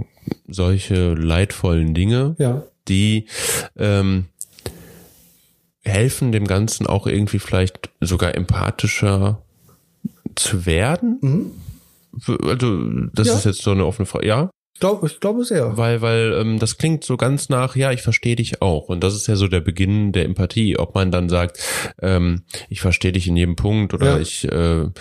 solche 0.48 1.14
leidvollen 1.14 1.94
Dinge, 1.94 2.36
ja. 2.38 2.62
die 2.88 3.26
ähm, 3.76 4.26
helfen 5.84 6.32
dem 6.32 6.46
Ganzen 6.46 6.86
auch 6.86 7.06
irgendwie 7.06 7.38
vielleicht 7.38 7.90
sogar 8.00 8.34
empathischer 8.34 9.42
zu 10.36 10.66
werden. 10.66 11.18
Mhm. 11.20 11.50
Also 12.46 12.78
das 13.12 13.26
Ja. 13.28 13.34
ist 13.34 13.44
jetzt 13.44 13.62
so 13.62 13.72
eine 13.72 13.84
offene 13.86 14.06
Frage. 14.06 14.26
Ja, 14.26 14.50
Ich 14.74 14.80
glaube, 14.80 15.06
ich 15.06 15.20
glaube 15.20 15.44
sehr. 15.44 15.76
weil 15.76 16.00
weil 16.00 16.32
ähm, 16.40 16.58
das 16.58 16.78
klingt 16.78 17.04
so 17.04 17.16
ganz 17.16 17.48
nach, 17.48 17.74
ja, 17.76 17.92
ich 17.92 18.02
verstehe 18.02 18.36
dich 18.36 18.60
auch. 18.62 18.88
Und 18.88 19.02
das 19.04 19.14
ist 19.14 19.26
ja 19.26 19.36
so 19.36 19.46
der 19.48 19.60
Beginn 19.60 20.12
der 20.12 20.24
Empathie. 20.24 20.78
Ob 20.78 20.94
man 20.94 21.10
dann 21.10 21.28
sagt, 21.28 21.58
ähm, 22.02 22.42
ich 22.68 22.80
verstehe 22.80 23.12
dich 23.12 23.26
in 23.28 23.36
jedem 23.36 23.56
Punkt 23.56 23.94
oder 23.94 24.14
Ja. 24.16 24.18
ich 24.20 24.44
äh, 24.44 24.48
Genau. 24.48 24.92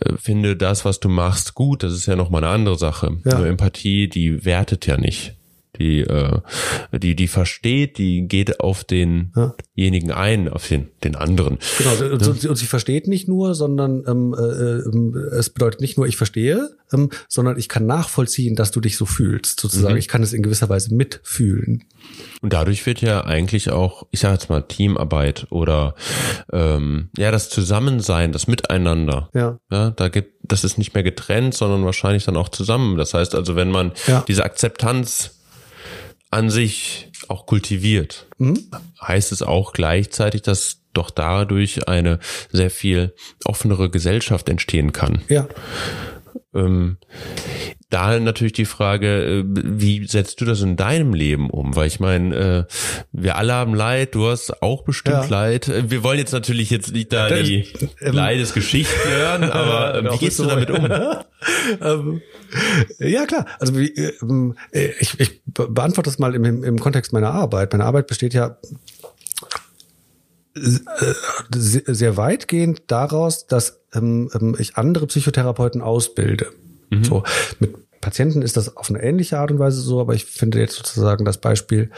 äh, 0.00 0.16
finde 0.16 0.56
das, 0.56 0.84
was 0.84 1.00
du 1.00 1.08
machst, 1.08 1.54
gut, 1.54 1.82
das 1.82 1.92
ist 1.92 2.06
ja 2.06 2.16
nochmal 2.16 2.42
eine 2.44 2.52
andere 2.52 2.78
Sache. 2.78 3.16
Ja. 3.24 3.38
Nur 3.38 3.46
Empathie, 3.46 4.08
die 4.08 4.44
wertet 4.44 4.86
ja 4.86 4.96
nicht. 4.96 5.36
Die, 5.80 6.00
äh, 6.00 6.40
die, 6.92 7.16
die 7.16 7.26
versteht, 7.26 7.98
die 7.98 8.28
geht 8.28 8.60
auf 8.60 8.84
denjenigen 8.84 10.12
ein, 10.12 10.48
auf 10.48 10.68
den, 10.68 10.88
den 11.02 11.16
anderen. 11.16 11.58
Genau, 11.78 12.12
und, 12.12 12.26
und, 12.26 12.44
und 12.44 12.56
sie 12.56 12.66
versteht 12.66 13.08
nicht 13.08 13.28
nur, 13.28 13.54
sondern 13.54 14.04
ähm, 14.06 14.34
äh, 14.38 14.42
ähm, 14.42 15.16
es 15.32 15.50
bedeutet 15.50 15.80
nicht 15.80 15.96
nur, 15.96 16.06
ich 16.06 16.18
verstehe, 16.18 16.70
ähm, 16.92 17.08
sondern 17.28 17.58
ich 17.58 17.68
kann 17.68 17.86
nachvollziehen, 17.86 18.56
dass 18.56 18.70
du 18.70 18.80
dich 18.80 18.96
so 18.98 19.06
fühlst, 19.06 19.58
sozusagen. 19.60 19.94
Mhm. 19.94 19.98
Ich 20.00 20.08
kann 20.08 20.22
es 20.22 20.32
in 20.34 20.42
gewisser 20.42 20.68
Weise 20.68 20.94
mitfühlen. 20.94 21.84
Und 22.42 22.52
dadurch 22.52 22.84
wird 22.84 23.00
ja 23.00 23.24
eigentlich 23.24 23.70
auch, 23.70 24.06
ich 24.10 24.20
sage 24.20 24.34
jetzt 24.34 24.50
mal, 24.50 24.62
Teamarbeit 24.62 25.46
oder 25.50 25.94
ähm, 26.52 27.08
ja, 27.16 27.30
das 27.30 27.48
Zusammensein, 27.48 28.32
das 28.32 28.46
Miteinander. 28.46 29.30
Ja. 29.34 29.58
Ja, 29.70 29.90
da 29.90 30.08
gibt, 30.08 30.34
das 30.42 30.64
ist 30.64 30.78
nicht 30.78 30.94
mehr 30.94 31.02
getrennt, 31.02 31.54
sondern 31.54 31.84
wahrscheinlich 31.84 32.24
dann 32.24 32.36
auch 32.36 32.50
zusammen. 32.50 32.98
Das 32.98 33.14
heißt 33.14 33.34
also, 33.34 33.56
wenn 33.56 33.70
man 33.70 33.92
Ja. 34.06 34.24
diese 34.28 34.44
Akzeptanz 34.44 35.39
an 36.30 36.50
sich 36.50 37.08
auch 37.28 37.46
kultiviert, 37.46 38.26
Mhm. 38.38 38.70
heißt 39.02 39.32
es 39.32 39.42
auch 39.42 39.72
gleichzeitig, 39.72 40.42
dass 40.42 40.78
doch 40.92 41.10
dadurch 41.10 41.88
eine 41.88 42.18
sehr 42.50 42.70
viel 42.70 43.14
offenere 43.44 43.90
Gesellschaft 43.90 44.48
entstehen 44.48 44.92
kann. 44.92 45.22
Ja. 45.28 45.48
Ähm, 46.54 46.98
da 47.90 48.18
natürlich 48.18 48.52
die 48.52 48.64
Frage, 48.64 49.40
äh, 49.40 49.44
wie 49.46 50.06
setzt 50.06 50.40
du 50.40 50.44
das 50.44 50.62
in 50.62 50.76
deinem 50.76 51.12
Leben 51.12 51.50
um? 51.50 51.74
Weil 51.74 51.88
ich 51.88 52.00
meine, 52.00 52.66
äh, 52.68 52.74
wir 53.12 53.36
alle 53.36 53.52
haben 53.52 53.74
Leid, 53.74 54.14
du 54.14 54.28
hast 54.28 54.62
auch 54.62 54.82
bestimmt 54.82 55.24
ja. 55.24 55.26
Leid. 55.26 55.68
Äh, 55.68 55.90
wir 55.90 56.02
wollen 56.02 56.18
jetzt 56.18 56.32
natürlich 56.32 56.70
jetzt 56.70 56.92
nicht 56.92 57.12
da 57.12 57.28
das, 57.28 57.42
die 57.42 57.66
ähm, 58.00 58.14
Leidesgeschichten 58.14 59.10
hören, 59.10 59.44
aber 59.50 60.12
wie 60.12 60.18
gehst 60.18 60.38
du 60.38 60.44
damit 60.44 60.70
um? 60.70 60.88
ähm, 61.80 62.22
ja, 62.98 63.26
klar. 63.26 63.46
Also 63.58 63.76
wie, 63.76 63.88
ähm, 63.88 64.56
ich, 64.72 65.18
ich 65.18 65.42
beantworte 65.44 66.08
das 66.08 66.18
mal 66.18 66.34
im, 66.34 66.62
im 66.62 66.78
Kontext 66.78 67.12
meiner 67.12 67.32
Arbeit. 67.32 67.72
Meine 67.72 67.84
Arbeit 67.84 68.06
besteht 68.06 68.34
ja 68.34 68.56
sehr 71.52 72.16
weitgehend 72.16 72.82
daraus, 72.88 73.46
dass 73.46 73.80
ähm, 73.94 74.56
ich 74.58 74.76
andere 74.76 75.06
Psychotherapeuten 75.06 75.80
ausbilde. 75.80 76.46
Mhm. 76.90 77.04
So 77.04 77.22
mit 77.58 77.74
Patienten 78.00 78.40
ist 78.40 78.56
das 78.56 78.76
auf 78.76 78.88
eine 78.88 79.02
ähnliche 79.02 79.38
Art 79.38 79.50
und 79.50 79.58
Weise 79.58 79.80
so, 79.80 80.00
aber 80.00 80.14
ich 80.14 80.24
finde 80.24 80.58
jetzt 80.58 80.76
sozusagen 80.76 81.24
das 81.24 81.38
Beispiel 81.38 81.90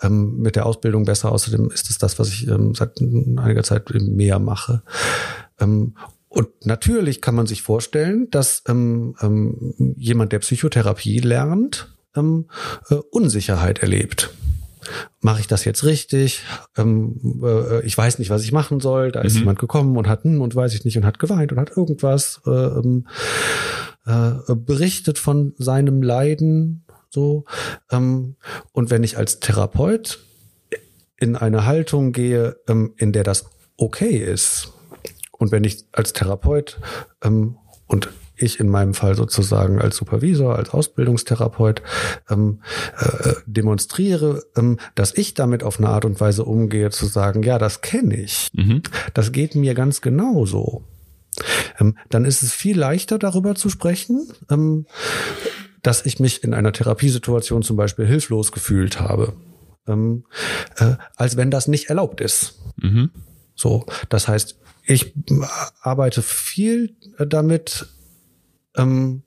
ähm, 0.00 0.38
mit 0.38 0.54
der 0.54 0.66
Ausbildung 0.66 1.04
besser. 1.04 1.32
Außerdem 1.32 1.70
ist 1.70 1.90
es 1.90 1.98
das, 1.98 2.18
was 2.18 2.28
ich 2.28 2.46
ähm, 2.46 2.74
seit 2.74 3.00
einiger 3.00 3.64
Zeit 3.64 3.90
mehr 3.92 4.38
mache. 4.38 4.82
Ähm, 5.60 5.96
und 6.28 6.48
natürlich 6.64 7.20
kann 7.20 7.34
man 7.34 7.46
sich 7.46 7.62
vorstellen, 7.62 8.28
dass 8.30 8.62
ähm, 8.68 9.16
ähm, 9.20 9.94
jemand, 9.96 10.32
der 10.32 10.38
Psychotherapie 10.38 11.18
lernt, 11.18 11.92
ähm, 12.16 12.46
äh, 12.88 12.94
Unsicherheit 12.94 13.80
erlebt 13.80 14.30
mache 15.20 15.40
ich 15.40 15.46
das 15.46 15.64
jetzt 15.64 15.84
richtig? 15.84 16.42
Ähm, 16.76 17.42
äh, 17.42 17.84
ich 17.84 17.96
weiß 17.96 18.18
nicht, 18.18 18.30
was 18.30 18.44
ich 18.44 18.52
machen 18.52 18.80
soll. 18.80 19.12
Da 19.12 19.20
ist 19.20 19.34
mhm. 19.34 19.40
jemand 19.40 19.58
gekommen 19.58 19.96
und 19.96 20.08
hat, 20.08 20.24
hm, 20.24 20.40
und 20.40 20.54
weiß 20.54 20.74
ich 20.74 20.84
nicht, 20.84 20.96
und 20.96 21.04
hat 21.04 21.18
geweint 21.18 21.52
und 21.52 21.60
hat 21.60 21.76
irgendwas 21.76 22.40
äh, 22.46 22.50
ähm, 22.50 23.06
äh, 24.06 24.54
berichtet 24.54 25.18
von 25.18 25.54
seinem 25.58 26.02
Leiden. 26.02 26.84
So. 27.10 27.44
Ähm, 27.90 28.36
und 28.72 28.90
wenn 28.90 29.04
ich 29.04 29.18
als 29.18 29.40
Therapeut 29.40 30.20
in 31.18 31.36
eine 31.36 31.66
Haltung 31.66 32.12
gehe, 32.12 32.56
ähm, 32.68 32.94
in 32.96 33.12
der 33.12 33.24
das 33.24 33.46
okay 33.76 34.16
ist, 34.16 34.72
und 35.42 35.50
wenn 35.50 35.64
ich 35.64 35.84
als 35.92 36.12
Therapeut 36.12 36.78
ähm, 37.22 37.56
und 37.86 38.10
ich 38.36 38.60
in 38.60 38.68
meinem 38.68 38.94
Fall 38.94 39.14
sozusagen 39.14 39.80
als 39.80 39.96
Supervisor, 39.96 40.56
als 40.56 40.70
Ausbildungstherapeut 40.70 41.82
ähm, 42.30 42.62
äh, 42.98 43.34
demonstriere, 43.46 44.42
ähm, 44.56 44.78
dass 44.94 45.16
ich 45.16 45.34
damit 45.34 45.62
auf 45.62 45.78
eine 45.78 45.88
Art 45.88 46.04
und 46.04 46.20
Weise 46.20 46.44
umgehe, 46.44 46.90
zu 46.90 47.06
sagen, 47.06 47.42
ja, 47.42 47.58
das 47.58 47.80
kenne 47.80 48.16
ich. 48.16 48.48
Mhm. 48.52 48.82
Das 49.14 49.32
geht 49.32 49.54
mir 49.54 49.74
ganz 49.74 50.00
genauso. 50.00 50.84
Ähm, 51.78 51.96
dann 52.10 52.24
ist 52.24 52.42
es 52.42 52.52
viel 52.52 52.78
leichter 52.78 53.18
darüber 53.18 53.54
zu 53.54 53.68
sprechen, 53.70 54.28
ähm, 54.50 54.86
dass 55.82 56.06
ich 56.06 56.20
mich 56.20 56.44
in 56.44 56.54
einer 56.54 56.72
Therapiesituation 56.72 57.62
zum 57.62 57.76
Beispiel 57.76 58.06
hilflos 58.06 58.52
gefühlt 58.52 59.00
habe, 59.00 59.34
ähm, 59.86 60.24
äh, 60.76 60.94
als 61.16 61.36
wenn 61.36 61.50
das 61.50 61.68
nicht 61.68 61.88
erlaubt 61.88 62.20
ist. 62.20 62.60
Mhm. 62.76 63.10
So, 63.54 63.86
das 64.08 64.28
heißt, 64.28 64.58
ich 64.84 65.14
arbeite 65.80 66.22
viel 66.22 66.96
damit, 67.18 67.86
ähm, 68.76 69.22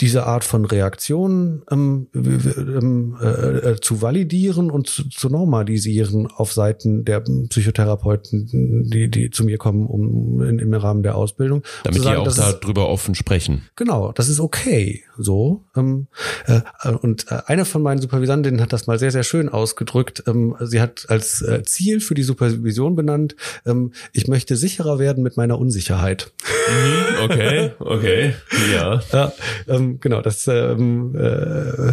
diese 0.00 0.26
Art 0.26 0.44
von 0.44 0.64
Reaktionen 0.64 1.62
ähm, 1.70 2.08
ähm, 2.14 3.16
äh, 3.20 3.26
äh, 3.26 3.80
zu 3.80 4.00
validieren 4.00 4.70
und 4.70 4.88
zu, 4.88 5.08
zu, 5.08 5.28
normalisieren 5.28 6.26
auf 6.26 6.52
Seiten 6.52 7.04
der 7.04 7.20
Psychotherapeuten, 7.20 8.88
die, 8.90 9.10
die 9.10 9.30
zu 9.30 9.44
mir 9.44 9.58
kommen 9.58 9.86
um 9.86 10.42
in, 10.42 10.58
im 10.58 10.72
Rahmen 10.72 11.02
der 11.02 11.16
Ausbildung. 11.16 11.62
Damit 11.84 12.02
sagen, 12.02 12.24
die 12.24 12.30
auch 12.30 12.60
darüber 12.60 12.88
offen 12.88 13.14
sprechen. 13.14 13.68
Genau, 13.76 14.12
das 14.12 14.28
ist 14.28 14.40
okay. 14.40 15.02
So. 15.18 15.64
Ähm, 15.76 16.06
äh, 16.46 16.60
und 17.02 17.30
äh, 17.30 17.42
eine 17.46 17.64
von 17.64 17.82
meinen 17.82 18.00
Supervisantinnen 18.00 18.60
hat 18.60 18.72
das 18.72 18.86
mal 18.86 18.98
sehr, 18.98 19.10
sehr 19.10 19.24
schön 19.24 19.48
ausgedrückt. 19.48 20.24
Ähm, 20.26 20.56
sie 20.60 20.80
hat 20.80 21.06
als 21.08 21.42
äh, 21.42 21.62
Ziel 21.62 22.00
für 22.00 22.14
die 22.14 22.22
Supervision 22.22 22.96
benannt, 22.96 23.36
ähm, 23.66 23.92
ich 24.12 24.28
möchte 24.28 24.56
sicherer 24.56 24.98
werden 24.98 25.22
mit 25.22 25.36
meiner 25.36 25.58
Unsicherheit. 25.58 26.32
Mhm, 26.68 27.24
okay, 27.24 27.70
okay, 27.78 28.34
ja. 28.72 29.02
ja 29.12 29.32
ähm, 29.68 29.89
genau, 29.98 30.20
das 30.20 30.46
ähm, 30.46 31.14
äh, 31.16 31.92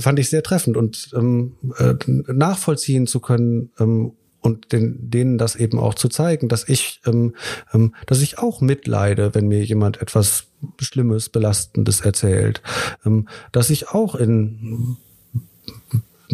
fand 0.00 0.18
ich 0.18 0.28
sehr 0.28 0.42
treffend 0.42 0.76
und 0.76 1.10
ähm, 1.14 1.54
äh, 1.78 1.94
nachvollziehen 2.32 3.06
zu 3.06 3.20
können 3.20 3.70
ähm, 3.78 4.12
und 4.40 4.72
den, 4.72 5.10
denen 5.10 5.38
das 5.38 5.56
eben 5.56 5.78
auch 5.78 5.94
zu 5.94 6.08
zeigen, 6.08 6.48
dass 6.48 6.68
ich, 6.68 7.00
ähm, 7.06 7.34
ähm, 7.72 7.94
dass 8.06 8.20
ich 8.20 8.38
auch 8.38 8.60
mitleide, 8.60 9.34
wenn 9.34 9.48
mir 9.48 9.64
jemand 9.64 10.02
etwas 10.02 10.48
Schlimmes, 10.80 11.28
Belastendes 11.28 12.00
erzählt, 12.00 12.60
ähm, 13.06 13.28
dass 13.52 13.70
ich 13.70 13.88
auch 13.88 14.14
in 14.14 14.96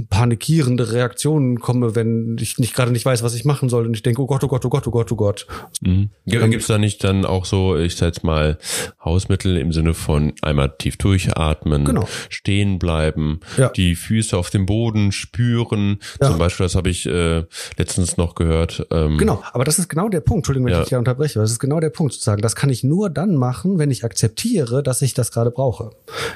panikierende 0.07 0.93
Reaktionen 0.93 1.61
komme, 1.61 1.95
wenn 1.95 2.37
ich 2.39 2.59
nicht 2.59 2.75
gerade 2.75 2.93
nicht 2.93 3.05
weiß, 3.05 3.23
was 3.23 3.35
ich 3.35 3.45
machen 3.45 3.69
soll 3.69 3.87
und 3.87 3.95
ich 3.95 4.03
denke, 4.03 4.23
oh 4.23 4.27
Gott, 4.27 4.45
oh 4.45 4.49
Gott, 4.49 4.65
oh 4.65 4.69
Gott, 4.69 4.87
oh 4.87 4.91
Gott, 4.91 5.13
oh 5.13 5.17
Gott. 5.17 5.47
Mhm. 5.81 6.11
Gibt 6.27 6.55
es 6.55 6.67
da 6.67 6.79
nicht 6.79 7.03
dann 7.05 7.25
auch 7.25 7.45
so, 7.45 7.77
ich 7.77 7.97
sag 7.97 8.07
jetzt 8.07 8.25
mal, 8.25 8.59
Hausmittel 9.05 9.57
im 9.57 9.73
Sinne 9.73 9.95
von 9.95 10.33
einmal 10.43 10.75
tief 10.79 10.97
durchatmen, 10.97 11.85
genau. 11.85 12.09
stehen 12.29 12.79
bleiben, 12.79 13.41
ja. 13.57 13.69
die 13.71 13.95
Füße 13.95 14.37
auf 14.37 14.51
dem 14.51 14.67
Boden 14.67 15.13
spüren. 15.13 15.99
Ja. 16.21 16.29
Zum 16.29 16.39
Beispiel, 16.39 16.65
das 16.65 16.75
habe 16.75 16.91
ich 16.91 17.07
äh, 17.07 17.45
letztens 17.77 18.17
noch 18.17 18.35
gehört. 18.35 18.87
Ähm, 18.91 19.19
genau, 19.19 19.43
aber 19.53 19.65
das 19.65 19.79
ist 19.79 19.89
genau 19.89 20.09
der 20.09 20.21
Punkt, 20.21 20.41
Entschuldigung, 20.41 20.67
wenn 20.67 20.75
ja. 20.75 20.79
ich 20.81 20.85
dich 20.85 20.93
ja 20.93 20.99
unterbreche, 20.99 21.39
das 21.39 21.51
ist 21.51 21.59
genau 21.59 21.81
der 21.81 21.91
Punkt 21.91 22.13
zu 22.15 22.21
sagen, 22.21 22.43
das 22.43 22.57
kann 22.57 22.71
ich 22.71 22.85
nur 22.85 23.11
dann 23.11 23.35
machen, 23.35 23.79
wenn 23.79 23.91
ich 23.91 24.05
akzeptiere, 24.05 24.83
dass 24.83 25.03
ich 25.03 25.15
das 25.15 25.33
gerade 25.33 25.51
brauche. 25.51 25.91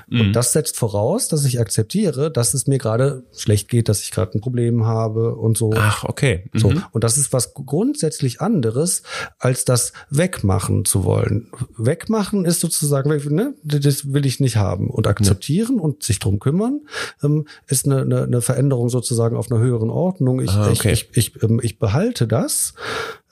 Mhm. 0.08 0.20
Und 0.20 0.32
das 0.32 0.52
setzt 0.52 0.76
voraus, 0.76 1.28
dass 1.28 1.44
ich 1.44 1.60
akzeptiere, 1.60 2.30
dass 2.30 2.54
es 2.54 2.66
mir 2.66 2.78
gerade 2.78 3.22
schlecht 3.36 3.51
schlecht 3.52 3.68
geht, 3.68 3.88
dass 3.88 4.02
ich 4.02 4.10
gerade 4.10 4.38
ein 4.38 4.40
Problem 4.40 4.86
habe 4.86 5.34
und 5.34 5.58
so. 5.58 5.72
Ach, 5.76 6.04
okay. 6.04 6.44
Mhm. 6.52 6.58
So. 6.58 6.72
Und 6.92 7.04
das 7.04 7.18
ist 7.18 7.32
was 7.32 7.52
grundsätzlich 7.52 8.40
anderes, 8.40 9.02
als 9.38 9.66
das 9.66 9.92
wegmachen 10.08 10.86
zu 10.86 11.04
wollen. 11.04 11.50
Wegmachen 11.76 12.46
ist 12.46 12.60
sozusagen, 12.60 13.10
ne, 13.34 13.54
das 13.62 14.12
will 14.12 14.24
ich 14.24 14.40
nicht 14.40 14.56
haben. 14.56 14.88
Und 14.88 15.06
akzeptieren 15.06 15.76
ja. 15.76 15.82
und 15.82 16.02
sich 16.02 16.18
drum 16.18 16.38
kümmern, 16.38 16.80
ähm, 17.22 17.46
ist 17.66 17.84
eine, 17.84 18.02
eine, 18.02 18.22
eine 18.22 18.40
Veränderung 18.40 18.88
sozusagen 18.88 19.36
auf 19.36 19.50
einer 19.50 19.60
höheren 19.60 19.90
Ordnung. 19.90 20.40
Ich, 20.40 20.50
ah, 20.50 20.70
okay. 20.70 20.92
ich, 20.92 21.10
ich, 21.12 21.36
ich, 21.36 21.42
ähm, 21.42 21.60
ich 21.62 21.78
behalte 21.78 22.26
das. 22.26 22.72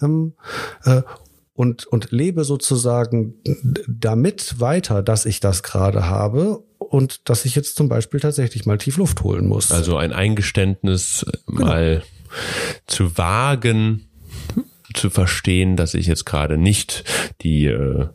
Ähm, 0.03 0.35
äh, 0.85 1.03
und, 1.61 1.85
und 1.85 2.11
lebe 2.11 2.45
sozusagen 2.45 3.35
damit 3.87 4.61
weiter, 4.61 5.03
dass 5.03 5.27
ich 5.27 5.41
das 5.41 5.63
gerade 5.63 6.07
habe 6.07 6.65
und 6.79 7.29
dass 7.29 7.45
ich 7.45 7.55
jetzt 7.55 7.77
zum 7.77 7.91
Beispiel 7.91 8.19
tatsächlich 8.19 8.65
mal 8.65 8.79
tief 8.79 8.97
Luft 8.97 9.23
holen 9.23 9.47
muss. 9.47 9.71
Also 9.71 9.99
ein 9.99 10.15
Eingeständnis 10.15 11.23
äh, 11.29 11.37
genau. 11.47 11.67
mal 11.67 12.03
zu 12.87 13.19
wagen, 13.19 14.09
zu 14.95 15.11
verstehen, 15.11 15.77
dass 15.77 15.93
ich 15.93 16.07
jetzt 16.07 16.25
gerade 16.25 16.57
nicht 16.57 17.05
die 17.43 17.67
äh, 17.67 18.07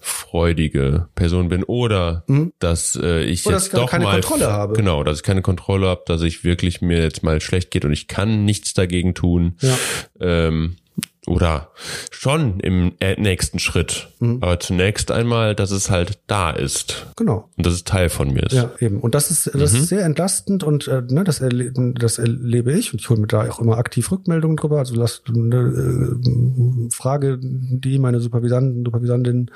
freudige 0.00 1.06
Person 1.14 1.50
bin 1.50 1.62
oder 1.62 2.24
mhm. 2.26 2.52
dass 2.58 2.98
äh, 3.00 3.22
ich 3.22 3.46
oder 3.46 3.58
jetzt 3.58 3.66
dass 3.66 3.74
ich 3.74 3.80
doch 3.80 3.90
keine 3.90 4.04
mal 4.06 4.20
Kontrolle 4.20 4.50
habe. 4.50 4.74
genau, 4.74 5.04
dass 5.04 5.18
ich 5.18 5.22
keine 5.22 5.42
Kontrolle 5.42 5.86
habe, 5.86 6.02
dass 6.06 6.22
ich 6.22 6.42
wirklich 6.42 6.82
mir 6.82 7.00
jetzt 7.00 7.22
mal 7.22 7.40
schlecht 7.40 7.70
geht 7.70 7.84
und 7.84 7.92
ich 7.92 8.08
kann 8.08 8.44
nichts 8.44 8.74
dagegen 8.74 9.14
tun. 9.14 9.56
Ja. 9.60 9.78
Ähm, 10.18 10.78
oder 11.26 11.70
schon 12.10 12.58
im 12.60 12.94
äh, 12.98 13.20
nächsten 13.20 13.60
Schritt. 13.60 14.08
Mhm. 14.18 14.38
Aber 14.40 14.58
zunächst 14.58 15.12
einmal, 15.12 15.54
dass 15.54 15.70
es 15.70 15.88
halt 15.88 16.18
da 16.26 16.50
ist. 16.50 17.06
Genau. 17.16 17.48
Und 17.56 17.64
dass 17.64 17.74
es 17.74 17.84
Teil 17.84 18.08
von 18.08 18.32
mir 18.32 18.42
ist. 18.42 18.52
Ja, 18.52 18.72
eben. 18.80 19.00
Und 19.00 19.14
das 19.14 19.30
ist, 19.30 19.46
das 19.54 19.72
mhm. 19.72 19.78
ist 19.78 19.88
sehr 19.88 20.04
entlastend 20.04 20.64
und 20.64 20.88
äh, 20.88 21.02
ne, 21.08 21.22
das, 21.22 21.40
erle 21.40 21.72
das 21.94 22.18
erlebe 22.18 22.72
ich 22.72 22.92
und 22.92 23.00
ich 23.00 23.08
hole 23.08 23.20
mir 23.20 23.28
da 23.28 23.48
auch 23.48 23.60
immer 23.60 23.78
aktiv 23.78 24.10
Rückmeldungen 24.10 24.56
drüber. 24.56 24.78
Also 24.78 24.96
lass 24.96 25.22
eine 25.28 25.56
äh, 25.56 26.90
Frage, 26.90 27.38
die 27.40 27.98
meine 27.98 28.20
Supervisanten, 28.20 28.84
Supervisantinnen 28.84 29.50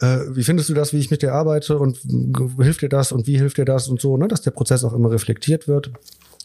äh, 0.00 0.18
wie 0.34 0.42
findest 0.42 0.68
du 0.68 0.74
das, 0.74 0.92
wie 0.92 0.98
ich 0.98 1.12
mit 1.12 1.22
dir 1.22 1.32
arbeite 1.32 1.78
und 1.78 2.00
hilft 2.60 2.82
dir 2.82 2.88
das 2.88 3.12
und 3.12 3.28
wie 3.28 3.38
hilft 3.38 3.58
dir 3.58 3.64
das 3.64 3.86
und 3.86 4.00
so, 4.00 4.16
ne, 4.16 4.26
dass 4.26 4.42
der 4.42 4.50
Prozess 4.50 4.82
auch 4.82 4.92
immer 4.92 5.12
reflektiert 5.12 5.68
wird. 5.68 5.92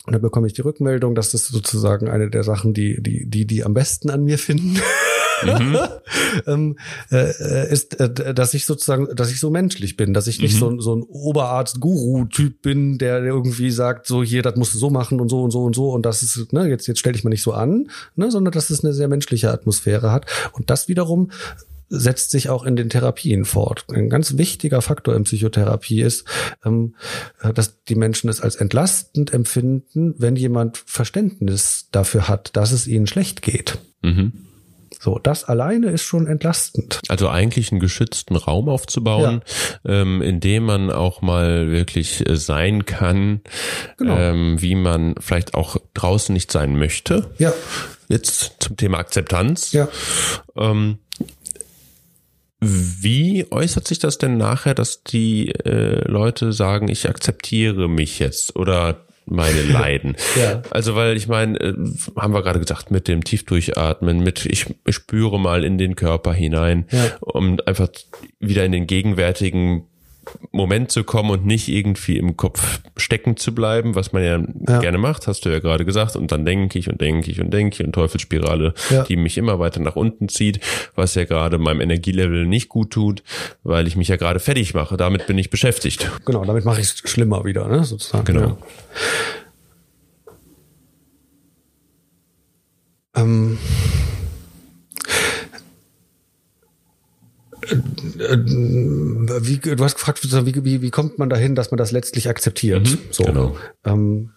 Und 0.08 0.14
dann 0.14 0.22
bekomme 0.22 0.48
ich 0.48 0.54
die 0.54 0.62
Rückmeldung, 0.62 1.16
dass 1.16 1.32
das 1.32 1.48
sozusagen 1.48 2.08
eine 2.08 2.30
der 2.30 2.44
Sachen, 2.44 2.74
die, 2.74 3.04
die, 3.04 3.30
die, 3.30 3.46
die 3.46 3.66
am 3.66 3.74
besten 3.74 4.10
an 4.10 4.24
mir 4.24 4.40
finden. 4.40 4.80
Mhm. 5.44 5.78
ähm, 6.48 6.78
äh, 7.12 7.70
ist, 7.70 8.00
äh, 8.00 8.34
dass 8.34 8.54
ich 8.54 8.66
sozusagen, 8.66 9.14
dass 9.14 9.30
ich 9.32 9.42
so 9.42 9.50
menschlich 9.50 9.98
bin, 9.98 10.14
dass 10.14 10.28
ich 10.28 10.42
nicht 10.42 10.56
mhm. 10.56 10.60
so, 10.60 10.80
so 10.80 10.96
ein 10.96 11.04
Oberarzt-Guru-Typ 11.04 12.62
bin, 12.62 12.98
der 12.98 13.22
irgendwie 13.22 13.70
sagt, 13.70 14.08
so 14.08 14.24
hier, 14.24 14.44
das 14.44 14.56
musst 14.56 14.74
du 14.74 14.78
so 14.78 14.90
machen 14.90 15.20
und 15.20 15.28
so 15.28 15.44
und 15.44 15.52
so 15.52 15.66
und 15.66 15.76
so 15.76 15.92
und 15.92 16.06
das 16.06 16.24
ist, 16.24 16.54
ne, 16.54 16.70
jetzt, 16.70 16.88
jetzt 16.88 17.00
stell 17.00 17.12
dich 17.12 17.26
mal 17.26 17.30
nicht 17.30 17.44
so 17.44 17.52
an, 17.52 17.90
ne, 18.16 18.32
sondern 18.32 18.54
dass 18.54 18.70
es 18.70 18.86
eine 18.86 18.94
sehr 18.94 19.10
menschliche 19.10 19.52
Atmosphäre 19.52 20.14
hat. 20.14 20.26
Und 20.54 20.70
das 20.70 20.88
wiederum 20.88 21.32
setzt 21.90 22.32
sich 22.32 22.50
auch 22.50 22.64
in 22.64 22.76
den 22.76 22.90
Therapien 22.90 23.46
fort. 23.46 23.86
Ein 23.94 24.10
ganz 24.10 24.38
wichtiger 24.38 24.82
Faktor 24.82 25.16
in 25.16 25.24
Psychotherapie 25.24 26.02
ist, 26.02 26.26
ähm, 26.66 26.96
dass 27.54 27.84
die 27.84 27.96
Menschen 27.96 28.30
es 28.30 28.42
als 28.42 28.56
entlastend 28.56 29.34
empfinden, 29.34 30.14
wenn 30.18 30.36
jemand 30.36 30.78
Verständnis 30.86 31.88
dafür 31.92 32.28
hat, 32.28 32.56
dass 32.56 32.72
es 32.72 32.88
ihnen 32.88 33.08
schlecht 33.08 33.42
geht. 33.42 33.78
Mhm. 34.02 34.34
So, 35.00 35.20
das 35.20 35.44
alleine 35.44 35.92
ist 35.92 36.04
schon 36.04 36.28
entlastend. 36.28 37.02
Also 37.08 37.30
eigentlich 37.30 37.72
einen 37.72 37.80
geschützten 37.80 38.36
Raum 38.36 38.68
aufzubauen, 38.68 39.42
ja. 39.86 40.02
ähm, 40.02 40.22
in 40.22 40.40
dem 40.40 40.64
man 40.64 40.92
auch 40.92 41.22
mal 41.22 41.72
wirklich 41.72 42.28
äh, 42.28 42.36
sein 42.36 42.86
kann, 42.86 43.42
genau. 43.98 44.18
ähm, 44.18 44.62
wie 44.62 44.76
man 44.76 45.16
vielleicht 45.20 45.54
auch 45.54 45.78
draußen 45.94 46.34
nicht 46.34 46.52
sein 46.52 46.78
möchte. 46.78 47.30
Ja. 47.38 47.54
Jetzt 48.08 48.56
zum 48.60 48.78
Thema 48.78 48.98
Akzeptanz. 48.98 49.72
Ja. 49.74 49.88
Ähm, 50.56 51.00
wie 52.60 53.46
äußert 53.52 53.88
sich 53.88 54.00
das 54.00 54.18
denn 54.18 54.38
nachher, 54.38 54.74
dass 54.74 55.04
die 55.04 55.50
äh, 55.50 56.10
Leute 56.10 56.54
sagen, 56.54 56.88
ich 56.88 57.08
akzeptiere 57.08 57.88
mich 57.88 58.20
jetzt 58.20 58.56
oder 58.56 59.06
meine 59.26 59.62
Leiden. 59.72 60.16
ja. 60.36 60.62
Also 60.72 60.96
weil 60.96 61.18
ich 61.18 61.28
meine, 61.28 61.60
äh, 61.60 61.74
haben 62.16 62.34
wir 62.34 62.42
gerade 62.42 62.60
gesagt, 62.60 62.90
mit 62.90 63.08
dem 63.08 63.24
Tiefdurchatmen, 63.24 64.20
mit 64.20 64.46
ich, 64.46 64.74
ich 64.86 64.96
spüre 64.96 65.40
mal 65.40 65.64
in 65.64 65.78
den 65.78 65.96
Körper 65.96 66.34
hinein, 66.34 66.86
ja. 66.92 67.18
um 67.22 67.60
einfach 67.66 67.90
wieder 68.40 68.66
in 68.66 68.72
den 68.72 68.88
gegenwärtigen 68.88 69.88
Moment 70.52 70.92
zu 70.92 71.04
kommen 71.04 71.30
und 71.30 71.46
nicht 71.46 71.68
irgendwie 71.68 72.18
im 72.18 72.38
Kopf 72.38 72.82
stecken 72.96 73.38
zu 73.38 73.54
bleiben, 73.54 73.96
was 73.96 74.12
man 74.14 74.24
ja, 74.24 74.40
ja. 74.68 74.80
gerne 74.80 74.98
macht, 74.98 75.28
hast 75.28 75.46
du 75.46 75.50
ja 75.50 75.60
gerade 75.60 75.86
gesagt. 75.86 76.16
Und 76.16 76.32
dann 76.32 76.46
denke 76.46 76.80
ich 76.80 76.90
und 76.90 77.02
denke 77.02 77.32
ich 77.32 77.40
und 77.40 77.52
denke 77.52 77.76
ich 77.76 77.86
und 77.86 77.94
Teufelsspirale, 77.94 78.74
ja. 78.90 79.04
die 79.04 79.16
mich 79.16 79.38
immer 79.38 79.60
weiter 79.60 79.80
nach 79.80 79.96
unten 79.96 80.30
zieht, 80.30 80.60
was 80.96 81.16
ja 81.16 81.26
gerade 81.26 81.58
meinem 81.58 81.82
Energielevel 81.82 82.46
nicht 82.46 82.70
gut 82.70 82.92
tut, 82.92 83.24
weil 83.64 83.88
ich 83.88 83.96
mich 83.96 84.08
ja 84.08 84.16
gerade 84.16 84.40
fertig 84.40 84.74
mache. 84.74 84.98
Damit 84.98 85.28
bin 85.28 85.38
ich 85.38 85.50
beschäftigt. 85.50 86.10
Genau, 86.26 86.44
damit 86.46 86.66
mache 86.66 86.82
ich 86.82 86.88
es 86.88 87.10
schlimmer 87.10 87.46
wieder, 87.46 87.68
ne, 87.68 87.84
sozusagen. 87.84 88.26
Genau. 88.26 88.58
Ja. 93.16 93.24
Ähm 93.24 93.58
wie, 97.70 99.58
du 99.58 99.84
hast 99.84 99.96
gefragt, 99.96 100.20
wie, 100.24 100.64
wie, 100.64 100.82
wie 100.82 100.90
kommt 100.90 101.18
man 101.18 101.30
dahin, 101.30 101.56
dass 101.56 101.72
man 101.72 101.78
das 101.78 101.92
letztlich 101.92 102.30
akzeptiert? 102.30 102.90
Mhm, 102.90 102.98
so. 103.12 103.24
Genau. 103.24 103.58
Ähm, 103.86 104.32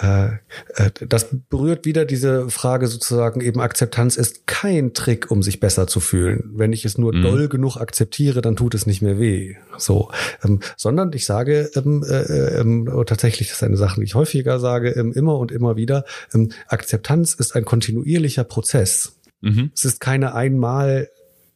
äh, 0.00 0.28
äh, 0.76 0.90
das 1.06 1.28
berührt 1.50 1.84
wieder 1.84 2.06
diese 2.06 2.48
Frage 2.48 2.86
sozusagen 2.86 3.42
eben 3.42 3.60
Akzeptanz 3.60 4.16
ist 4.16 4.46
kein 4.46 4.94
Trick, 4.94 5.30
um 5.30 5.42
sich 5.42 5.60
besser 5.60 5.86
zu 5.86 6.00
fühlen. 6.00 6.50
Wenn 6.54 6.72
ich 6.72 6.86
es 6.86 6.96
nur 6.96 7.14
mhm. 7.14 7.22
doll 7.22 7.48
genug 7.48 7.76
akzeptiere, 7.76 8.40
dann 8.40 8.56
tut 8.56 8.74
es 8.74 8.86
nicht 8.86 9.02
mehr 9.02 9.18
weh. 9.18 9.56
So, 9.76 10.10
ähm, 10.42 10.60
sondern 10.76 11.12
ich 11.12 11.26
sage 11.26 11.70
ähm, 11.74 12.02
äh, 12.08 12.60
ähm, 12.60 12.90
tatsächlich, 13.06 13.48
das 13.48 13.58
ist 13.58 13.62
eine 13.62 13.76
Sache, 13.76 14.00
die 14.00 14.06
ich 14.06 14.14
häufiger 14.14 14.58
sage, 14.58 14.90
ähm, 14.90 15.12
immer 15.12 15.38
und 15.38 15.52
immer 15.52 15.76
wieder. 15.76 16.04
Ähm, 16.32 16.50
Akzeptanz 16.68 17.34
ist 17.34 17.54
ein 17.54 17.66
kontinuierlicher 17.66 18.44
Prozess. 18.44 19.16
Mhm. 19.42 19.70
Es 19.74 19.84
ist 19.84 20.00
keine 20.00 20.34
einmal 20.34 21.10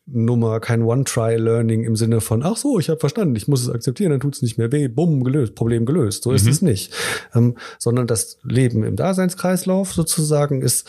Nummer, 0.06 0.60
kein 0.60 0.82
One-Try-Learning 0.82 1.82
im 1.84 1.96
Sinne 1.96 2.20
von, 2.20 2.42
ach 2.42 2.58
so, 2.58 2.78
ich 2.78 2.90
habe 2.90 3.00
verstanden, 3.00 3.36
ich 3.36 3.48
muss 3.48 3.62
es 3.62 3.70
akzeptieren, 3.70 4.10
dann 4.10 4.20
tut 4.20 4.34
es 4.34 4.42
nicht 4.42 4.58
mehr 4.58 4.70
weh, 4.70 4.88
bumm, 4.88 5.24
gelöst, 5.24 5.54
Problem 5.54 5.86
gelöst. 5.86 6.24
So 6.24 6.32
ist 6.32 6.44
mhm. 6.44 6.50
es 6.50 6.62
nicht. 6.62 6.92
Ähm, 7.34 7.56
sondern 7.78 8.06
das 8.06 8.38
Leben 8.42 8.84
im 8.84 8.96
Daseinskreislauf 8.96 9.94
sozusagen 9.94 10.60
ist 10.60 10.86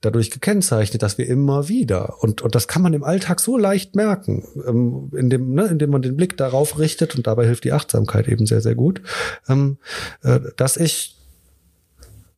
dadurch 0.00 0.32
gekennzeichnet, 0.32 1.02
dass 1.02 1.16
wir 1.16 1.28
immer 1.28 1.68
wieder, 1.68 2.22
und, 2.22 2.42
und 2.42 2.54
das 2.54 2.66
kann 2.66 2.82
man 2.82 2.92
im 2.92 3.04
Alltag 3.04 3.40
so 3.40 3.56
leicht 3.56 3.94
merken, 3.94 4.44
ähm, 4.66 5.12
indem, 5.14 5.54
ne, 5.54 5.66
indem 5.66 5.90
man 5.90 6.02
den 6.02 6.16
Blick 6.16 6.36
darauf 6.36 6.78
richtet, 6.78 7.14
und 7.14 7.28
dabei 7.28 7.46
hilft 7.46 7.64
die 7.64 7.72
Achtsamkeit 7.72 8.26
eben 8.26 8.46
sehr, 8.46 8.60
sehr 8.60 8.74
gut, 8.74 9.00
ähm, 9.48 9.78
äh, 10.22 10.40
dass 10.56 10.76
ich 10.76 11.19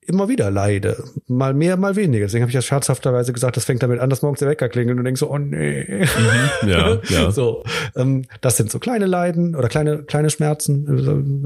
immer 0.07 0.29
wieder 0.29 0.51
leide. 0.51 1.05
Mal 1.29 1.55
mehr, 1.55 1.77
mal 1.77 1.97
weniger. 1.97 2.27
Deswegen 2.27 2.43
habe 2.43 2.51
ich 2.51 2.55
ja 2.55 2.63
scherzhafterweise 2.63 3.33
gesagt, 3.33 3.57
das 3.57 3.65
fängt 3.65 3.83
damit 3.83 4.01
an, 4.01 4.11
dass 4.11 4.23
morgens 4.23 4.41
der 4.41 4.49
Wecker 4.49 4.69
klingelt 4.69 4.93
und 4.93 4.99
du 4.99 5.05
denkst 5.05 5.21
so, 5.21 5.31
oh 5.31 5.39
nee. 5.39 5.87
Mhm, 5.89 6.69
ja, 6.69 7.01
ja. 7.09 7.31
So, 7.33 7.65
ähm, 7.97 8.25
das 8.41 8.57
sind 8.57 8.71
so 8.71 8.79
kleine 8.79 9.07
Leiden 9.07 9.55
oder 9.55 9.69
kleine, 9.69 10.03
kleine 10.03 10.31
Schmerzen 10.31 10.87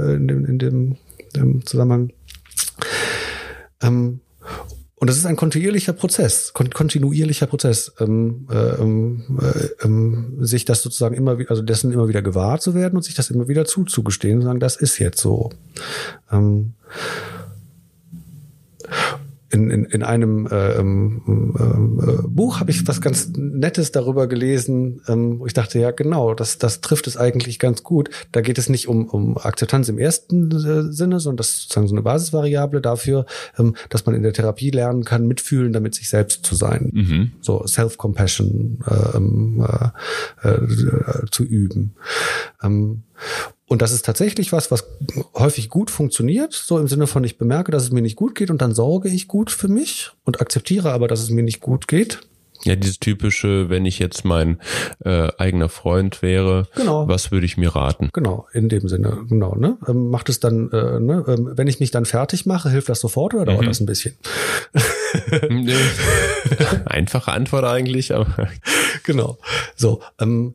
äh, 0.00 0.14
in 0.14 0.28
dem, 0.28 0.44
in 0.46 0.58
dem, 0.58 0.96
dem 1.34 1.66
Zusammenhang. 1.66 2.12
Ähm, 3.82 4.20
und 4.98 5.10
das 5.10 5.18
ist 5.18 5.26
ein 5.26 5.36
kontinuierlicher 5.36 5.92
Prozess, 5.92 6.54
kontinuierlicher 6.54 7.46
Prozess, 7.46 7.92
ähm, 8.00 8.48
äh, 8.50 8.80
ähm, 8.80 9.38
äh, 9.42 9.84
ähm, 9.84 10.38
sich 10.40 10.64
das 10.64 10.80
sozusagen 10.80 11.14
immer 11.14 11.38
wieder, 11.38 11.50
also 11.50 11.62
dessen 11.62 11.92
immer 11.92 12.08
wieder 12.08 12.22
gewahr 12.22 12.58
zu 12.60 12.74
werden 12.74 12.96
und 12.96 13.02
sich 13.02 13.14
das 13.14 13.28
immer 13.28 13.46
wieder 13.46 13.66
zuzugestehen 13.66 14.38
und 14.38 14.44
sagen, 14.44 14.60
das 14.60 14.76
ist 14.76 14.98
jetzt 14.98 15.20
so. 15.20 15.50
Ähm, 16.32 16.72
in, 19.48 19.70
in, 19.70 19.84
in 19.84 20.02
einem 20.02 20.46
äh, 20.48 20.72
ähm, 20.74 21.54
äh, 21.56 22.28
Buch 22.28 22.58
habe 22.58 22.70
ich 22.70 22.86
was 22.88 23.00
ganz 23.00 23.30
Nettes 23.36 23.92
darüber 23.92 24.26
gelesen, 24.26 25.02
ähm, 25.06 25.38
wo 25.38 25.46
ich 25.46 25.52
dachte, 25.52 25.78
ja 25.78 25.92
genau, 25.92 26.34
das, 26.34 26.58
das 26.58 26.80
trifft 26.80 27.06
es 27.06 27.16
eigentlich 27.16 27.58
ganz 27.60 27.84
gut. 27.84 28.10
Da 28.32 28.40
geht 28.40 28.58
es 28.58 28.68
nicht 28.68 28.88
um, 28.88 29.06
um 29.06 29.38
Akzeptanz 29.38 29.88
im 29.88 29.98
ersten 29.98 30.50
äh, 30.50 30.92
Sinne, 30.92 31.20
sondern 31.20 31.36
das 31.36 31.48
ist 31.50 31.60
sozusagen 31.62 31.86
so 31.86 31.94
eine 31.94 32.02
Basisvariable 32.02 32.80
dafür, 32.80 33.26
ähm, 33.56 33.76
dass 33.88 34.04
man 34.04 34.16
in 34.16 34.22
der 34.22 34.32
Therapie 34.32 34.70
lernen 34.70 35.04
kann, 35.04 35.28
mitfühlen, 35.28 35.72
damit 35.72 35.94
sich 35.94 36.08
selbst 36.08 36.44
zu 36.44 36.56
sein. 36.56 36.90
Mhm. 36.92 37.32
So 37.40 37.64
Self-Compassion 37.66 38.78
äh, 38.86 39.16
ähm, 39.16 39.64
äh, 40.42 40.48
äh, 40.48 41.26
zu 41.30 41.44
üben. 41.44 41.94
Ähm, 42.62 43.04
und 43.68 43.82
das 43.82 43.92
ist 43.92 44.04
tatsächlich 44.04 44.52
was, 44.52 44.70
was 44.70 44.84
häufig 45.34 45.68
gut 45.68 45.90
funktioniert, 45.90 46.52
so 46.52 46.78
im 46.78 46.86
Sinne 46.86 47.06
von, 47.06 47.24
ich 47.24 47.36
bemerke, 47.36 47.72
dass 47.72 47.84
es 47.84 47.90
mir 47.90 48.02
nicht 48.02 48.16
gut 48.16 48.34
geht 48.34 48.50
und 48.50 48.62
dann 48.62 48.74
sorge 48.74 49.08
ich 49.08 49.26
gut 49.26 49.50
für 49.50 49.68
mich 49.68 50.10
und 50.24 50.40
akzeptiere 50.40 50.92
aber, 50.92 51.08
dass 51.08 51.20
es 51.20 51.30
mir 51.30 51.42
nicht 51.42 51.60
gut 51.60 51.88
geht. 51.88 52.20
Ja, 52.64 52.74
dieses 52.74 52.98
typische, 52.98 53.68
wenn 53.68 53.84
ich 53.84 53.98
jetzt 53.98 54.24
mein 54.24 54.58
äh, 55.04 55.28
eigener 55.38 55.68
Freund 55.68 56.22
wäre, 56.22 56.68
genau. 56.74 57.06
was 57.06 57.30
würde 57.30 57.46
ich 57.46 57.56
mir 57.56 57.74
raten? 57.74 58.10
Genau, 58.12 58.46
in 58.52 58.68
dem 58.68 58.88
Sinne, 58.88 59.24
genau. 59.28 59.54
Ne? 59.54 59.76
Ähm, 59.86 60.08
macht 60.10 60.28
es 60.28 60.40
dann, 60.40 60.70
äh, 60.72 60.98
ne? 60.98 61.24
Ähm, 61.28 61.52
wenn 61.54 61.68
ich 61.68 61.80
mich 61.80 61.90
dann 61.90 62.06
fertig 62.06 62.46
mache, 62.46 62.70
hilft 62.70 62.88
das 62.88 63.00
sofort 63.00 63.34
oder 63.34 63.44
dauert 63.44 63.62
mhm. 63.62 63.66
das 63.66 63.80
ein 63.80 63.86
bisschen? 63.86 64.16
Einfache 66.86 67.32
Antwort 67.32 67.64
eigentlich, 67.64 68.14
aber 68.14 68.48
genau. 69.04 69.38
So, 69.76 70.00
ähm, 70.20 70.54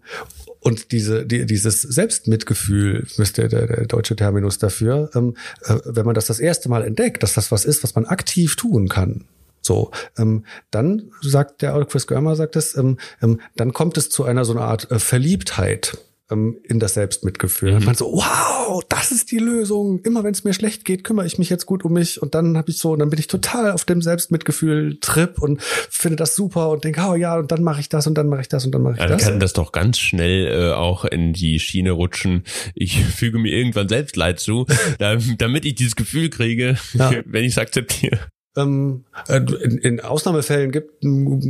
und 0.61 0.91
diese, 0.91 1.25
die, 1.25 1.45
dieses 1.45 1.81
Selbstmitgefühl, 1.81 3.05
müsste 3.17 3.49
der, 3.49 3.67
der 3.67 3.85
deutsche 3.87 4.15
Terminus 4.15 4.57
dafür, 4.59 5.09
ähm, 5.15 5.35
äh, 5.65 5.77
wenn 5.85 6.05
man 6.05 6.15
das 6.15 6.27
das 6.27 6.39
erste 6.39 6.69
Mal 6.69 6.83
entdeckt, 6.83 7.23
dass 7.23 7.33
das 7.33 7.51
was 7.51 7.65
ist, 7.65 7.83
was 7.83 7.95
man 7.95 8.05
aktiv 8.05 8.55
tun 8.55 8.87
kann, 8.87 9.25
so, 9.61 9.91
ähm, 10.17 10.45
dann 10.71 11.11
sagt 11.21 11.61
der 11.61 11.85
Chris 11.85 12.07
Görmer 12.07 12.35
sagt 12.35 12.55
es, 12.55 12.75
ähm, 12.75 12.97
ähm, 13.21 13.39
dann 13.55 13.73
kommt 13.73 13.97
es 13.97 14.09
zu 14.09 14.23
einer 14.23 14.43
so 14.43 14.53
einer 14.53 14.63
Art 14.63 14.89
äh, 14.89 14.99
Verliebtheit 14.99 15.97
ähm, 16.31 16.57
in 16.63 16.79
das 16.79 16.95
Selbstmitgefühl. 16.95 17.79
Mhm. 17.79 17.85
Man 17.85 17.95
so, 17.95 18.11
wow, 18.11 18.83
das 18.89 19.11
ist 19.11 19.31
die 19.31 19.37
Lösung. 19.37 19.99
Immer 20.03 20.23
wenn 20.23 20.33
es 20.33 20.43
mir 20.43 20.53
schlecht 20.53 20.85
geht, 20.85 21.03
kümmere 21.03 21.25
ich 21.25 21.37
mich 21.37 21.49
jetzt 21.49 21.65
gut 21.65 21.83
um 21.85 21.93
mich. 21.93 22.21
Und 22.21 22.35
dann 22.35 22.57
habe 22.57 22.71
ich 22.71 22.77
so, 22.77 22.91
und 22.91 22.99
dann 22.99 23.09
bin 23.09 23.19
ich 23.19 23.27
total 23.27 23.71
auf 23.71 23.85
dem 23.85 24.01
Selbstmitgefühl-Trip 24.01 25.39
und 25.39 25.61
finde 25.61 26.15
das 26.15 26.35
super 26.35 26.69
und 26.69 26.83
denke, 26.83 27.01
oh 27.07 27.15
ja, 27.15 27.37
und 27.37 27.51
dann 27.51 27.63
mache 27.63 27.81
ich 27.81 27.89
das 27.89 28.07
und 28.07 28.15
dann 28.15 28.27
mache 28.27 28.41
ich 28.41 28.47
das 28.47 28.65
und 28.65 28.71
dann 28.71 28.81
mache 28.81 28.93
ich 28.93 28.99
dann 28.99 29.09
das. 29.09 29.21
Dann 29.21 29.31
kann 29.31 29.39
das 29.39 29.53
doch 29.53 29.71
ganz 29.71 29.99
schnell 29.99 30.47
äh, 30.47 30.73
auch 30.73 31.05
in 31.05 31.33
die 31.33 31.59
Schiene 31.59 31.91
rutschen. 31.91 32.43
Ich 32.75 33.03
füge 33.15 33.37
mir 33.39 33.51
irgendwann 33.51 33.89
Selbstleid 33.89 34.39
zu, 34.39 34.65
damit 35.37 35.65
ich 35.65 35.75
dieses 35.75 35.95
Gefühl 35.95 36.29
kriege, 36.29 36.77
ja. 36.93 37.11
wenn 37.25 37.43
ich 37.43 37.51
es 37.53 37.57
akzeptiere. 37.57 38.30
Ähm, 38.57 39.05
äh, 39.29 39.37
in, 39.37 40.01
Ausnahmefällen 40.01 40.71
gibt, 40.71 41.01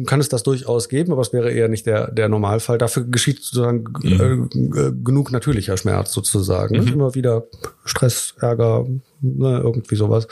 kann 0.06 0.20
es 0.20 0.30
das 0.30 0.43
durchaus 0.43 0.88
geben, 0.88 1.12
aber 1.12 1.22
es 1.22 1.34
wäre 1.34 1.52
eher 1.52 1.68
nicht 1.68 1.88
der, 1.88 2.12
der 2.12 2.30
Normalfall. 2.30 2.78
Dafür 2.78 3.06
geschieht 3.06 3.41
sozusagen 3.41 3.86
mhm. 4.04 4.72
äh, 4.76 4.91
genug 5.04 5.32
natürlicher 5.32 5.78
Schmerz 5.78 6.14
sozusagen. 6.14 6.80
Mhm. 6.80 6.88
Immer 6.88 7.16
wieder 7.16 7.45
Stress, 7.86 8.36
Ärger, 8.39 8.86
ne, 9.20 9.62
irgendwie 9.64 9.95
sowas. 9.95 10.28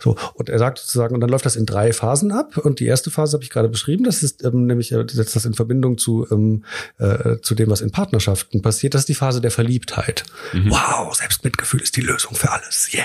So 0.00 0.16
und 0.34 0.48
er 0.48 0.58
sagt 0.58 0.78
sozusagen, 0.78 1.14
und 1.14 1.20
dann 1.20 1.30
läuft 1.30 1.46
das 1.46 1.54
in 1.54 1.66
drei 1.66 1.92
Phasen 1.92 2.32
ab. 2.32 2.56
Und 2.56 2.80
die 2.80 2.86
erste 2.86 3.12
Phase 3.12 3.34
habe 3.36 3.44
ich 3.44 3.50
gerade 3.50 3.68
beschrieben. 3.68 4.02
Das 4.02 4.24
ist 4.24 4.44
ähm, 4.44 4.66
nämlich 4.66 4.90
er 4.90 5.08
setzt 5.08 5.36
das 5.36 5.44
in 5.44 5.54
Verbindung 5.54 5.98
zu 5.98 6.26
ähm, 6.32 6.64
äh, 6.98 7.36
zu 7.42 7.54
dem, 7.54 7.70
was 7.70 7.80
in 7.80 7.92
Partnerschaften 7.92 8.60
passiert. 8.60 8.94
Das 8.94 9.02
ist 9.02 9.08
die 9.08 9.14
Phase 9.14 9.40
der 9.40 9.52
Verliebtheit. 9.52 10.24
Mhm. 10.52 10.70
Wow, 10.70 11.14
Selbstmitgefühl 11.14 11.80
ist 11.80 11.96
die 11.96 12.00
Lösung 12.00 12.34
für 12.34 12.50
alles. 12.50 12.92
Yeah, 12.92 13.04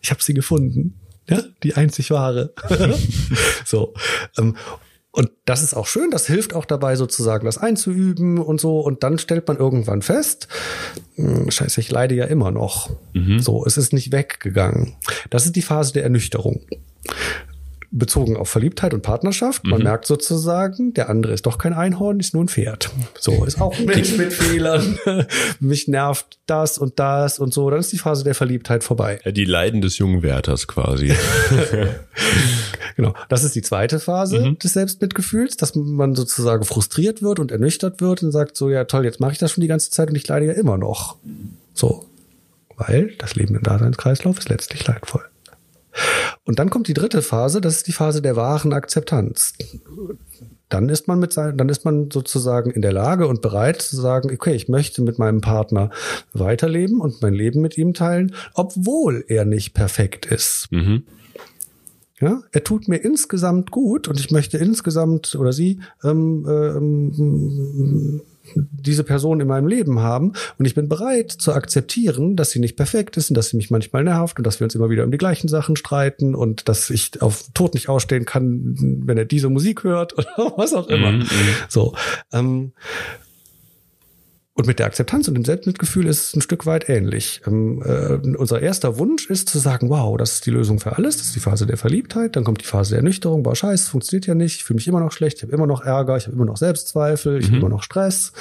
ich 0.00 0.10
habe 0.10 0.20
sie 0.22 0.34
gefunden. 0.34 0.98
Ja, 1.28 1.42
die 1.62 1.74
einzig 1.74 2.10
wahre. 2.10 2.52
so. 3.64 3.94
Ähm, 4.36 4.56
und 5.10 5.30
das 5.46 5.62
ist 5.62 5.74
auch 5.74 5.86
schön, 5.86 6.10
das 6.10 6.26
hilft 6.26 6.54
auch 6.54 6.64
dabei, 6.64 6.94
sozusagen 6.94 7.46
das 7.46 7.58
einzuüben 7.58 8.38
und 8.38 8.60
so. 8.60 8.80
Und 8.80 9.02
dann 9.02 9.18
stellt 9.18 9.48
man 9.48 9.56
irgendwann 9.56 10.02
fest, 10.02 10.48
hm, 11.16 11.50
scheiße, 11.50 11.80
ich 11.80 11.90
leide 11.90 12.14
ja 12.14 12.26
immer 12.26 12.50
noch. 12.50 12.90
Mhm. 13.14 13.40
So, 13.40 13.64
es 13.66 13.76
ist 13.76 13.92
nicht 13.92 14.12
weggegangen. 14.12 14.96
Das 15.30 15.44
ist 15.44 15.56
die 15.56 15.62
Phase 15.62 15.92
der 15.94 16.04
Ernüchterung. 16.04 16.60
Bezogen 17.90 18.36
auf 18.36 18.50
Verliebtheit 18.50 18.92
und 18.92 19.02
Partnerschaft. 19.02 19.64
Man 19.64 19.78
mhm. 19.78 19.84
merkt 19.84 20.06
sozusagen, 20.06 20.92
der 20.92 21.08
andere 21.08 21.32
ist 21.32 21.46
doch 21.46 21.56
kein 21.56 21.72
Einhorn, 21.72 22.20
ist 22.20 22.34
nur 22.34 22.44
ein 22.44 22.48
Pferd. 22.48 22.90
So, 23.18 23.44
ist 23.44 23.60
auch 23.60 23.74
ein 23.78 23.86
Mensch 23.86 24.16
mit 24.16 24.32
Fehlern. 24.32 24.98
Mich 25.60 25.88
nervt 25.88 26.38
das 26.46 26.76
und 26.76 26.98
das 26.98 27.38
und 27.38 27.54
so. 27.54 27.70
Dann 27.70 27.80
ist 27.80 27.92
die 27.92 27.98
Phase 27.98 28.24
der 28.24 28.34
Verliebtheit 28.34 28.84
vorbei. 28.84 29.20
Ja, 29.24 29.32
die 29.32 29.46
Leiden 29.46 29.80
des 29.80 29.98
jungen 29.98 30.22
Wärters 30.22 30.66
quasi. 30.66 31.14
genau. 32.96 33.14
Das 33.28 33.42
ist 33.42 33.54
die 33.54 33.62
zweite 33.62 34.00
Phase 34.00 34.40
mhm. 34.40 34.58
des 34.58 34.74
Selbstmitgefühls, 34.74 35.56
dass 35.56 35.74
man 35.74 36.14
sozusagen 36.14 36.64
frustriert 36.64 37.22
wird 37.22 37.38
und 37.38 37.50
ernüchtert 37.50 38.00
wird 38.02 38.22
und 38.22 38.32
sagt 38.32 38.56
so, 38.56 38.68
ja 38.68 38.84
toll, 38.84 39.04
jetzt 39.04 39.20
mache 39.20 39.32
ich 39.32 39.38
das 39.38 39.52
schon 39.52 39.62
die 39.62 39.68
ganze 39.68 39.90
Zeit 39.90 40.10
und 40.10 40.16
ich 40.16 40.28
leide 40.28 40.46
ja 40.46 40.52
immer 40.52 40.76
noch. 40.76 41.16
So. 41.72 42.04
Weil 42.76 43.14
das 43.18 43.34
Leben 43.34 43.56
im 43.56 43.62
Daseinskreislauf 43.62 44.38
ist 44.38 44.50
letztlich 44.50 44.86
leidvoll. 44.86 45.24
Und 46.44 46.58
dann 46.58 46.70
kommt 46.70 46.88
die 46.88 46.94
dritte 46.94 47.22
Phase, 47.22 47.60
das 47.60 47.76
ist 47.76 47.86
die 47.86 47.92
Phase 47.92 48.22
der 48.22 48.36
wahren 48.36 48.72
Akzeptanz. 48.72 49.54
Dann 50.68 50.88
ist 50.88 51.08
man 51.08 51.18
mit 51.18 51.32
sein, 51.32 51.56
dann 51.56 51.68
ist 51.68 51.84
man 51.84 52.10
sozusagen 52.10 52.70
in 52.70 52.82
der 52.82 52.92
Lage 52.92 53.26
und 53.26 53.40
bereit 53.40 53.80
zu 53.80 53.96
sagen, 53.96 54.30
okay, 54.32 54.54
ich 54.54 54.68
möchte 54.68 55.02
mit 55.02 55.18
meinem 55.18 55.40
Partner 55.40 55.90
weiterleben 56.32 57.00
und 57.00 57.22
mein 57.22 57.34
Leben 57.34 57.60
mit 57.60 57.78
ihm 57.78 57.94
teilen, 57.94 58.34
obwohl 58.54 59.24
er 59.28 59.44
nicht 59.44 59.72
perfekt 59.72 60.26
ist. 60.26 60.68
Mhm. 60.70 61.04
Ja, 62.20 62.42
er 62.50 62.64
tut 62.64 62.88
mir 62.88 62.96
insgesamt 62.96 63.70
gut 63.70 64.08
und 64.08 64.18
ich 64.18 64.30
möchte 64.30 64.58
insgesamt 64.58 65.36
oder 65.36 65.52
sie 65.52 65.80
ähm, 66.02 66.44
ähm, 66.48 68.22
diese 68.54 69.04
Person 69.04 69.40
in 69.40 69.48
meinem 69.48 69.66
Leben 69.66 70.00
haben 70.00 70.32
und 70.58 70.64
ich 70.64 70.74
bin 70.74 70.88
bereit 70.88 71.30
zu 71.30 71.52
akzeptieren, 71.52 72.36
dass 72.36 72.50
sie 72.50 72.58
nicht 72.58 72.76
perfekt 72.76 73.16
ist 73.16 73.30
und 73.30 73.36
dass 73.36 73.50
sie 73.50 73.56
mich 73.56 73.70
manchmal 73.70 74.04
nervt 74.04 74.38
und 74.38 74.46
dass 74.46 74.60
wir 74.60 74.64
uns 74.64 74.74
immer 74.74 74.90
wieder 74.90 75.04
um 75.04 75.10
die 75.10 75.18
gleichen 75.18 75.48
Sachen 75.48 75.76
streiten 75.76 76.34
und 76.34 76.68
dass 76.68 76.90
ich 76.90 77.22
auf 77.22 77.44
Tod 77.54 77.74
nicht 77.74 77.88
ausstehen 77.88 78.24
kann, 78.24 78.76
wenn 79.04 79.18
er 79.18 79.24
diese 79.24 79.48
Musik 79.48 79.84
hört 79.84 80.16
oder 80.18 80.52
was 80.56 80.74
auch 80.74 80.88
immer. 80.88 81.12
Mm 81.12 81.22
-hmm. 81.22 81.54
So. 81.68 81.94
Ähm, 82.32 82.72
und 84.58 84.66
mit 84.66 84.80
der 84.80 84.86
Akzeptanz 84.86 85.28
und 85.28 85.34
dem 85.34 85.44
Selbstmitgefühl 85.44 86.08
ist 86.08 86.20
es 86.20 86.34
ein 86.34 86.40
Stück 86.40 86.66
weit 86.66 86.88
ähnlich. 86.88 87.42
Ähm, 87.46 87.80
äh, 87.80 88.36
unser 88.36 88.60
erster 88.60 88.98
Wunsch 88.98 89.30
ist 89.30 89.48
zu 89.48 89.60
sagen, 89.60 89.88
wow, 89.88 90.16
das 90.18 90.32
ist 90.32 90.46
die 90.46 90.50
Lösung 90.50 90.80
für 90.80 90.96
alles, 90.96 91.16
das 91.16 91.26
ist 91.26 91.36
die 91.36 91.40
Phase 91.40 91.64
der 91.64 91.76
Verliebtheit, 91.76 92.34
dann 92.34 92.42
kommt 92.42 92.62
die 92.62 92.66
Phase 92.66 92.90
der 92.90 92.98
Ernüchterung, 92.98 93.44
boah, 93.44 93.54
scheiße, 93.54 93.88
funktioniert 93.88 94.26
ja 94.26 94.34
nicht, 94.34 94.56
ich 94.56 94.64
fühle 94.64 94.78
mich 94.78 94.88
immer 94.88 94.98
noch 94.98 95.12
schlecht, 95.12 95.36
ich 95.36 95.42
habe 95.44 95.52
immer 95.52 95.68
noch 95.68 95.82
Ärger, 95.82 96.16
ich 96.16 96.26
habe 96.26 96.34
immer 96.34 96.44
noch 96.44 96.56
Selbstzweifel, 96.56 97.38
ich 97.38 97.44
mhm. 97.44 97.50
habe 97.50 97.58
immer 97.58 97.68
noch 97.68 97.84
Stress. 97.84 98.32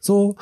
So. 0.00 0.34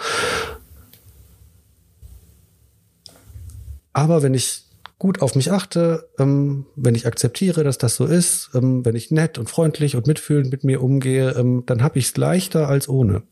Aber 3.93 4.23
wenn 4.23 4.33
ich 4.33 4.65
gut 4.99 5.21
auf 5.21 5.35
mich 5.35 5.53
achte, 5.53 6.09
ähm, 6.19 6.65
wenn 6.75 6.95
ich 6.95 7.07
akzeptiere, 7.07 7.65
dass 7.65 7.77
das 7.77 7.97
so 7.97 8.07
ist, 8.07 8.49
ähm, 8.55 8.83
wenn 8.87 8.97
ich 8.97 9.11
nett 9.11 9.37
und 9.37 9.51
freundlich 9.51 9.95
und 9.95 10.07
mitfühlend 10.07 10.51
mit 10.51 10.65
mir 10.65 10.83
umgehe, 10.83 11.33
ähm, 11.33 11.65
dann 11.67 11.83
habe 11.83 11.99
ich 11.99 12.07
es 12.07 12.17
leichter 12.17 12.67
als 12.67 12.89
ohne. 12.89 13.25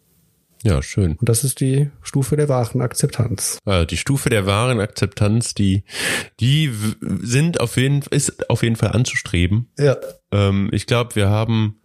Ja, 0.67 0.83
schön. 0.83 1.13
Und 1.13 1.29
das 1.29 1.45
ist 1.45 1.61
die 1.61 1.91
Stufe 2.03 2.37
der 2.37 2.49
wahren 2.49 2.81
Akzeptanz. 2.81 3.59
Also 3.65 3.87
die 3.87 3.97
Stufe 3.97 4.31
der 4.31 4.47
wahren 4.47 4.81
Akzeptanz, 4.81 5.55
die, 5.55 5.85
die 6.41 6.73
sind 7.21 7.61
auf 7.61 7.77
jeden, 7.77 8.03
ist 8.11 8.51
auf 8.51 8.65
jeden 8.65 8.75
Fall 8.75 8.91
anzustreben. 8.91 9.71
Ja. 9.79 9.97
Ähm, 10.33 10.69
ich 10.73 10.87
glaube, 10.87 11.15
wir 11.15 11.29
haben 11.29 11.81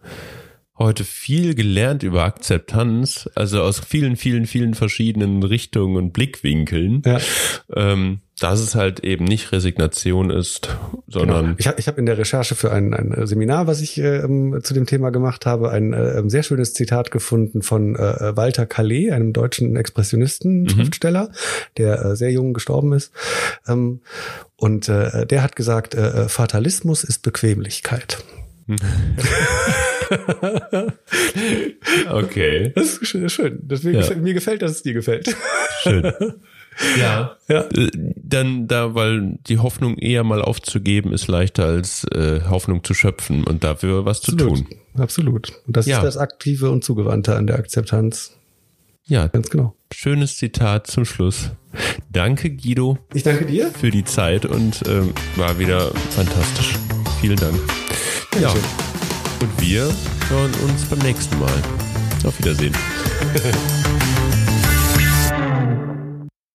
heute 0.82 1.04
viel 1.04 1.54
gelernt 1.54 2.02
über 2.02 2.24
Akzeptanz, 2.24 3.28
also 3.34 3.62
aus 3.62 3.80
vielen, 3.80 4.16
vielen, 4.16 4.46
vielen 4.46 4.74
verschiedenen 4.74 5.42
Richtungen 5.42 5.96
und 5.96 6.12
Blickwinkeln. 6.12 7.02
Ja. 7.04 7.20
Ähm, 7.74 8.20
dass 8.42 8.60
es 8.60 8.74
halt 8.74 9.00
eben 9.00 9.24
nicht 9.24 9.52
Resignation 9.52 10.30
ist, 10.30 10.68
sondern 11.06 11.44
genau. 11.44 11.56
ich 11.58 11.68
habe 11.68 11.78
ich 11.78 11.86
hab 11.86 11.98
in 11.98 12.06
der 12.06 12.18
Recherche 12.18 12.56
für 12.56 12.72
ein, 12.72 12.92
ein 12.92 13.26
Seminar, 13.26 13.68
was 13.68 13.80
ich 13.80 13.98
ähm, 13.98 14.58
zu 14.62 14.74
dem 14.74 14.86
Thema 14.86 15.10
gemacht 15.10 15.46
habe, 15.46 15.70
ein 15.70 15.92
äh, 15.92 16.22
sehr 16.28 16.42
schönes 16.42 16.74
Zitat 16.74 17.12
gefunden 17.12 17.62
von 17.62 17.94
äh, 17.94 18.36
Walter 18.36 18.66
Calais, 18.66 19.12
einem 19.12 19.32
deutschen 19.32 19.76
Expressionisten, 19.76 20.62
mhm. 20.62 20.68
Schriftsteller, 20.68 21.30
der 21.76 22.04
äh, 22.04 22.16
sehr 22.16 22.32
jung 22.32 22.52
gestorben 22.52 22.92
ist. 22.92 23.12
Ähm, 23.68 24.00
und 24.56 24.88
äh, 24.88 25.24
der 25.26 25.42
hat 25.42 25.54
gesagt, 25.54 25.94
äh, 25.94 26.28
Fatalismus 26.28 27.04
ist 27.04 27.22
Bequemlichkeit. 27.22 28.24
okay. 32.10 32.72
Das 32.74 32.98
ist 32.98 33.32
schön. 33.32 33.60
Das, 33.62 33.82
mir, 33.82 33.92
ja. 33.92 34.00
gefällt, 34.00 34.22
mir 34.22 34.34
gefällt, 34.34 34.62
dass 34.62 34.72
es 34.72 34.82
dir 34.82 34.94
gefällt. 34.94 35.34
Schön. 35.82 36.12
Ja. 36.98 37.36
ja. 37.48 37.64
Äh, 37.64 37.90
dann 38.16 38.66
da, 38.66 38.94
weil 38.94 39.38
die 39.46 39.58
Hoffnung 39.58 39.98
eher 39.98 40.24
mal 40.24 40.40
aufzugeben 40.40 41.12
ist 41.12 41.28
leichter 41.28 41.66
als 41.66 42.04
äh, 42.14 42.40
Hoffnung 42.48 42.82
zu 42.82 42.94
schöpfen 42.94 43.44
und 43.44 43.62
dafür 43.62 44.06
was 44.06 44.20
Absolut. 44.20 44.56
zu 44.56 44.64
tun. 44.64 44.78
Absolut. 44.96 45.52
Und 45.66 45.76
das 45.76 45.84
ja. 45.84 45.98
ist 45.98 46.04
das 46.04 46.16
Aktive 46.16 46.70
und 46.70 46.82
Zugewandte 46.82 47.36
an 47.36 47.46
der 47.46 47.58
Akzeptanz. 47.58 48.38
Ja, 49.04 49.26
ganz 49.26 49.50
genau. 49.50 49.74
Schönes 49.92 50.36
Zitat 50.36 50.86
zum 50.86 51.04
Schluss. 51.04 51.50
Danke, 52.10 52.50
Guido. 52.50 52.98
Ich 53.12 53.22
danke 53.22 53.46
dir. 53.46 53.70
Für 53.70 53.90
die 53.90 54.04
Zeit 54.04 54.46
und 54.46 54.82
ähm, 54.88 55.12
war 55.36 55.58
wieder 55.58 55.90
fantastisch. 56.10 56.74
Vielen 57.20 57.36
Dank. 57.36 57.58
Ja. 58.40 58.50
Und 59.40 59.60
wir 59.60 59.92
hören 60.28 60.52
uns 60.64 60.84
beim 60.86 61.00
nächsten 61.00 61.38
Mal. 61.38 61.52
Auf 62.24 62.38
Wiedersehen. 62.38 62.74